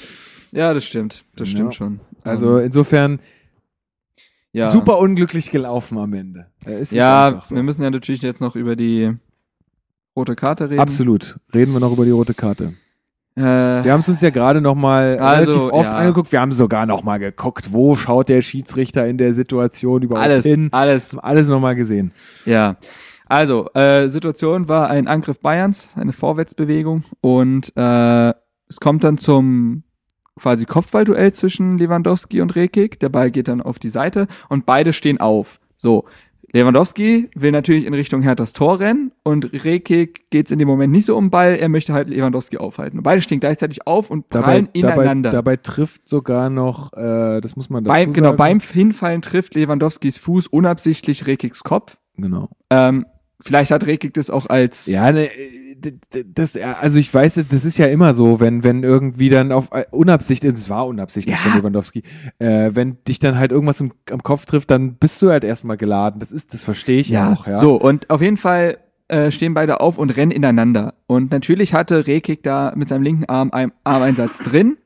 [0.52, 1.26] Ja, das stimmt.
[1.36, 1.56] Das Ja.
[1.58, 2.00] stimmt schon.
[2.24, 3.20] Also Ähm, insofern
[4.54, 4.68] ja.
[4.68, 6.48] super unglücklich gelaufen am Ende.
[6.92, 7.56] Ja, so.
[7.56, 9.12] wir müssen ja natürlich jetzt noch über die
[10.16, 10.80] rote Karte reden.
[10.80, 11.38] Absolut.
[11.54, 12.74] Reden wir noch über die rote Karte.
[13.36, 15.98] Äh, Wir haben es uns ja gerade noch mal Also, relativ oft ja.
[15.98, 16.32] angeguckt.
[16.32, 20.46] Wir haben sogar noch mal geguckt, wo schaut der Schiedsrichter in der Situation überhaupt alles,
[20.46, 20.70] hin.
[20.72, 21.18] alles.
[21.18, 22.12] Alles noch mal gesehen.
[22.46, 22.78] Ja.
[23.26, 28.34] Also, äh, Situation war ein Angriff Bayerns, eine Vorwärtsbewegung und äh,
[28.70, 29.84] es kommt dann zum
[30.40, 33.00] quasi Kopfballduell zwischen Lewandowski und Rekik.
[33.00, 35.60] Der Ball geht dann auf die Seite und beide stehen auf.
[35.76, 36.06] So,
[36.54, 41.06] Lewandowski will natürlich in Richtung Herthas Tor rennen und Rekik geht's in dem Moment nicht
[41.06, 43.00] so um Ball, er möchte halt Lewandowski aufhalten.
[43.00, 45.32] Und beide stehen gleichzeitig auf und prallen dabei, ineinander.
[45.32, 48.38] dabei trifft sogar noch, äh, das muss man dazu beim, genau, sagen.
[48.38, 51.98] beim Hinfallen trifft Lewandowskis Fuß unabsichtlich Rekiks Kopf.
[52.18, 52.50] Genau.
[52.70, 53.08] Ähm,
[53.42, 55.63] vielleicht hat Rekik das auch als Ja, ne, äh,
[56.34, 59.70] das, ja, also ich weiß, das ist ja immer so, wenn, wenn irgendwie dann auf
[59.72, 61.42] äh, unabsichtlich, es war unabsichtlich Ja.
[61.42, 62.04] von Lewandowski,
[62.40, 65.78] äh, wenn dich dann halt irgendwas im, am Kopf trifft, dann bist du halt erstmal
[65.78, 66.20] geladen.
[66.20, 67.58] Das ist, das verstehe ich ja auch, ja.
[67.58, 68.78] So, und auf jeden Fall
[69.08, 70.94] äh, stehen beide auf und rennen ineinander.
[71.08, 74.78] Und natürlich hatte Rekik da mit seinem linken Arm einen Armeinsatz drin.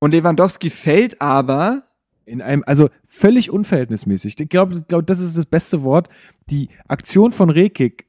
[0.00, 1.84] Und Lewandowski fällt aber
[2.26, 4.36] In einem, also völlig unverhältnismäßig.
[4.40, 6.08] Ich glaube, glaub, das ist das beste Wort.
[6.50, 8.06] Die Aktion von Rekik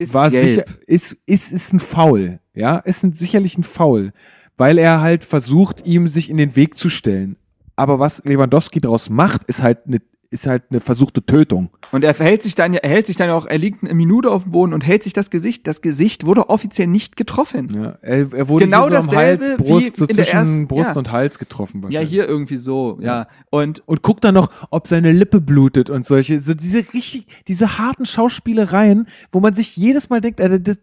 [0.00, 0.48] ist war gelb.
[0.48, 2.40] sicher, ist, ist, ist ein Foul.
[2.54, 4.12] Ja, ist ein, sicherlich ein Foul.
[4.56, 7.36] Weil er halt versucht, ihm sich in den Weg zu stellen.
[7.76, 9.98] Aber was Lewandowski daraus macht, ist halt eine,
[10.32, 11.70] ist halt eine versuchte Tötung.
[11.90, 14.30] Und er verhält sich dann, ja- er hält sich dann auch, er liegt eine Minute
[14.30, 15.66] auf dem Boden und hält sich das Gesicht.
[15.66, 17.68] Das Gesicht wurde offiziell nicht getroffen.
[17.74, 20.96] Ja, er, er wurde Genau so am Hals, Brust, so zwischen ersten- Brust ja.
[20.98, 21.84] und Hals getroffen.
[21.90, 23.26] Ja, hier irgendwie so, ja.
[23.50, 27.78] Und und guckt dann noch, ob seine Lippe blutet und solche, so diese richtig, diese
[27.78, 30.78] harten Schauspielereien, wo man sich jedes Mal denkt, Alter, das,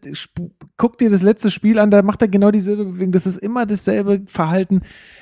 [0.78, 3.66] guck dir das letzte Spiel an, da macht er genau dieselbe Bewegung, das ist immer
[3.66, 4.82] dasselbe Verhalten.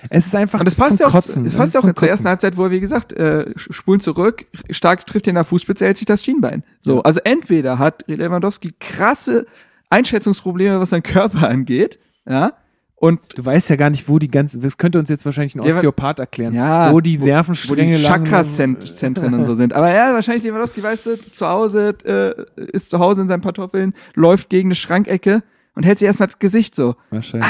[0.09, 1.45] Es ist einfach Und das passt ja auch, Kotzen.
[1.45, 2.27] das passt ja auch zur ersten.
[2.27, 5.97] Halbzeit, wo er, wie gesagt, äh, spulen zurück, stark trifft ihn in der Fußspitze, hält
[5.97, 6.63] sich das Schienbein.
[6.81, 7.01] So, Ja.
[7.03, 9.45] also entweder hat Lewandowski krasse
[9.89, 12.53] Einschätzungsprobleme, was seinen Körper angeht, ja,
[12.95, 15.59] und Du weißt ja gar nicht, wo die ganzen, das könnte uns jetzt wahrscheinlich ein
[15.61, 19.73] Osteopath erklären, Ja, wo die wo Nervenstränge die Chakra-Zentren und so sind.
[19.73, 23.93] Aber ja, wahrscheinlich Lewandowski, weißt du, zu Hause, äh, ist zu Hause in seinen Pantoffeln,
[24.13, 25.43] läuft gegen eine Schrankecke
[25.75, 26.95] und hält sich erstmal das Gesicht so.
[27.09, 27.49] Wahrscheinlich.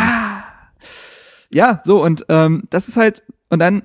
[1.53, 3.83] Ja, so, und ähm, das ist halt, und dann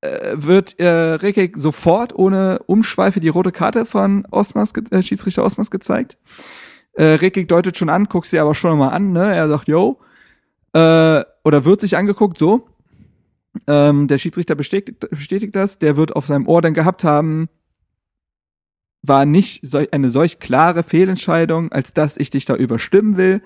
[0.00, 5.70] äh, wird äh, Rekik sofort ohne Umschweife die rote Karte von Osmas, äh, Schiedsrichter Osmas
[5.70, 6.18] gezeigt.
[6.94, 9.34] Äh, Rekik deutet schon an, guckt sie aber schon mal an, ne?
[9.34, 9.98] Er sagt, yo.
[10.76, 12.68] Äh, oder wird sich angeguckt, so.
[13.66, 15.78] Ähm, der Schiedsrichter bestätigt, bestätigt das.
[15.78, 17.48] Der wird auf seinem Ohr dann gehabt haben,
[19.02, 23.40] war nicht solch, eine solch klare Fehlentscheidung, als dass ich dich da überstimmen will.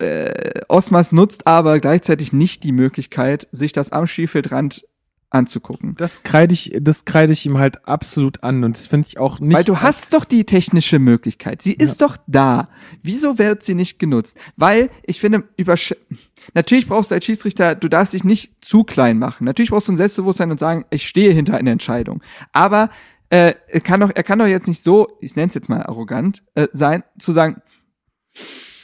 [0.00, 4.84] Äh, Osmas nutzt aber gleichzeitig nicht die Möglichkeit, sich das am Spielfeldrand
[5.30, 5.94] anzugucken.
[5.96, 9.38] Das kreide ich, das kreide ich ihm halt absolut an und das finde ich auch
[9.38, 9.56] nicht.
[9.56, 11.62] Weil du hast doch die technische Möglichkeit.
[11.62, 12.68] Sie ist doch da.
[13.02, 14.36] Wieso wird sie nicht genutzt?
[14.56, 15.94] Weil ich finde, übersch
[16.54, 19.44] natürlich brauchst du als Schiedsrichter, du darfst dich nicht zu klein machen.
[19.44, 22.22] Natürlich brauchst du ein Selbstbewusstsein und sagen, ich stehe hinter einer Entscheidung.
[22.52, 22.90] Aber
[23.28, 25.82] äh, er kann doch, er kann doch jetzt nicht so, ich nenne es jetzt mal
[25.84, 27.62] arrogant, äh, sein, zu sagen,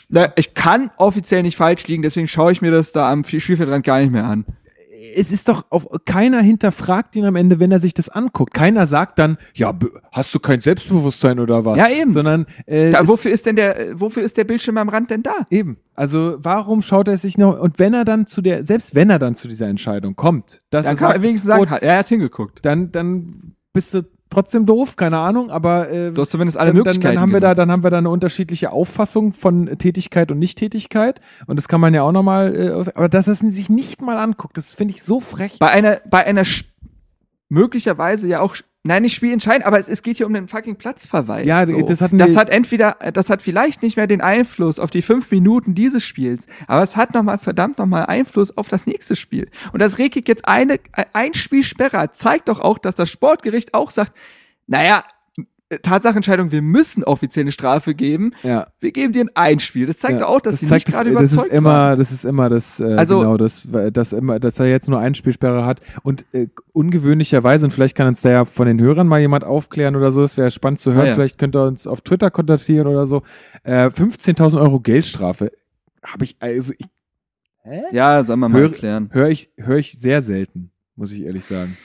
[0.08, 3.84] na, ich kann offiziell nicht falsch liegen, deswegen schaue ich mir das da am Spielfeldrand
[3.84, 4.44] gar nicht mehr an.
[5.14, 8.54] Es ist doch auf keiner hinterfragt ihn am Ende, wenn er sich das anguckt.
[8.54, 9.72] Keiner sagt dann, ja,
[10.12, 11.78] hast du kein Selbstbewusstsein oder was?
[11.78, 12.10] Ja, eben.
[12.10, 15.34] Sondern äh, Da, wofür ist denn der, wofür ist der Bildschirm am Rand denn da?
[15.50, 15.78] eben.
[15.94, 19.18] Also warum schaut er sich noch und wenn er dann zu der, selbst wenn er
[19.18, 22.08] dann zu dieser Entscheidung kommt, dass Dann er kann sagt, wenigstens sagen, oh, er hat
[22.08, 22.64] hingeguckt.
[22.64, 26.76] dann dann bist du trotzdem doof, keine Ahnung, aber äh, Du hast zumindest alle dann,
[26.78, 27.14] Möglichkeiten.
[27.14, 31.20] dann haben wir da, dann haben wir da eine unterschiedliche Auffassung von Tätigkeit und Nichttätigkeit
[31.46, 34.02] und das kann man ja auch nochmal, äh, aus- aber dass er es sich nicht
[34.02, 35.58] mal anguckt, das finde ich so frech.
[35.58, 36.64] bei einer, bei einer Sch-
[37.48, 41.46] möglicherweise ja auch, nein, nicht spielentscheidend, aber es, es geht hier um den fucking Platzverweis.
[41.46, 41.80] Ja, so.
[41.82, 45.74] das das hat entweder, das hat vielleicht nicht mehr den Einfluss auf die fünf Minuten
[45.74, 49.48] dieses Spiels, aber es hat nochmal verdammt nochmal Einfluss auf das nächste Spiel.
[49.72, 50.80] Und dass Rekik jetzt eine,
[51.12, 54.12] ein Spiel Sperre hat, zeigt doch auch, dass das Sportgericht auch sagt,
[54.66, 55.04] naja,
[55.82, 58.30] Tatsachenentscheidung, wir müssen offiziell eine Strafe geben.
[58.44, 58.68] Ja.
[58.78, 59.86] Wir geben dir ein Spiel.
[59.86, 61.70] Das zeigt Ja, doch auch, dass sie zeigt nicht gerade das, das überzeugt ist immer,
[61.70, 61.98] waren.
[61.98, 65.14] Das ist immer das, äh, Also- genau, das, das immer, dass er jetzt nur eine
[65.16, 69.18] Spielsperre hat und äh, ungewöhnlicherweise, und vielleicht kann uns da ja von den Hörern mal
[69.20, 71.14] jemand aufklären oder so, das wäre spannend zu hören, Ah, ja.
[71.16, 73.22] vielleicht könnt ihr uns auf Twitter kontaktieren oder so,
[73.64, 75.50] äh, 15.000 Euro Geldstrafe
[76.04, 76.86] habe ich, also ich,
[77.90, 79.10] Ja, sollen wir mal Hör- erklären.
[79.12, 81.76] höre ich, höre ich sehr selten, muss ich ehrlich sagen.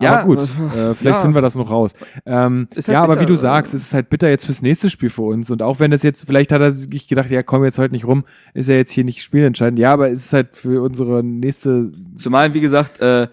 [0.00, 1.20] Ja, aber gut, äh, vielleicht ja.
[1.20, 1.92] finden wir das noch raus.
[2.24, 4.46] Ähm, Ist halt ja, aber bitter, wie du äh, sagst, es ist halt bitter jetzt
[4.46, 5.50] fürs nächste Spiel für uns.
[5.50, 8.06] Und auch wenn es jetzt, vielleicht hat er sich gedacht, ja, komm jetzt heute nicht
[8.06, 8.24] rum,
[8.54, 9.78] ist er jetzt hier nicht spielentscheidend.
[9.78, 11.92] Ja, aber es ist halt für unsere nächste.
[12.16, 13.28] Zumal, wie gesagt, äh,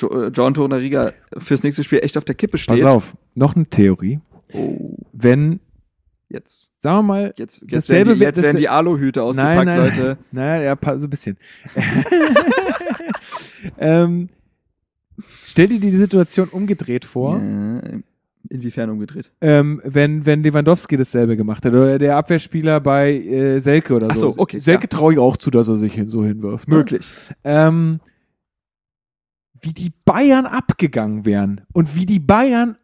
[0.00, 2.82] jo äh, John Torunariga fürs nächste Spiel echt auf der Kippe steht.
[2.82, 4.20] Pass auf, noch eine Theorie.
[4.52, 5.60] Oh, wenn,
[6.28, 6.72] jetzt.
[6.78, 9.66] sagen wir mal, Jetzt, jetzt, Dasselbe werden, die, jetzt wird- werden das- die Aluhüte ausgepackt,
[9.66, 9.78] nein.
[9.78, 10.18] Leute.
[10.32, 11.36] naja, ja, so ein bisschen.
[13.78, 14.28] ähm,
[15.44, 17.38] stell dir die Situation umgedreht vor.
[17.40, 17.80] Ja,
[18.50, 19.30] inwiefern umgedreht?
[19.40, 24.16] ähm, wenn, wenn Lewandowski dasselbe gemacht hat oder der Abwehrspieler bei äh, Selke oder Ach
[24.16, 24.32] so.
[24.32, 24.88] so, okay, Selke ja.
[24.88, 26.68] traue ich auch zu, dass er sich hin, so hinwirft.
[26.68, 26.76] ne?
[26.76, 27.06] Möglich.
[27.42, 28.00] Ähm,
[29.62, 32.76] wie die Bayern abgegangen wären und wie die Bayern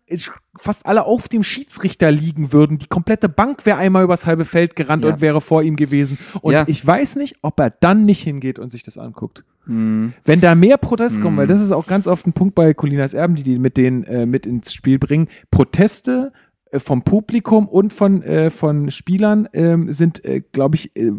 [0.57, 2.79] fast alle auf dem Schiedsrichter liegen würden.
[2.79, 5.13] Die komplette Bank wäre einmal übers halbe Feld gerannt Ja.
[5.13, 6.17] und wäre vor ihm gewesen.
[6.41, 6.65] Und Ja.
[6.69, 9.45] ich weiß nicht, ob er dann nicht hingeht und sich das anguckt.
[9.67, 10.13] Hm.
[10.25, 11.41] Wenn da mehr Proteste kommen, Mhm.
[11.41, 14.05] weil das ist auch ganz oft ein Punkt bei Colinas Erben, die die mit denen
[14.05, 15.29] äh, mit ins Spiel bringen.
[15.51, 16.33] Proteste
[16.71, 21.13] äh, vom Publikum und von, äh, von Spielern ähm, sind, äh, glaube ich, äh,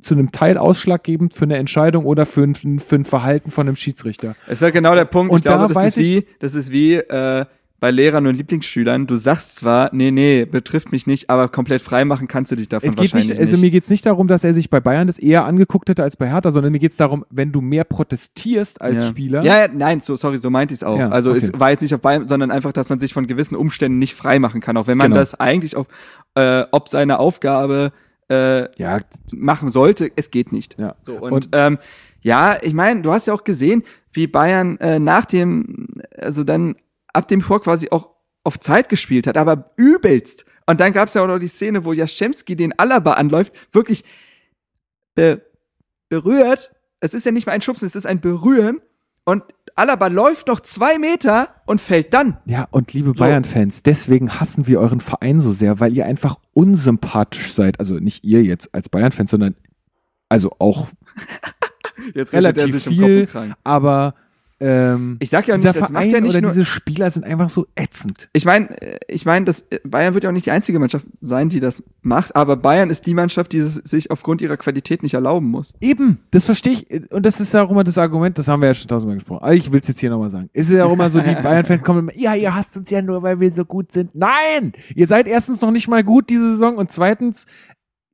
[0.00, 3.76] zu einem Teil ausschlaggebend für eine Entscheidung oder für ein, für ein Verhalten von einem
[3.76, 4.36] Schiedsrichter.
[4.46, 5.32] Es ist ja genau der Punkt.
[5.32, 7.46] Und ich glaube, da das weiß ist wie, das ist wie äh,
[7.78, 9.06] bei Lehrern und Lieblingsschülern.
[9.06, 12.68] Du sagst zwar, nee, nee, betrifft mich nicht, aber komplett frei machen kannst du dich
[12.68, 14.80] davon Es geht wahrscheinlich nicht, also mir geht es nicht darum, dass er sich bei
[14.80, 17.60] Bayern das eher angeguckt hätte als bei Hertha, sondern mir geht es darum, wenn du
[17.60, 19.08] mehr protestierst als ja.
[19.08, 19.42] Spieler.
[19.42, 20.98] Ja, ja, nein, so, sorry, so meinte ich es auch.
[20.98, 21.38] Ja, also okay.
[21.38, 24.14] es war jetzt nicht auf Bayern, sondern einfach, dass man sich von gewissen Umständen nicht
[24.14, 25.20] frei machen kann, auch wenn man Genau.
[25.20, 25.86] das eigentlich auf,
[26.34, 27.92] äh, ob seine Aufgabe
[28.28, 29.00] äh, ja,
[29.32, 30.76] machen sollte, es geht nicht.
[30.78, 30.96] ja.
[31.02, 31.78] So, und, Und- ähm,
[32.22, 35.86] ja, ich meine, du hast ja auch gesehen, wie Bayern äh, nach dem,
[36.18, 36.74] also dann
[37.16, 38.10] ab dem Tor quasi auch
[38.44, 40.44] auf Zeit gespielt hat, aber übelst.
[40.66, 44.04] Und dann gab es ja auch noch die Szene, wo Jaschemski den Alaba anläuft, wirklich
[45.14, 45.42] be
[46.08, 46.72] berührt.
[47.00, 48.80] Es ist ja nicht mal ein Schubsen, es ist ein Berühren.
[49.24, 49.42] Und
[49.74, 52.38] Alaba läuft noch zwei Meter und fällt dann.
[52.44, 57.52] Ja, und liebe Bayern-Fans, deswegen hassen wir euren Verein so sehr, weil ihr einfach unsympathisch
[57.52, 57.80] seid.
[57.80, 59.56] Also nicht ihr jetzt als Bayern-Fans, sondern
[60.28, 60.86] also auch
[62.14, 64.14] Jetzt er relativ sich Kopf viel, aber
[64.58, 67.24] ähm, Ich sag ja nicht, das macht Verein ja nicht oder nur, diese Spieler sind
[67.24, 68.28] einfach so ätzend.
[68.32, 68.74] Ich meine,
[69.08, 72.34] ich meine, das Bayern wird ja auch nicht die einzige Mannschaft sein, die das macht,
[72.36, 75.74] aber Bayern ist die Mannschaft, die es sich aufgrund ihrer Qualität nicht erlauben muss.
[75.80, 77.12] Eben, das verstehe ich.
[77.12, 79.42] Und das ist ja auch immer das Argument, das haben wir ja schon tausendmal gesprochen.
[79.42, 80.48] Aber ich will es jetzt hier nochmal sagen.
[80.52, 83.02] Es ist ja auch immer so, die Bayern-Fans kommen immer, ja, ihr hasst uns ja
[83.02, 84.14] nur, weil wir so gut sind.
[84.14, 84.72] Nein!
[84.94, 87.46] Ihr seid erstens noch nicht mal gut diese Saison und zweitens,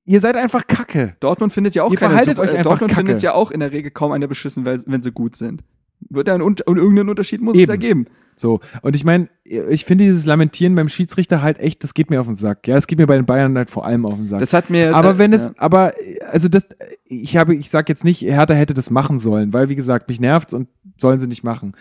[0.05, 1.15] ihr seid einfach kacke.
[1.21, 3.07] Dortmund findet ja auch Ihr keine verhaltet Super- euch äh, einfach Dortmund kacke.
[3.07, 5.63] findet ja auch in der Regel kaum einer beschissen, wenn sie gut sind.
[6.11, 7.71] Wird ja ein, Un- irgendeinen Unterschied muss es Eben.
[7.71, 8.07] ergeben.
[8.35, 12.19] So, und ich meine, ich finde dieses Lamentieren beim Schiedsrichter halt echt, das geht mir
[12.19, 12.67] auf den Sack.
[12.67, 14.41] Ja, es geht mir bei den Bayern halt vor allem auf den Sack.
[14.41, 14.97] Das hat mir.
[14.97, 15.53] aber äh, wenn es, ja.
[15.59, 15.93] aber,
[16.31, 16.67] also das,
[17.05, 20.19] ich habe, ich sag jetzt nicht, Hertha hätte das machen sollen, weil wie gesagt, mich
[20.19, 21.75] nervt's und sollen sie nicht machen.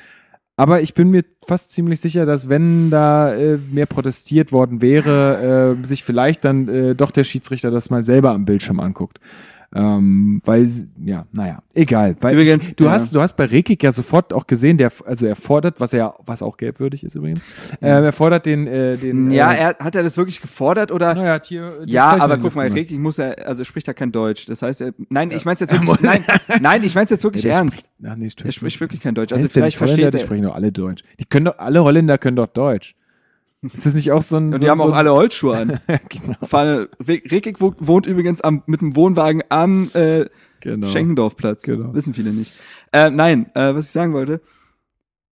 [0.57, 5.77] Aber ich bin mir fast ziemlich sicher, dass wenn da äh, mehr protestiert worden wäre,
[5.81, 9.19] äh, sich vielleicht dann äh, doch der Schiedsrichter das mal selber am Bildschirm anguckt.
[9.73, 10.67] Ähm, weil,
[11.03, 12.17] ja, naja, egal.
[12.19, 12.91] Weil Übrigens, du ja.
[12.91, 16.15] hast, du hast bei Rekik ja sofort auch gesehen, der, also er fordert, was er,
[16.25, 17.45] was auch gelbwürdig ist übrigens,
[17.81, 19.31] ähm, er fordert den, äh, den.
[19.31, 21.15] ja, äh, er, hat er das wirklich gefordert oder?
[21.15, 22.67] naja, hier die Ja, Zeichnung aber guck mal.
[22.67, 24.45] Rekik muss er, also spricht er kein Deutsch.
[24.45, 26.25] Das heißt, er, nein, ich mein's jetzt wirklich, nein,
[26.59, 27.79] nein, ich mein's jetzt wirklich Ja, ernst.
[27.79, 29.31] Spricht, ach, nee, Er spricht wirklich kein Deutsch.
[29.31, 30.23] Also Also vielleicht versteht die er.
[30.23, 31.03] sprechen doch alle Deutsch.
[31.19, 32.93] Die können doch, alle Holländer können doch Deutsch.
[33.61, 34.47] Ist das nicht auch so ein.
[34.47, 35.79] Und so, die haben so auch alle Holzschuhe an.
[36.09, 40.25] genau, Fahren- Rekik wo- wohnt übrigens am, mit dem Wohnwagen am äh,
[40.61, 40.87] genau.
[40.87, 41.63] Schenkendorfplatz.
[41.63, 41.93] Genau.
[41.93, 42.53] Wissen viele nicht.
[42.91, 44.41] Äh, nein, äh, was ich sagen wollte.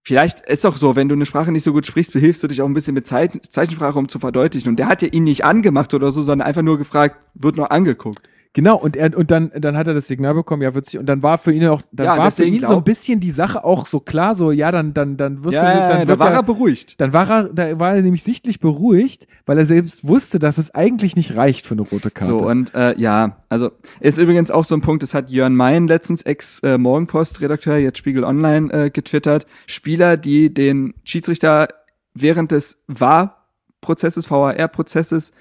[0.04, 2.62] Vielleicht ist doch so, wenn du eine Sprache nicht so gut sprichst, behilfst du dich
[2.62, 4.70] auch ein bisschen mit Zeit, Zeichensprache, um zu verdeutlichen.
[4.70, 7.70] Und der hat ja ihn nicht angemacht oder so, sondern einfach nur gefragt, wird noch
[7.70, 8.22] angeguckt.
[8.54, 11.06] Genau, und er, und dann, dann hat er das Signal bekommen, ja, wird sich, und
[11.06, 13.64] dann war für ihn auch, dann Ja, war für ihn so ein bisschen die Sache
[13.64, 16.32] auch so klar, so, ja, dann, dann, dann wirst Ja, du, dann ja, da war
[16.32, 17.00] er, er beruhigt.
[17.00, 20.74] dann war er, da war er nämlich sichtlich beruhigt, weil er selbst wusste, dass es
[20.74, 22.32] eigentlich nicht reicht für eine rote Karte.
[22.32, 23.70] So, und äh, ja, also
[24.00, 28.74] ist übrigens auch so ein Punkt, das hat Jörn Mein letztens, Ex-Morgenpost-Redakteur, jetzt Spiegel Online,
[28.74, 29.46] äh, getwittert.
[29.68, 31.68] Spieler, die den Schiedsrichter
[32.16, 35.32] während des VAR-Prozesses, VAR-Prozesses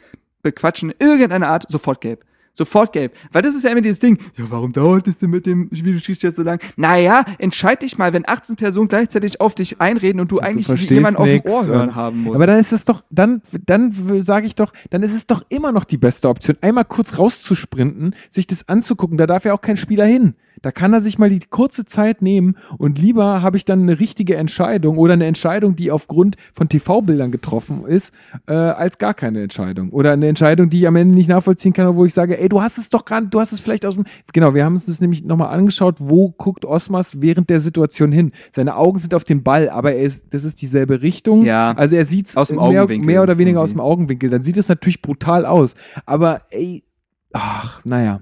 [0.43, 2.25] bequatschen, irgendeine Art, sofort gelb.
[2.59, 3.15] Sofort gelb.
[3.31, 6.33] Weil das ist ja immer dieses Ding, ja, warum dauert es denn mit dem Videoschiedsrichter
[6.33, 6.61] so lang?
[6.77, 10.91] Naja, entscheid dich mal, wenn 18 Personen gleichzeitig auf dich einreden und du eigentlich verstehst
[10.91, 11.95] jemanden auf dem nix, Ohr hören ja.
[11.95, 12.35] haben musst.
[12.35, 13.93] Aber dann ist es doch, dann, dann
[14.23, 18.17] sage ich doch, dann ist es doch immer noch die beste Option, einmal kurz rauszusprinten,
[18.33, 19.19] sich das anzugucken.
[19.19, 20.35] Da darf ja auch kein Spieler hin.
[20.63, 24.01] Da kann er sich mal die kurze Zeit nehmen und lieber habe ich dann eine
[24.01, 28.13] richtige Entscheidung oder eine Entscheidung, die aufgrund von TV-Bildern getroffen ist,
[28.47, 29.91] äh, als gar keine Entscheidung.
[29.91, 32.61] Oder eine Entscheidung, die ich am Ende nicht nachvollziehen kann, wo ich sage, ey, du
[32.61, 34.05] hast es doch gerade, du hast es vielleicht aus dem.
[34.33, 38.33] Genau, wir haben uns das nämlich nochmal angeschaut, wo guckt Osmas während der Situation hin.
[38.51, 41.45] Seine Augen sind auf den Ball, aber er ist, das ist dieselbe Richtung.
[41.45, 41.73] Ja.
[41.73, 43.83] Also er sieht Aus dem mehr, mehr oder weniger aus irgendwie.
[43.83, 44.31] dem Augenwinkel.
[44.31, 45.75] Dann sieht es natürlich brutal aus.
[46.07, 46.85] Aber ey,
[47.33, 48.21] ach, naja.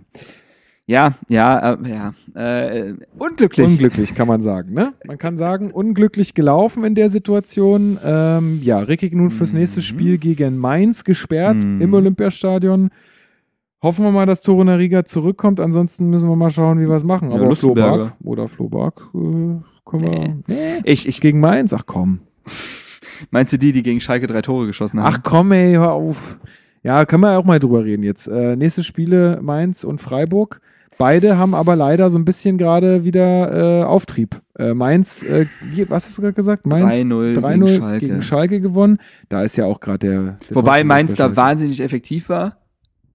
[0.86, 3.66] Ja, ja, äh, ja, äh, unglücklich.
[3.66, 4.92] Unglücklich kann man sagen, ne?
[5.04, 7.98] Man kann sagen, unglücklich gelaufen in der Situation.
[8.04, 11.80] Ähm, ja, Rickig nun fürs nächste Spiel gegen Mainz gesperrt Mhm.
[11.80, 12.90] im Olympiastadion.
[13.82, 15.60] Hoffen wir mal, dass Torunariga zurückkommt.
[15.60, 17.30] Ansonsten müssen wir mal schauen, wie wir es machen.
[17.30, 17.54] Ja, Aber.
[17.54, 20.36] Floberg oder Floberg äh, können wir.
[20.46, 20.80] Nee.
[20.84, 21.72] Ich, ich, Gegen Mainz?
[21.72, 22.20] Ach komm.
[23.30, 25.12] meinst du die, die gegen Schalke drei Tore geschossen haben?
[25.14, 26.16] Ach komm, ey, hör auf.
[26.82, 28.28] Ja, können wir auch mal drüber reden jetzt.
[28.28, 30.60] Äh, nächste Spiele Mainz und Freiburg.
[30.98, 34.40] Beide haben aber leider so ein bisschen gerade wieder äh, Auftrieb.
[34.58, 36.66] Äh, Mainz, äh, wie, was hast du gerade gesagt?
[36.66, 38.06] Mainz 3-0 gegen 3-0 Schalke.
[38.06, 38.98] gegen Schalke gewonnen.
[39.28, 42.58] Da ist ja auch gerade der, der Wobei Dortmund Mainz da wahnsinnig effektiv war.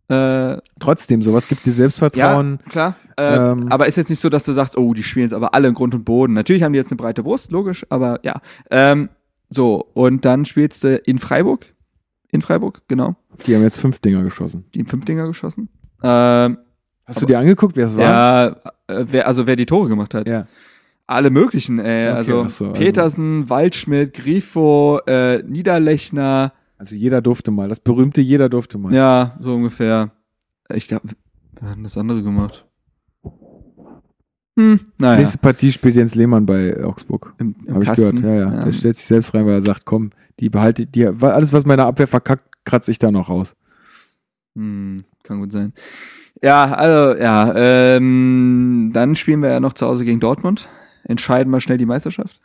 [0.09, 2.59] Äh, Trotzdem, sowas gibt dir Selbstvertrauen.
[2.65, 2.95] Ja, klar.
[3.17, 5.53] Äh, Ähm, aber ist jetzt nicht so, dass du sagst, oh, die spielen jetzt aber
[5.53, 6.33] alle in Grund und Boden.
[6.33, 8.41] Natürlich haben die jetzt eine breite Brust, logisch, aber ja.
[8.69, 9.09] Ähm,
[9.49, 11.73] so, und dann spielst du in Freiburg.
[12.31, 13.15] In Freiburg, genau.
[13.45, 14.65] Die haben jetzt fünf Dinger geschossen.
[14.73, 15.69] Die haben fünf Dinger geschossen.
[16.03, 16.57] Ähm,
[17.05, 18.03] Hast du dir angeguckt, wer es war?
[18.03, 18.47] ja,
[18.87, 20.27] äh, wer, also wer die Tore gemacht hat.
[20.27, 20.47] Ja.
[21.07, 22.07] Alle möglichen, ey.
[22.09, 27.67] Okay, also so, also- Petersen, Waldschmidt, Grifo, äh, Niederlechner, Also jeder durfte mal.
[27.69, 28.93] Das berühmte jeder durfte mal.
[28.93, 30.11] ja, so ungefähr.
[30.73, 31.09] Ich glaube,
[31.59, 32.65] wer hat denn das andere gemacht?
[34.57, 35.19] Hm, naja.
[35.19, 37.33] Nächste Partie spielt Jens Lehmann bei Augsburg.
[37.39, 38.19] Im, im Habe ich gehört.
[38.19, 41.53] Ja, ja, Der stellt sich selbst rein, weil er sagt, komm, die behalte die alles,
[41.53, 43.55] was meine Abwehr verkackt, kratze ich da noch raus.
[44.55, 45.73] Hm, kann gut sein.
[46.41, 50.69] Ja, also, ja, ähm, dann spielen wir ja noch zu Hause gegen Dortmund.
[51.03, 52.41] Entscheiden wir schnell die Meisterschaft.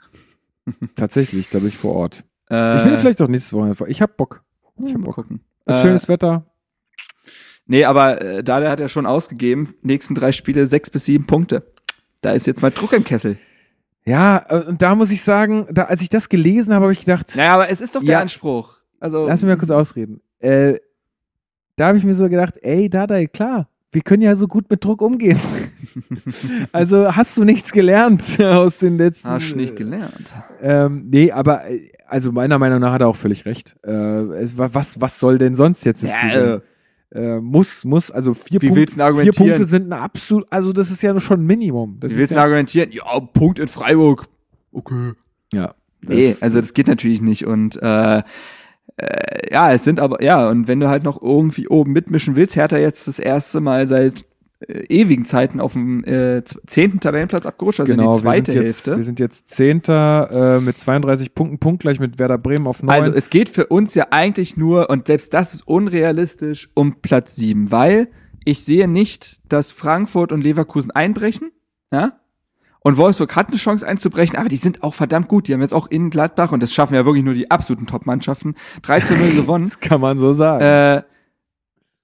[0.96, 2.24] Tatsächlich, da bin ich vor Ort.
[2.50, 3.84] Äh, Ich bin vielleicht auch nächstes Wochenende.
[3.88, 4.42] Ich hab Bock.
[4.84, 5.14] Ich hab Bock.
[5.16, 5.40] gucken.
[5.66, 6.44] Äh, schönes Wetter.
[7.66, 11.64] Nee, aber äh, Dada hat ja schon ausgegeben, nächsten drei Spiele sechs bis sieben Punkte.
[12.20, 13.38] Da ist jetzt mal Druck im Kessel.
[14.04, 17.00] Ja, äh, und da muss ich sagen, da, als ich das gelesen habe, habe ich
[17.00, 18.20] gedacht, Naja, aber es ist doch der Ja.
[18.20, 18.76] Anspruch.
[19.00, 20.20] Also, lass mich mal kurz ausreden.
[20.38, 20.74] Äh,
[21.76, 24.84] da habe ich mir so gedacht, ey, Dada, klar, wir können ja so gut mit
[24.84, 25.38] Druck umgehen.
[26.72, 29.28] also hast du nichts gelernt aus den letzten.
[29.28, 30.12] hast du nicht gelernt.
[30.60, 33.76] Ähm, nee, aber äh, also meiner Meinung nach hat er auch völlig recht.
[33.82, 36.02] Äh, was, was soll denn sonst jetzt?
[36.02, 36.62] das Ja, Ziel?
[37.12, 39.48] äh, muss, muss, also vier, Wie willst du denn vier argumentieren?
[39.48, 41.98] Punkte sind ein absolut, also das ist ja schon ein Minimum.
[42.00, 42.90] Das Wie willst du ja, argumentieren?
[42.92, 44.26] Ja, Punkt in Freiburg.
[44.72, 45.12] Okay.
[45.52, 47.46] ja, Nee, also das geht natürlich nicht.
[47.46, 48.22] Und äh,
[48.96, 52.56] äh, ja, es sind aber, ja, und wenn du halt noch irgendwie oben mitmischen willst,
[52.56, 54.24] Hertha jetzt das erste Mal seit
[54.60, 58.66] äh, ewigen Zeiten auf dem äh, zehnten Tabellenplatz abgerutscht, also genau, die zweite wir sind
[58.66, 58.96] jetzt, Hälfte.
[58.96, 62.94] Wir sind jetzt Zehnter äh, mit 32 Punkten, punktgleich mit Werder Bremen auf neun.
[62.94, 67.36] Also es geht für uns ja eigentlich nur, und selbst das ist unrealistisch, um Platz
[67.36, 68.08] sieben, weil
[68.46, 71.50] ich sehe nicht, dass Frankfurt und Leverkusen einbrechen,
[71.92, 72.18] ja,
[72.86, 75.48] und Wolfsburg hat eine Chance einzubrechen, aber die sind auch verdammt gut.
[75.48, 78.54] Die haben jetzt auch in Gladbach, und das schaffen ja wirklich nur die absoluten Top-Mannschaften,
[78.82, 79.64] 3 zu 0 gewonnen.
[79.64, 80.62] das kann man so sagen.
[80.62, 81.02] Äh,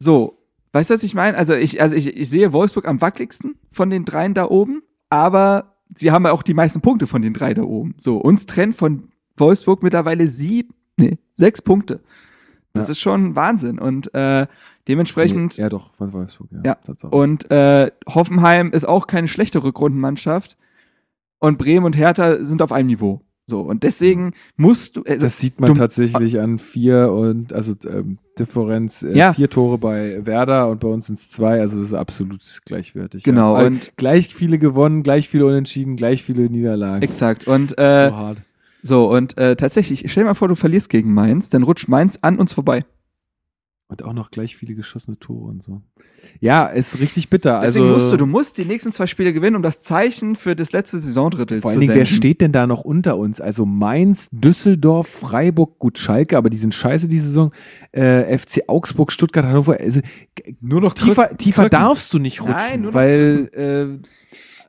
[0.01, 0.39] so,
[0.73, 1.37] weißt du, was ich meine?
[1.39, 5.77] Also ich, also ich, ich sehe Wolfsburg am wackeligsten von den dreien da oben, aber
[5.95, 7.95] sie haben ja auch die meisten Punkte von den drei da oben.
[7.99, 12.01] So, uns trennt von Wolfsburg mittlerweile sieben, nee, sechs Punkte.
[12.73, 12.93] Das Ja.
[12.93, 13.79] ist schon Wahnsinn.
[13.79, 14.49] Und äh,
[14.89, 16.61] dementsprechend, nee, ja doch, von Wolfsburg, ja.
[16.65, 20.57] Ja, und äh, Hoffenheim ist auch keine schlechte Rückrundenmannschaft.
[21.43, 23.21] Und Bremen und Hertha sind auf einem Niveau.
[23.49, 25.03] So, und deswegen musst du.
[25.03, 29.33] Also, das sieht man tatsächlich an vier und also ähm, Differenz, äh, Ja.
[29.33, 33.25] vier Tore bei Werder und bei uns sind es zwei, also das ist absolut gleichwertig.
[33.25, 33.67] Genau, Ja.
[33.67, 37.03] und- gleich viele gewonnen, gleich viele unentschieden, gleich viele Niederlagen.
[37.03, 37.49] exakt.
[37.49, 38.39] Und äh, so hart.
[38.85, 42.21] So, und äh, tatsächlich, stell dir mal vor, du verlierst gegen Mainz, dann rutscht Mainz
[42.23, 42.85] an uns vorbei.
[43.93, 45.83] Und auch noch gleich viele geschossene Tore und so.
[46.41, 47.61] Ja, ist richtig bitter.
[47.61, 50.57] Deswegen also, musst du, du musst die nächsten zwei Spiele gewinnen, um das Zeichen für
[50.57, 53.41] das letzte Saisondrittel Vor zu allen Dingen, wer steht denn da noch unter uns?
[53.41, 57.53] Also Mainz, Düsseldorf, Freiburg, gut Schalke, aber die sind scheiße die Saison.
[57.93, 59.79] Äh, FC Augsburg, Stuttgart, Hannover.
[59.79, 60.01] Also,
[60.61, 64.09] Nur noch tiefer, tiefer darfst du nicht rutschen, Nein, nur noch weil äh,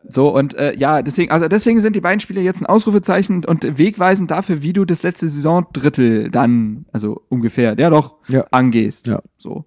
[0.08, 3.78] So, und äh, ja, deswegen, also deswegen sind die beiden Spiele jetzt ein Ausrufezeichen und
[3.78, 8.46] wegweisend dafür, wie du das letzte Saisondrittel dann, also ungefähr, ja doch, Ja.
[8.52, 9.08] angehst.
[9.08, 9.22] Ja.
[9.38, 9.66] So.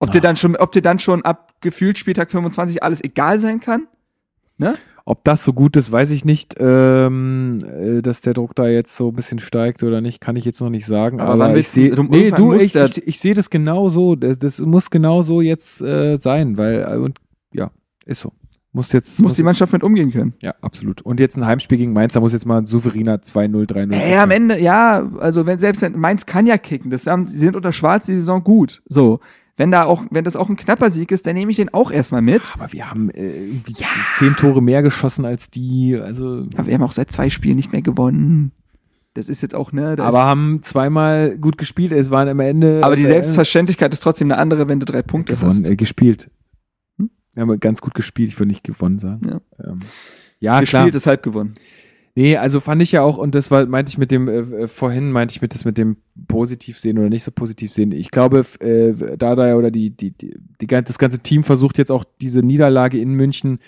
[0.00, 0.12] Ob Ah.
[0.12, 3.86] dir dann schon, ob dir dann schon ab gefühlt Spieltag 25 alles egal sein kann?
[4.58, 4.74] Ne?
[5.04, 6.56] ob das so gut ist, weiß ich nicht.
[6.60, 10.44] Ähm, äh, dass der Druck da jetzt so ein bisschen steigt oder nicht, kann ich
[10.44, 11.18] jetzt noch nicht sagen.
[11.18, 14.16] Aber Aber, ich sehe, nee, du, ich, ich, ich sehe das genau so.
[14.16, 17.18] Das, das muss genau so jetzt äh, sein, weil äh, und
[17.54, 17.70] ja,
[18.04, 18.32] ist so.
[18.72, 20.34] Muss jetzt Muss die Mannschaft mit umgehen können.
[20.42, 21.00] Ja, absolut.
[21.02, 23.92] Und jetzt ein Heimspiel gegen Mainz, da muss jetzt mal ein souveräner 2-0, 3-0.
[23.94, 27.38] Ey, am Ende, ja, also wenn selbst wenn Mainz kann ja kicken, das haben, sie
[27.38, 28.82] sind unter Schwarz die Saison gut.
[28.86, 29.20] So.
[29.56, 31.90] Wenn da auch, wenn das auch ein knapper Sieg ist, dann nehme ich den auch
[31.90, 32.52] erstmal mit.
[32.54, 33.74] Aber wir haben äh, irgendwie
[34.16, 35.98] zehn Tore mehr geschossen als die.
[36.00, 38.52] Also, Aber wir haben auch seit zwei Spielen nicht mehr gewonnen.
[39.14, 39.96] Das ist jetzt auch, ne?
[39.98, 41.90] aber haben zweimal gut gespielt.
[41.90, 42.82] Es waren am Ende.
[42.84, 45.68] aber die Selbstverständlichkeit ist trotzdem eine andere, wenn du drei Punkte gewonnen, hast.
[45.68, 46.30] äh, gespielt.
[47.38, 48.30] Wir haben ganz gut gespielt.
[48.30, 49.28] Ich würde nicht gewonnen sagen.
[49.28, 49.40] Ja.
[49.64, 49.78] ähm,
[50.40, 50.82] ja klar.
[50.84, 51.54] Gespielt ist halb gewonnen.
[52.16, 54.66] Nee, also fand ich ja auch, und das war, meinte ich mit dem, äh, äh,
[54.66, 57.92] vorhin meinte ich mit das mit dem positiv sehen oder nicht so positiv sehen.
[57.92, 62.04] Ich glaube, äh, Dada oder die, die, die, die, das ganze Team versucht jetzt auch
[62.20, 63.60] diese Niederlage in München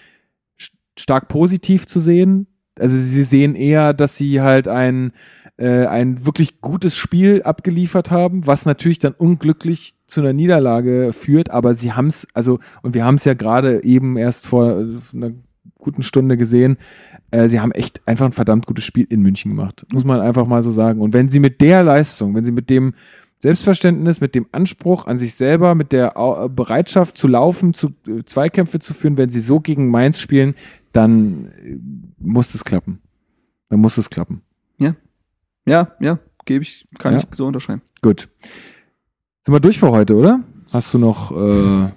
[0.60, 2.48] st- stark positiv zu sehen.
[2.76, 5.12] Also sie sehen eher, dass sie halt ein
[5.60, 11.50] äh, ein wirklich gutes Spiel abgeliefert haben, was natürlich dann unglücklich zu einer Niederlage führt,
[11.50, 14.96] aber sie haben es, also, und wir haben es ja gerade eben erst vor äh,
[15.12, 15.32] einer
[15.76, 16.78] guten Stunde gesehen,
[17.30, 20.46] äh, sie haben echt einfach ein verdammt gutes Spiel in München gemacht, muss man einfach
[20.46, 21.02] mal so sagen.
[21.02, 22.94] Und wenn sie mit der Leistung, wenn sie mit dem
[23.38, 26.12] Selbstverständnis, mit dem Anspruch an sich selber, mit der
[26.48, 30.54] Bereitschaft zu laufen, zu äh, Zweikämpfe zu führen, wenn sie so gegen Mainz spielen,
[30.92, 31.76] dann äh,
[32.18, 33.00] muss es klappen.
[33.68, 34.40] Dann muss es klappen.
[35.66, 37.20] Ja, ja, gebe ich, kann Ja.
[37.20, 37.82] ich so unterschreiben.
[38.02, 38.28] Gut.
[39.44, 40.40] Sind wir durch für heute, oder?
[40.72, 41.88] Hast du noch äh,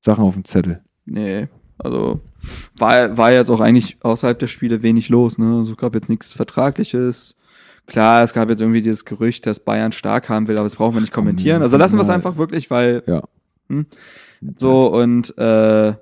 [0.00, 0.82] Sachen auf dem Zettel?
[1.04, 1.48] Nee,
[1.78, 2.20] also
[2.76, 5.58] war, war jetzt auch eigentlich außerhalb der Spiele wenig los, ne?
[5.58, 7.36] Also gab jetzt nichts Vertragliches.
[7.86, 10.94] Klar, es gab jetzt irgendwie dieses Gerücht, dass Bayern stark haben will, aber das brauchen
[10.94, 11.62] wir nicht Komm, kommentieren.
[11.62, 13.22] Also lassen wir es einfach wirklich, weil Ja.
[13.68, 13.86] Hm?
[14.56, 15.94] so und äh,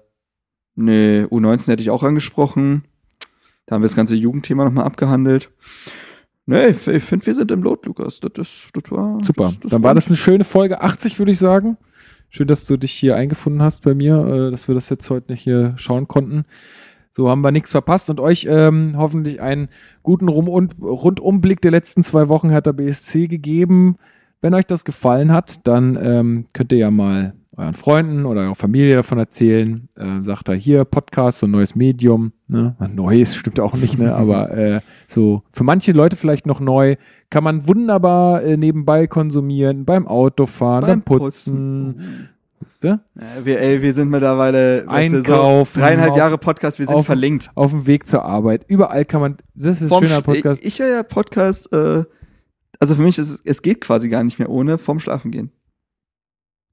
[0.77, 2.85] ne, U19 hätte ich auch angesprochen.
[3.66, 5.51] Da haben wir das ganze Jugendthema nochmal abgehandelt.
[6.47, 8.21] Nee, ich, ich finde, wir sind im Lot, Lukas.
[8.21, 9.45] Das, das, das war Super.
[9.45, 11.79] Das, das Dann war das eine schöne Folge 80, würde ich sagen.
[12.29, 15.33] Schön, dass du dich hier eingefunden hast bei mir, äh, dass wir das jetzt heute
[15.33, 16.45] nicht hier schauen konnten.
[17.12, 19.69] So haben wir nichts verpasst und euch ähm, hoffentlich einen
[20.03, 23.97] guten Rum und Rundumblick der letzten zwei Wochen Hertha BSC gegeben.
[24.41, 28.55] Wenn euch das gefallen hat, dann ähm, könnt ihr ja mal euren Freunden oder eurer
[28.55, 29.89] Familie davon erzählen.
[29.97, 32.33] Äh, sagt da hier Podcast, so ein neues Medium.
[32.49, 32.75] Ne?
[32.95, 34.15] Neues stimmt auch nicht, ne?
[34.15, 36.97] aber äh, so für manche Leute vielleicht noch neu.
[37.31, 42.29] Kann man wunderbar äh, nebenbei konsumieren, beim Autofahren, beim, Putzen.
[42.61, 43.01] Wisst ihr?
[43.15, 46.95] Ja, wir, ey, wir sind mittlerweile weißt Einkaufen, so dreieinhalb auf- Jahre Podcast, wir sind
[46.97, 47.51] auf- verlinkt.
[47.55, 48.65] Auf dem Weg zur Arbeit.
[48.69, 50.61] Überall kann man, das ist ein schöner Sch- Podcast.
[50.63, 52.05] Ich, ich höre ja Podcast, äh,
[52.81, 55.51] also für mich ist es, es geht quasi gar nicht mehr ohne vorm Schlafen gehen.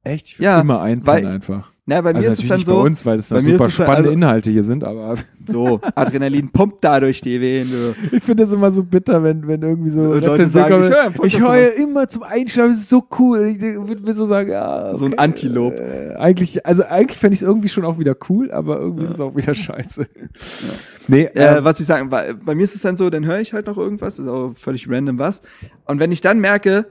[0.03, 0.27] Echt?
[0.29, 1.71] Ich Ja, immer einpennen weil- einfach.
[1.87, 3.73] Na, bei also mir ist es dann so, bei uns, weil es da super es
[3.73, 5.15] spannende also- Inhalte hier sind, aber
[5.45, 7.69] so, Adrenalin pumpt dadurch die Venen.
[7.71, 8.15] Du.
[8.15, 11.33] ich finde das immer so bitter, wenn, wenn irgendwie so Und Leute sagen, kommen, ich
[11.35, 13.47] ich höre immer zum Einschlafen, das ist so cool.
[13.47, 14.95] Ich würde mir so sagen, ja.
[14.95, 15.73] So ein Antilob.
[15.73, 19.09] Äh, eigentlich, also eigentlich fände ich es irgendwie schon auch wieder cool, aber irgendwie ist
[19.15, 20.07] es auch wieder scheiße.
[21.07, 23.39] Nee, Äh, ähm, was ich sagen, bei, bei mir ist es dann so, dann höre
[23.41, 25.41] ich halt noch irgendwas, ist auch völlig random was.
[25.85, 26.85] Und wenn ich dann merke,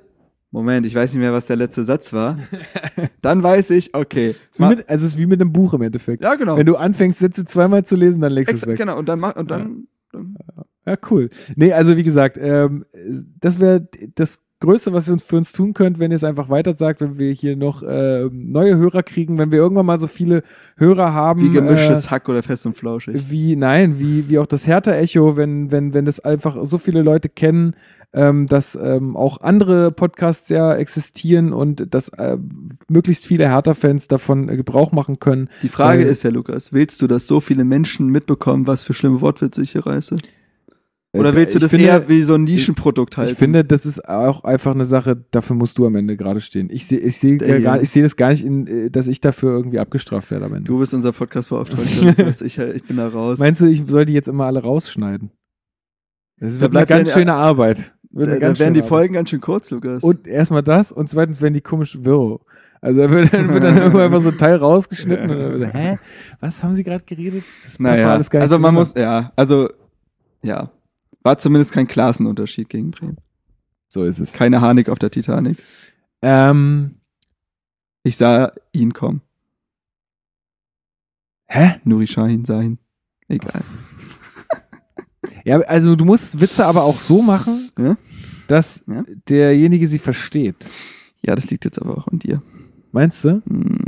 [0.53, 2.37] Moment, ich weiß nicht mehr, was der letzte Satz war,
[3.23, 4.35] dann weiß ich, okay.
[4.59, 6.23] mit, also es ist wie mit einem Buch im Endeffekt.
[6.23, 6.57] ja, genau.
[6.57, 8.77] Wenn du anfängst, Sätze zweimal zu lesen, dann legst du es weg.
[8.77, 10.37] genau, und dann mach, und dann, dann
[10.87, 11.31] Ja, cool.
[11.55, 12.85] Nee, also wie gesagt, ähm,
[13.41, 13.87] das wäre
[14.17, 17.01] das Größte, was ihr uns für uns tun könnt, wenn ihr es einfach weiter sagt,
[17.01, 20.43] wenn wir hier noch ähm, neue Hörer kriegen, wenn wir irgendwann mal so viele
[20.77, 21.41] Hörer haben.
[21.41, 23.31] wie gemischtes äh, Hack oder fest und flauschig.
[23.31, 27.31] wie, nein, wie, wie auch das Hertha-Echo, wenn, wenn, wenn das einfach so viele Leute
[27.31, 27.75] kennen,
[28.13, 32.39] ähm, dass ähm, auch andere Podcasts ja existieren und dass äh,
[32.89, 35.49] möglichst viele Hertha-Fans davon äh, Gebrauch machen können.
[35.63, 39.21] Die Frage ist ja, Lukas, willst du, dass so viele Menschen mitbekommen, was für schlimme
[39.21, 40.17] Wortwitze ich hier reiße?
[41.13, 43.33] Oder Äh, willst du das finde, eher wie so ein Nischenprodukt halten?
[43.33, 46.69] Ich finde, das ist auch einfach eine Sache, dafür musst du am Ende gerade stehen.
[46.71, 49.51] Ich sehe ich seh gar, ich seh das gar nicht, in, äh, dass ich dafür
[49.53, 50.65] irgendwie abgestraft werde am Ende.
[50.71, 53.39] du bist unser Podcast-Beauftragter, ich, ich bin da raus.
[53.41, 55.31] Meinst du, ich soll die jetzt immer alle rausschneiden?
[56.39, 57.95] Das Da bleibt ganz ja- schöne Arbeit.
[58.11, 60.03] Wird da, da werden die Folgen ganz schön kurz, Lukas.
[60.03, 62.41] Und erstmal das und zweitens werden die komisch wirr.
[62.81, 65.99] Also da wird, dann wird dann irgendwann einfach so ein Teil rausgeschnitten und dann hä?
[66.41, 67.45] Was haben sie gerade geredet?
[67.63, 69.69] Das naja, alles gar nicht also man muss, ja, also,
[70.43, 70.71] ja.
[71.23, 73.19] War zumindest kein Klassenunterschied gegen Bremen.
[73.89, 74.33] So ist es.
[74.33, 75.59] Keine Harnik auf der Titanic.
[76.23, 76.97] Ähm,
[78.03, 79.21] Ich sah ihn kommen.
[81.49, 81.81] hä?
[81.85, 82.79] Nuri Sahin sah ihn.
[83.29, 83.61] Egal.
[85.45, 87.97] Ja, also du musst Witze aber auch so machen, Ja?
[88.47, 89.05] dass Ja?
[89.29, 90.57] derjenige sie versteht.
[91.25, 92.43] Ja, das liegt jetzt aber auch an dir.
[92.93, 93.43] Meinst du?
[93.47, 93.79] Hm,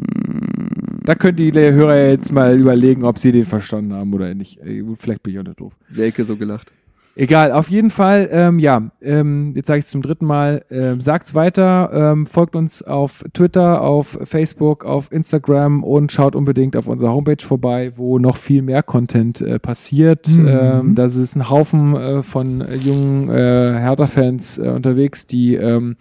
[1.04, 4.60] Da könnt die Hörer jetzt mal überlegen, ob sie den verstanden haben oder nicht.
[4.62, 5.72] Gut, Vielleicht bin ich auch nicht doof.
[5.90, 6.72] Selke so gelacht.
[7.14, 11.02] Egal, auf jeden Fall, ähm, ja, ähm, jetzt sage ich es zum dritten Mal, ähm,
[11.02, 16.88] sagt's weiter, ähm, folgt uns auf Twitter, auf Facebook, auf Instagram und schaut unbedingt auf
[16.88, 20.28] unserer Homepage vorbei, wo noch viel mehr Content äh, passiert.
[20.28, 20.48] Mhm.
[20.48, 25.96] Ähm, da ist ein Haufen äh, von äh, jungen äh, Hertha-Fans äh, unterwegs, die ähm,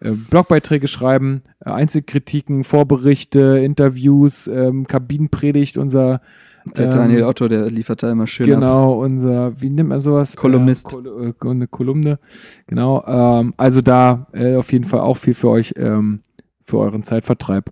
[0.00, 6.22] äh, Blogbeiträge schreiben, äh, Einzelkritiken, Vorberichte, Interviews, ähm, Kabinenpredigt, unser
[6.64, 8.60] Der Ähm, Daniel Otto, der liefert da immer schön ab.
[8.60, 10.34] Genau, unser, wie nennt man sowas?
[10.36, 10.86] Kolumnist.
[10.86, 12.18] Äh, Kol äh, eine Kolumne.
[12.66, 13.04] Genau.
[13.06, 16.20] Ähm, also da äh, auf jeden Fall auch viel für euch, ähm,
[16.64, 17.70] für euren Zeitvertreib.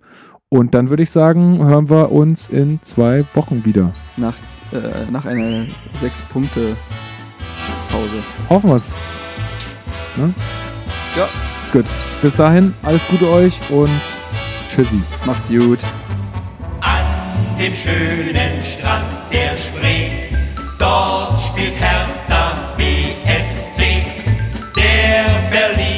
[0.49, 3.93] Und dann würde ich sagen, hören wir uns in zwei Wochen wieder.
[4.17, 4.35] Nach,
[4.71, 5.65] äh, nach einer
[5.99, 6.75] Sechs-Punkte-Pause.
[8.49, 8.91] Hoffen wir's.
[10.15, 10.31] Ne?
[11.17, 11.27] Ja.
[11.71, 11.85] Gut.
[12.21, 13.89] Bis dahin, alles Gute euch und
[14.69, 15.01] tschüssi.
[15.25, 15.79] Macht's gut
[17.59, 20.09] dem schönen Strand der Spree.
[20.79, 24.03] Dort spielt Hertha BSC,
[24.75, 25.92] der Berlin.